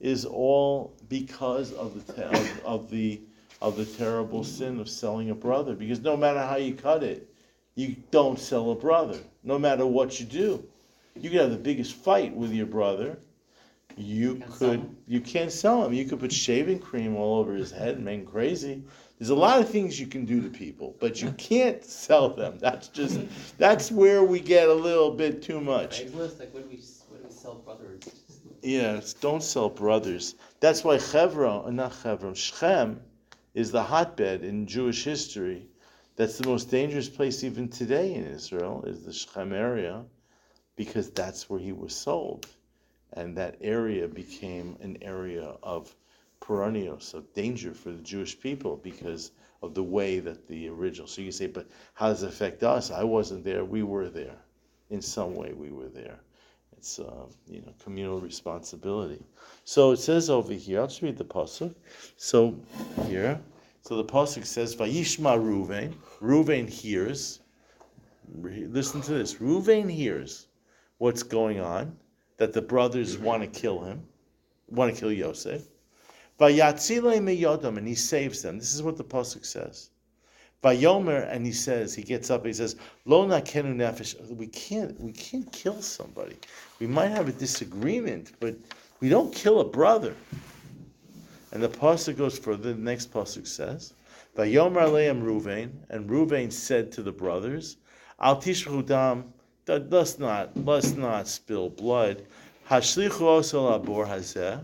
is 0.00 0.24
all 0.24 0.94
because 1.08 1.72
of 1.72 2.06
the 2.06 2.26
of, 2.26 2.64
of 2.64 2.90
the 2.90 3.20
of 3.62 3.76
the 3.76 3.84
terrible 3.84 4.44
sin 4.44 4.80
of 4.80 4.88
selling 4.88 5.30
a 5.30 5.34
brother. 5.34 5.74
Because 5.74 6.00
no 6.00 6.16
matter 6.16 6.40
how 6.40 6.56
you 6.56 6.74
cut 6.74 7.02
it, 7.02 7.28
you 7.74 7.96
don't 8.10 8.38
sell 8.38 8.70
a 8.70 8.74
brother. 8.74 9.18
No 9.42 9.58
matter 9.58 9.86
what 9.86 10.18
you 10.20 10.26
do, 10.26 10.64
you 11.14 11.30
can 11.30 11.38
have 11.38 11.50
the 11.50 11.56
biggest 11.56 11.94
fight 11.94 12.34
with 12.34 12.52
your 12.52 12.66
brother, 12.66 13.18
You 13.96 14.36
Can't 14.36 14.52
sell 14.52 14.70
could, 14.70 14.96
you 15.06 15.20
can't 15.20 15.52
sell 15.52 15.84
him. 15.84 15.92
You 15.92 16.04
could 16.04 16.20
put 16.20 16.32
shaving 16.32 16.78
cream 16.78 17.16
all 17.16 17.38
over 17.38 17.54
his 17.54 17.70
head 17.70 17.96
and 17.96 18.04
make 18.04 18.20
him 18.20 18.26
crazy. 18.26 18.82
There's 19.18 19.30
a 19.30 19.34
lot 19.34 19.60
of 19.60 19.70
things 19.70 19.98
you 19.98 20.06
can 20.06 20.26
do 20.26 20.42
to 20.42 20.50
people, 20.50 20.94
but 21.00 21.22
you 21.22 21.30
can't 21.32 21.82
sell 21.82 22.28
them. 22.28 22.58
That's 22.58 22.88
just, 22.88 23.18
that's 23.56 23.90
where 23.90 24.22
we 24.22 24.40
get 24.40 24.68
a 24.68 24.74
little 24.74 25.10
bit 25.10 25.40
too 25.42 25.62
much. 25.62 26.02
Craigslist, 26.02 26.38
like, 26.38 26.52
what 26.52 26.64
do 26.64 26.68
we, 26.68 26.82
what 27.08 27.22
do 27.22 27.28
we 27.28 27.34
sell 27.34 27.54
brothers? 27.54 28.02
Yeah, 28.62 28.96
it's 28.96 29.14
don't 29.14 29.42
sell 29.42 29.70
brothers. 29.70 30.34
That's 30.60 30.84
why 30.84 30.98
Hebron, 30.98 31.66
uh, 31.66 31.70
not 31.70 31.94
Hebron, 32.02 32.34
Shechem 32.34 33.00
is 33.54 33.70
the 33.70 33.82
hotbed 33.82 34.44
in 34.44 34.66
Jewish 34.66 35.04
history. 35.04 35.68
That's 36.16 36.36
the 36.36 36.48
most 36.48 36.70
dangerous 36.70 37.08
place 37.08 37.44
even 37.44 37.68
today 37.68 38.12
in 38.12 38.26
Israel, 38.26 38.84
is 38.86 39.04
the 39.04 39.12
Shechem 39.12 39.54
area, 39.54 40.04
because 40.74 41.10
that's 41.10 41.48
where 41.48 41.60
he 41.60 41.72
was 41.72 41.94
sold. 41.94 42.46
And 43.12 43.36
that 43.36 43.56
area 43.60 44.08
became 44.08 44.76
an 44.80 44.98
area 45.02 45.54
of 45.62 45.94
perennials, 46.40 47.14
of 47.14 47.32
danger 47.32 47.72
for 47.72 47.90
the 47.90 48.02
Jewish 48.02 48.38
people 48.38 48.76
because 48.76 49.32
of 49.62 49.74
the 49.74 49.82
way 49.82 50.18
that 50.20 50.46
the 50.48 50.68
original. 50.68 51.06
So 51.08 51.22
you 51.22 51.32
say, 51.32 51.46
but 51.46 51.68
how 51.94 52.08
does 52.08 52.22
it 52.22 52.28
affect 52.28 52.62
us? 52.62 52.90
I 52.90 53.04
wasn't 53.04 53.44
there, 53.44 53.64
we 53.64 53.82
were 53.82 54.08
there. 54.08 54.36
In 54.90 55.02
some 55.02 55.34
way, 55.34 55.52
we 55.52 55.70
were 55.70 55.88
there. 55.88 56.20
It's 56.76 56.98
uh, 56.98 57.26
you 57.48 57.62
know 57.62 57.72
communal 57.82 58.20
responsibility. 58.20 59.24
So 59.64 59.92
it 59.92 59.96
says 59.96 60.30
over 60.30 60.52
here. 60.52 60.80
I'll 60.80 60.86
just 60.86 61.02
read 61.02 61.16
the 61.16 61.24
pasuk. 61.24 61.74
So 62.16 62.54
here, 63.06 63.40
so 63.80 63.96
the 63.96 64.04
pasuk 64.04 64.44
says, 64.44 64.76
"Vayishma 64.76 65.38
Ruvain." 65.38 65.94
Ruvain 66.20 66.68
hears. 66.68 67.40
Listen 68.34 69.00
to 69.02 69.14
this. 69.14 69.34
Ruvain 69.34 69.90
hears 69.90 70.48
what's 70.98 71.22
going 71.22 71.60
on. 71.60 71.96
That 72.38 72.52
the 72.52 72.62
brothers 72.62 73.16
mm-hmm. 73.16 73.24
want 73.24 73.42
to 73.42 73.60
kill 73.60 73.82
him, 73.84 74.02
want 74.68 74.94
to 74.94 75.00
kill 75.00 75.12
Yosef. 75.12 75.68
Vayatzile 76.38 77.18
miyodam, 77.18 77.78
and 77.78 77.88
he 77.88 77.94
saves 77.94 78.42
them. 78.42 78.58
This 78.58 78.74
is 78.74 78.82
what 78.82 78.96
the 78.96 79.04
pasuk 79.04 79.44
says. 79.46 79.90
Vayomer, 80.62 81.30
and 81.30 81.46
he 81.46 81.52
says, 81.52 81.94
he 81.94 82.02
gets 82.02 82.30
up, 82.30 82.44
he 82.44 82.52
says, 82.52 82.76
Lo 83.04 83.26
nakenu 83.26 83.74
nefesh. 83.74 84.18
We 84.30 84.48
can't, 84.48 84.98
we 85.00 85.12
can't 85.12 85.50
kill 85.52 85.80
somebody. 85.80 86.36
We 86.80 86.86
might 86.86 87.08
have 87.08 87.28
a 87.28 87.32
disagreement, 87.32 88.32
but 88.40 88.56
we 89.00 89.08
don't 89.08 89.34
kill 89.34 89.60
a 89.60 89.64
brother. 89.64 90.14
And 91.52 91.62
the 91.62 91.68
pasuk 91.68 92.16
goes 92.18 92.38
further. 92.38 92.72
The 92.72 92.80
next 92.80 93.12
pasuk 93.12 93.46
says, 93.46 93.94
Vayomer 94.36 94.82
aleim 94.82 95.22
Ruvain, 95.22 95.70
and 95.88 96.10
Ruvain 96.10 96.52
said 96.52 96.92
to 96.92 97.02
the 97.02 97.12
brothers, 97.12 97.76
Al 98.20 98.36
tishru 98.36 98.84
dam. 98.84 99.22
that- 99.22 99.35
Let's 99.68 100.18
not, 100.18 100.56
let's 100.64 100.94
not 100.94 101.26
spill 101.26 101.70
blood. 101.70 102.22
Hashlichu 102.68 103.10
osel 103.20 103.84
abor 103.84 104.06
hazeh. 104.06 104.62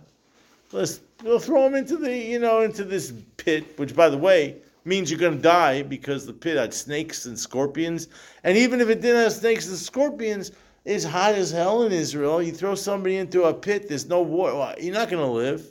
Let's 0.71 1.01
we'll 1.23 1.39
throw 1.39 1.67
him 1.67 1.75
into 1.75 1.97
the, 1.97 2.17
you 2.17 2.39
know, 2.39 2.63
into 2.63 2.85
this 2.85 3.13
pit, 3.37 3.79
which, 3.79 3.95
by 3.95 4.09
the 4.09 4.19
way, 4.19 4.57
means 4.85 5.11
you're 5.11 5.21
going 5.21 5.37
to 5.37 5.43
die 5.43 5.83
because 5.83 6.27
the 6.27 6.33
pit 6.33 6.57
had 6.57 6.73
snakes 6.73 7.27
and 7.27 7.39
scorpions. 7.39 8.09
And 8.45 8.57
even 8.57 8.81
if 8.81 8.89
it 8.89 9.01
didn't 9.01 9.23
have 9.23 9.33
snakes 9.33 9.69
and 9.69 9.77
scorpions, 9.77 10.53
it's 10.85 11.05
hot 11.05 11.35
as 11.35 11.51
hell 11.51 11.83
in 11.83 11.93
Israel. 11.93 12.43
You 12.43 12.53
throw 12.53 12.75
somebody 12.75 13.17
into 13.17 13.45
a 13.45 13.55
pit, 13.55 13.89
there's 13.89 14.09
no 14.09 14.23
water. 14.23 14.81
You're 14.81 14.95
not 14.95 15.11
going 15.11 15.25
to 15.25 15.33
live. 15.33 15.71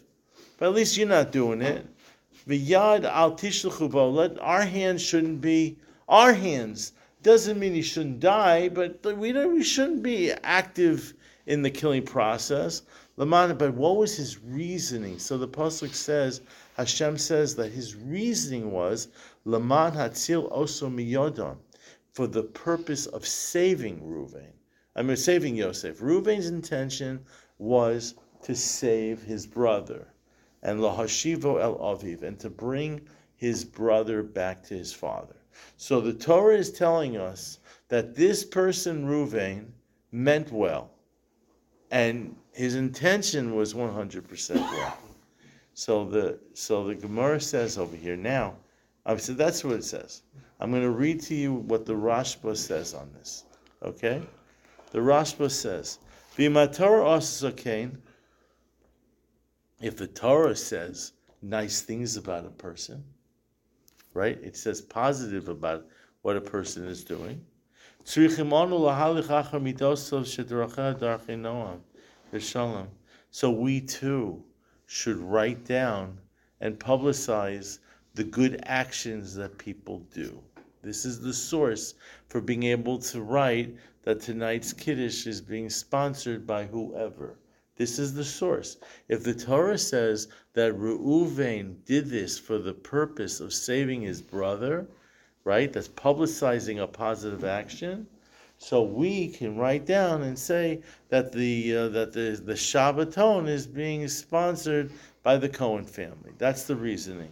But 0.58 0.68
at 0.68 0.76
least 0.76 0.96
you're 0.96 1.08
not 1.08 1.32
doing 1.32 1.62
it. 1.62 1.86
V'yad 2.48 3.06
al 3.06 3.34
tishluchu 3.34 3.92
bo. 3.92 4.10
Let 4.10 4.40
our 4.40 4.64
hands 4.64 5.02
shouldn't 5.02 5.42
be 5.42 5.78
our 6.08 6.34
hands. 6.34 6.94
Doesn't 7.24 7.59
mean 7.59 7.74
he 7.74 7.82
shouldn't 7.84 8.19
die, 8.19 8.69
but 8.69 9.03
we 9.17 9.32
don't. 9.32 9.53
We 9.53 9.63
shouldn't 9.63 10.01
be 10.01 10.32
active 10.32 11.13
in 11.45 11.61
the 11.61 11.69
killing 11.69 12.03
process. 12.03 12.82
Laman, 13.17 13.57
but 13.57 13.76
what 13.76 13.97
was 13.97 14.15
his 14.15 14.41
reasoning? 14.41 15.19
So 15.19 15.38
the 15.38 15.47
pasuk 15.47 15.93
says, 15.93 16.41
Hashem 16.78 17.17
says 17.17 17.55
that 17.55 17.72
his 17.72 17.95
reasoning 17.95 18.72
was 18.72 19.09
Laman 19.45 19.93
hatzil 19.93 20.51
oso 20.51 20.89
miyodon, 20.91 21.57
for 22.13 22.26
the 22.26 22.43
purpose 22.43 23.05
of 23.05 23.28
saving 23.28 24.01
Reuven. 24.01 24.53
I 24.95 25.03
mean, 25.03 25.17
saving 25.17 25.55
Yosef. 25.55 25.99
Reuven's 25.99 26.47
intention 26.47 27.24
was 27.59 28.15
to 28.43 28.55
save 28.55 29.22
his 29.22 29.45
brother, 29.45 30.07
and 30.63 30.80
lahashivo 30.80 31.61
el 31.61 31.78
aviv, 31.78 32.24
and 32.24 32.39
to 32.39 32.49
bring 32.49 33.01
his 33.36 33.63
brother 33.63 34.24
back 34.24 34.63
to 34.63 34.78
his 34.78 34.91
father. 34.91 35.36
So 35.78 36.02
the 36.02 36.14
Torah 36.14 36.58
is 36.58 36.72
telling 36.72 37.18
us 37.18 37.60
that 37.89 38.16
this 38.16 38.43
person 38.43 39.06
Reuven 39.06 39.66
meant 40.12 40.52
well, 40.52 40.91
and 41.89 42.36
his 42.54 42.76
intention 42.76 43.56
was 43.56 43.74
100% 43.74 44.56
well. 44.56 44.97
So 45.74 46.06
the 46.06 46.39
so 46.54 46.86
the 46.88 46.95
Gemara 46.95 47.39
says 47.39 47.78
over 47.78 47.95
here 47.95 48.18
now. 48.18 48.56
I 49.06 49.16
said 49.18 49.38
that's 49.38 49.64
what 49.64 49.76
it 49.76 49.84
says. 49.84 50.22
I'm 50.60 50.70
going 50.70 50.84
to 50.84 50.91
read 50.91 51.22
to 51.24 51.34
you 51.34 51.54
what 51.54 51.86
the 51.86 51.93
Rashba 51.93 52.56
says 52.56 52.93
on 52.93 53.10
this. 53.14 53.45
Okay, 53.82 54.22
the 54.91 54.99
Rashba 54.99 55.49
says. 55.49 55.97
If 59.82 59.97
the 59.97 60.08
Torah 60.08 60.56
says 60.56 61.14
nice 61.41 61.82
things 61.82 62.16
about 62.16 62.45
a 62.45 62.49
person, 62.52 63.04
right? 64.14 64.39
It 64.41 64.57
says 64.57 64.82
positive 64.82 65.47
about 65.47 65.86
what 66.22 66.38
a 66.38 66.41
person 66.41 66.86
is 66.86 67.03
doing. 67.03 67.43
So 68.03 68.22
we 73.51 73.82
too 73.82 74.43
should 74.88 75.18
write 75.18 75.66
down 75.66 76.18
and 76.59 76.80
publicize 76.80 77.80
the 78.14 78.24
good 78.24 78.59
actions 78.64 79.36
that 79.36 79.57
people 79.57 79.99
do. 80.14 80.41
This 80.82 81.05
is 81.05 81.22
the 81.22 81.34
source 81.34 81.93
for 82.28 82.41
being 82.41 82.64
able 82.64 82.97
to 82.99 83.22
write 83.22 83.78
that 84.03 84.20
tonight's 84.20 84.74
Kiddush 84.74 85.28
is 85.28 85.39
being 85.39 85.70
sponsored 85.70 86.47
by 86.47 86.66
whoever. 86.66 87.38
This 87.82 87.98
is 87.98 88.14
the 88.14 88.24
source. 88.24 88.78
If 89.10 89.24
the 89.24 89.34
Torah 89.34 89.80
says 89.80 90.28
that 90.54 90.78
Reuven 90.78 91.84
did 91.84 92.12
this 92.12 92.38
for 92.38 92.60
the 92.60 92.76
purpose 92.76 93.40
of 93.40 93.52
saving 93.54 94.04
his 94.04 94.22
brother, 94.22 94.86
right? 95.46 95.74
That's 95.74 95.88
publicizing 95.88 96.80
a 96.80 96.86
positive 96.86 97.44
action. 97.44 98.06
So 98.60 98.84
we 98.84 99.30
can 99.30 99.58
write 99.58 99.88
down 99.88 100.22
and 100.22 100.38
say 100.38 100.84
that 101.10 101.32
the 101.32 101.76
uh, 101.76 101.88
that 101.88 102.14
the 102.14 102.40
the 102.46 102.54
Shabbaton 102.54 103.48
is 103.48 103.66
being 103.66 104.08
sponsored 104.08 104.92
by 105.24 105.38
the 105.38 105.50
Cohen 105.50 105.86
family. 105.86 106.34
That's 106.38 106.66
the 106.66 106.76
reasoning. 106.76 107.32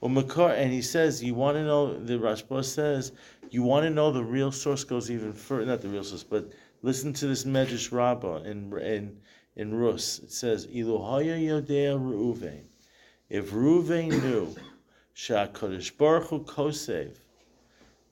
Well, 0.00 0.08
Makar, 0.08 0.52
and 0.52 0.72
he 0.72 0.80
says 0.80 1.22
you 1.22 1.34
want 1.34 1.58
to 1.58 1.62
know. 1.62 2.02
The 2.02 2.14
Rashba 2.14 2.64
says 2.64 3.12
you 3.50 3.64
want 3.64 3.84
to 3.84 3.90
know 3.90 4.10
the 4.10 4.24
real 4.24 4.50
source 4.50 4.82
goes 4.82 5.10
even 5.10 5.34
further. 5.34 5.66
Not 5.66 5.82
the 5.82 5.90
real 5.90 6.04
source, 6.04 6.24
but 6.24 6.54
listen 6.80 7.12
to 7.12 7.26
this 7.26 7.44
Medrash 7.44 7.92
Rabbah 7.92 8.44
in 8.44 8.72
in 8.78 9.20
in 9.56 9.74
Rus. 9.74 10.18
It 10.20 10.32
says 10.32 10.66
Iluhaya 10.66 11.38
Yodea 11.38 11.98
Reuven. 11.98 12.64
If 13.28 13.50
Reuven 13.50 14.08
knew 14.22 14.54
Shakadosh 15.20 15.96
Baruch 15.98 16.28
Hu 16.28 16.44
Kosev. 16.44 17.16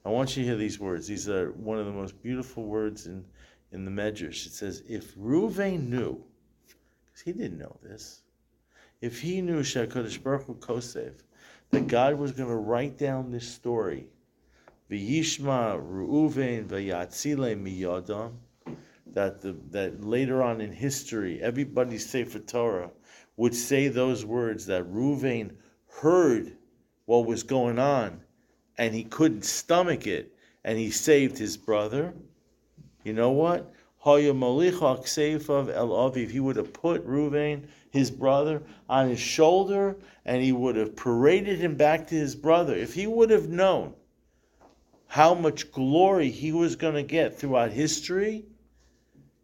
I 0.05 0.11
want 0.11 0.37
you 0.37 0.43
to 0.43 0.49
hear 0.51 0.59
these 0.59 0.79
words. 0.79 1.07
These 1.07 1.29
are 1.29 1.53
one 1.53 1.79
of 1.79 1.87
the 1.87 1.93
most 1.93 2.23
beautiful 2.23 2.65
words 2.65 3.07
in, 3.07 3.25
in 3.73 3.87
the 3.87 3.91
Medrash. 3.91 4.47
It 4.47 4.53
says, 4.53 4.83
if 4.87 5.15
Ruvain 5.17 5.89
knew, 5.89 6.23
because 7.07 7.23
he 7.23 7.33
didn't 7.33 7.59
know 7.59 7.79
this, 7.83 8.23
if 9.01 9.21
he 9.21 9.41
knew 9.41 9.63
Shakadosh 9.63 10.23
Baruch 10.23 10.45
Hu 10.45 10.55
Kosev, 10.57 11.15
that 11.71 11.87
God 11.87 12.19
was 12.19 12.33
going 12.33 12.51
to 12.51 12.57
write 12.57 12.99
down 12.99 13.31
this 13.31 13.49
story, 13.49 14.09
V'yishma 14.91 15.81
Reuven 15.81 16.67
v'yatzile 16.67 17.57
miyodam, 17.57 18.33
that 19.15 19.41
the, 19.41 19.57
that 19.71 20.05
later 20.05 20.43
on 20.43 20.61
in 20.61 20.73
history, 20.73 21.41
everybody's 21.43 22.09
Sefer 22.09 22.39
Torah 22.39 22.91
would 23.37 23.55
say 23.55 23.89
those 23.89 24.25
words 24.25 24.67
that 24.67 24.93
Ruvain 24.93 25.53
heard 25.87 26.57
what 27.07 27.27
was 27.27 27.43
going 27.43 27.79
on 27.79 28.21
and 28.79 28.95
he 28.95 29.05
couldn't 29.05 29.45
stomach 29.45 30.07
it, 30.07 30.33
and 30.65 30.79
he 30.79 30.91
saved 30.91 31.37
his 31.37 31.57
brother. 31.57 32.15
You 33.03 33.13
know 33.13 33.33
what? 33.33 33.73
If 34.07 34.31
he 36.31 36.41
would 36.41 36.57
have 36.57 36.73
put 36.73 37.07
Ruvain, 37.07 37.67
his 37.91 38.11
brother, 38.11 38.63
on 38.89 39.09
his 39.09 39.19
shoulder, 39.19 39.97
and 40.25 40.43
he 40.43 40.53
would 40.53 40.77
have 40.77 40.95
paraded 40.95 41.59
him 41.59 41.75
back 41.75 42.07
to 42.07 42.15
his 42.15 42.37
brother. 42.37 42.75
If 42.75 42.95
he 42.95 43.09
would 43.09 43.31
have 43.31 43.49
known 43.49 43.95
how 45.09 45.35
much 45.35 45.73
glory 45.73 46.31
he 46.31 46.53
was 46.53 46.77
going 46.77 46.95
to 46.95 47.03
get 47.03 47.37
throughout 47.37 47.73
history, 47.73 48.45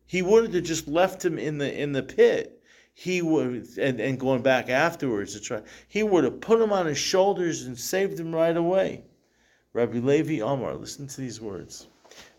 he 0.07 0.23
wouldn't 0.23 0.55
have 0.55 0.65
just 0.65 0.87
left 0.87 1.25
him 1.25 1.39
in 1.39 1.59
the 1.59 1.81
in 1.81 1.93
the 1.93 2.03
pit. 2.03 2.63
He 2.93 3.23
would 3.23 3.67
and, 3.79 4.01
and 4.01 4.21
going 4.21 4.43
back 4.43 4.69
afterwards 4.69 5.33
to 5.35 5.41
try. 5.41 5.63
He 5.89 6.03
would 6.03 6.25
have 6.25 6.41
put 6.41 6.61
him 6.61 6.73
on 6.73 6.87
his 6.87 6.99
shoulders 6.99 7.63
and 7.63 7.79
saved 7.79 8.21
him 8.21 8.35
right 8.35 8.57
away. 8.57 9.05
Rabbi 9.73 9.99
Levi 9.99 10.41
Omar, 10.41 10.77
listen 10.77 11.09
to 11.09 11.21
these 11.21 11.41
words. 11.41 11.89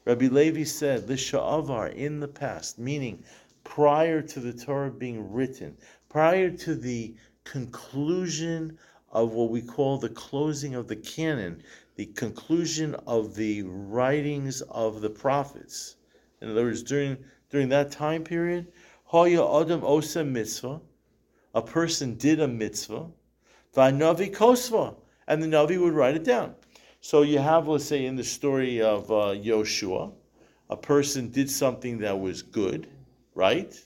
Rabbi 0.06 0.28
Levi 0.28 0.64
said, 0.64 1.08
the 1.08 1.16
"Lisha'avar 1.16 1.94
in 1.94 2.20
the 2.20 2.28
past, 2.28 2.80
meaning 2.80 3.24
prior 3.66 4.22
to 4.22 4.40
the 4.40 4.54
Torah 4.54 4.92
being 4.92 5.34
written, 5.34 5.76
prior 6.08 6.52
to 6.52 6.76
the 6.76 7.16
conclusion 7.44 8.78
of 9.12 9.34
what 9.34 9.50
we 9.50 9.62
call 9.62 9.98
the 9.98 10.10
closing 10.10 10.76
of 10.76 10.88
the 10.88 10.96
canon, 10.96 11.64
the 11.96 12.06
conclusion 12.06 12.96
of 13.08 13.36
the 13.36 13.64
writings 13.64 14.62
of 14.62 15.02
the 15.02 15.10
prophets. 15.10 15.96
In 16.42 16.52
other 16.52 16.64
words, 16.64 16.84
during 16.84 17.18
during 17.50 17.70
that 17.70 17.92
time 17.92 18.24
period, 18.24 18.72
Hoya 19.06 19.62
Adam 19.62 19.84
Osa 19.84 20.24
mitzvah, 20.24 20.82
a 21.54 21.62
person 21.62 22.16
did 22.16 22.40
a 22.40 22.48
mitzvah, 22.48 23.06
Vanavi 23.76 24.34
Kosva, 24.34 24.96
and 25.28 25.42
the 25.42 25.48
Navi 25.48 25.80
would 25.80 25.94
write 25.94 26.16
it 26.16 26.24
down. 26.24 26.56
So 27.02 27.22
you 27.22 27.40
have, 27.40 27.68
let's 27.68 27.86
say, 27.86 28.06
in 28.06 28.16
the 28.16 28.24
story 28.24 28.82
of 28.82 29.12
uh, 29.12 29.36
Yoshua, 29.36 30.12
a 30.70 30.78
person 30.78 31.30
did 31.30 31.50
something 31.50 32.00
that 32.00 32.20
was 32.20 32.42
good, 32.42 32.88
right? 33.36 33.80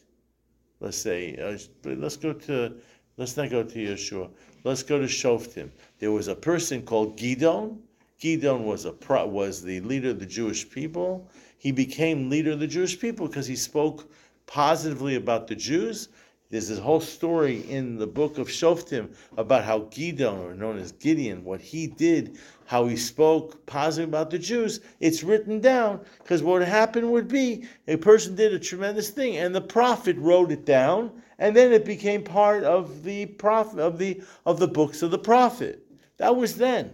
Let's 0.80 0.98
say, 0.98 1.36
uh, 1.36 1.58
let's 1.84 2.16
go 2.16 2.34
to, 2.34 2.76
let's 3.18 3.36
not 3.36 3.50
go 3.50 3.64
to 3.64 3.78
Yeshua. 3.78 4.30
Let's 4.64 4.84
go 4.84 5.00
to 5.00 5.06
Shoftim. 5.06 5.70
There 6.00 6.12
was 6.12 6.28
a 6.28 6.36
person 6.36 6.82
called 6.82 7.18
Gidon. 7.18 7.80
Gidon 8.22 8.64
was 8.64 8.86
a 8.86 8.94
was 9.28 9.62
the 9.62 9.80
leader 9.82 10.12
of 10.12 10.20
the 10.20 10.26
Jewish 10.26 10.70
people. 10.70 11.30
He 11.60 11.72
became 11.74 12.30
leader 12.30 12.52
of 12.52 12.60
the 12.60 12.68
Jewish 12.68 13.00
people 13.00 13.28
because 13.28 13.46
he 13.46 13.58
spoke 13.58 14.10
positively 14.48 15.16
about 15.16 15.48
the 15.48 15.56
Jews. 15.56 16.08
There's 16.50 16.70
this 16.70 16.80
whole 16.80 17.02
story 17.02 17.70
in 17.70 17.98
the 17.98 18.08
book 18.08 18.40
of 18.40 18.48
Shoftim 18.48 19.14
about 19.38 19.66
how 19.66 19.82
Gidon, 19.82 20.40
or 20.40 20.56
known 20.56 20.80
as 20.80 20.94
Gideon, 20.94 21.44
what 21.44 21.62
he 21.62 21.86
did, 21.86 22.40
how 22.66 22.88
he 22.88 22.96
spoke 22.96 23.64
positive 23.68 24.10
about 24.10 24.32
the 24.32 24.40
Jews. 24.40 24.80
It's 25.00 25.22
written 25.22 25.60
down 25.60 26.00
because 26.24 26.42
what 26.42 26.64
happened 26.64 27.12
would 27.12 27.28
be 27.28 27.66
a 27.88 27.98
person 27.98 28.36
did 28.36 28.54
a 28.54 28.60
tremendous 28.60 29.10
thing, 29.10 29.38
and 29.38 29.54
the 29.54 29.62
prophet 29.62 30.16
wrote 30.18 30.52
it 30.52 30.66
down, 30.66 31.12
and 31.38 31.56
then 31.56 31.72
it 31.72 31.86
became 31.86 32.24
part 32.24 32.64
of 32.64 33.04
the 33.04 33.28
prophet 33.28 33.80
of 33.80 34.00
the 34.00 34.24
of 34.46 34.60
the 34.60 34.68
books 34.68 35.04
of 35.04 35.12
the 35.12 35.20
prophet. 35.20 35.86
That 36.18 36.36
was 36.36 36.56
then. 36.56 36.94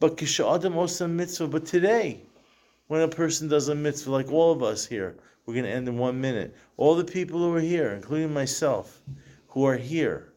But 0.00 0.16
Kishadam 0.16 0.74
Osa 0.74 1.06
mitzvah. 1.06 1.46
But 1.46 1.66
today, 1.66 2.22
when 2.90 3.02
a 3.02 3.08
person 3.08 3.46
does 3.46 3.68
a 3.68 3.74
mitzvah, 3.76 4.10
like 4.10 4.32
all 4.32 4.50
of 4.50 4.64
us 4.64 4.84
here, 4.84 5.16
we're 5.46 5.54
going 5.54 5.64
to 5.64 5.70
end 5.70 5.86
in 5.86 5.96
one 5.96 6.20
minute. 6.20 6.56
All 6.76 6.96
the 6.96 7.04
people 7.04 7.38
who 7.38 7.54
are 7.54 7.60
here, 7.60 7.92
including 7.92 8.34
myself, 8.34 9.00
who 9.46 9.64
are 9.64 9.76
here, 9.76 10.32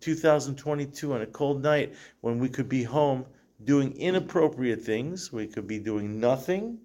2022 0.00 1.12
on 1.12 1.22
a 1.22 1.26
cold 1.26 1.62
night 1.62 1.94
when 2.20 2.40
we 2.40 2.48
could 2.48 2.68
be 2.68 2.82
home 2.82 3.24
doing 3.62 3.92
inappropriate 3.92 4.82
things, 4.82 5.32
we 5.32 5.46
could 5.46 5.68
be 5.68 5.78
doing 5.78 6.18
nothing 6.18 6.78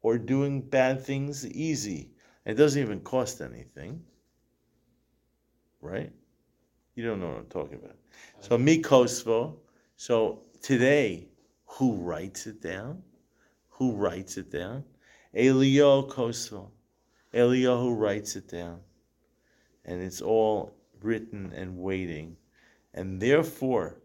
or 0.00 0.18
doing 0.18 0.60
bad 0.60 1.00
things 1.00 1.46
easy. 1.46 2.10
It 2.44 2.54
doesn't 2.54 2.82
even 2.82 2.98
cost 2.98 3.40
anything. 3.42 4.02
Right? 5.80 6.10
You 6.96 7.04
don't 7.04 7.20
know 7.20 7.28
what 7.28 7.38
I'm 7.38 7.46
talking 7.46 7.78
about. 7.78 7.94
So 8.40 8.58
Mikosvo. 8.58 9.54
So 9.96 10.40
today, 10.60 11.28
who 11.64 11.92
writes 11.92 12.48
it 12.48 12.60
down? 12.60 13.04
Who 13.82 13.96
writes 13.96 14.36
it 14.36 14.52
down? 14.52 14.84
Eliyahu 15.34 16.08
Kosvo. 16.08 16.70
Eliyahu 17.34 17.98
writes 17.98 18.36
it 18.36 18.46
down. 18.46 18.78
And 19.84 20.00
it's 20.00 20.22
all 20.22 20.72
written 21.00 21.52
and 21.52 21.76
waiting. 21.78 22.36
And 22.94 23.20
therefore, 23.20 23.96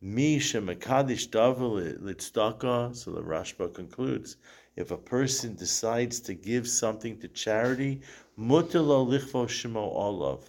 Mi 0.00 0.38
Shemakadish 0.38 1.30
Davel 1.30 1.98
Litzdaka, 2.00 2.94
so 2.94 3.10
the 3.10 3.22
Rashba 3.22 3.74
concludes, 3.74 4.36
if 4.76 4.92
a 4.92 4.96
person 4.96 5.56
decides 5.56 6.20
to 6.20 6.34
give 6.34 6.68
something 6.68 7.18
to 7.18 7.26
charity, 7.26 8.02
Mutalo 8.38 9.04
Lichvo 9.04 9.48
Shemo 9.48 9.84
Olav, 9.96 10.48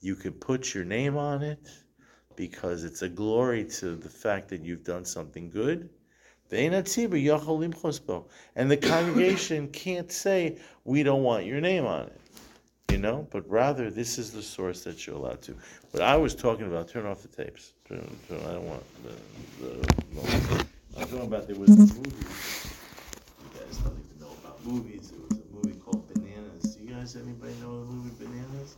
you 0.00 0.16
can 0.16 0.32
put 0.32 0.74
your 0.74 0.84
name 0.84 1.16
on 1.16 1.40
it 1.40 1.68
because 2.34 2.82
it's 2.82 3.02
a 3.02 3.08
glory 3.08 3.64
to 3.78 3.94
the 3.94 4.10
fact 4.10 4.48
that 4.48 4.64
you've 4.64 4.82
done 4.82 5.04
something 5.04 5.48
good. 5.48 5.88
And 8.54 8.70
the 8.70 8.76
congregation 8.76 9.68
can't 9.68 10.12
say, 10.12 10.58
we 10.84 11.02
don't 11.02 11.22
want 11.22 11.46
your 11.46 11.60
name 11.60 11.86
on 11.86 12.06
it. 12.06 12.20
You 12.90 12.98
know? 12.98 13.26
But 13.30 13.48
rather, 13.48 13.90
this 13.90 14.18
is 14.18 14.32
the 14.32 14.42
source 14.42 14.84
that 14.84 15.06
you're 15.06 15.16
allowed 15.16 15.40
to. 15.42 15.56
What 15.92 16.02
I 16.02 16.16
was 16.16 16.34
talking 16.34 16.66
about, 16.66 16.88
turn 16.88 17.06
off 17.06 17.22
the 17.22 17.28
tapes. 17.28 17.72
Turn, 17.88 18.04
turn, 18.28 18.40
I 18.40 18.52
don't 18.52 18.68
want 18.68 18.82
the, 19.04 19.14
the 19.64 20.66
I'm 20.98 21.06
talking 21.06 21.22
about 21.22 21.46
there 21.46 21.56
was 21.56 21.70
a 21.70 21.72
mm-hmm. 21.72 21.96
movie. 22.02 22.16
You 23.42 23.50
guys 23.58 23.76
don't 23.78 23.98
even 23.98 24.20
know 24.20 24.32
about 24.44 24.64
movies. 24.64 25.10
There 25.10 25.20
was 25.28 25.38
a 25.38 25.44
movie 25.54 25.78
called 25.80 26.02
Bananas. 26.12 26.76
Do 26.76 26.84
you 26.84 26.90
guys, 26.94 27.16
anybody 27.16 27.54
know 27.62 27.80
the 27.80 27.92
movie 27.92 28.14
Bananas? 28.18 28.70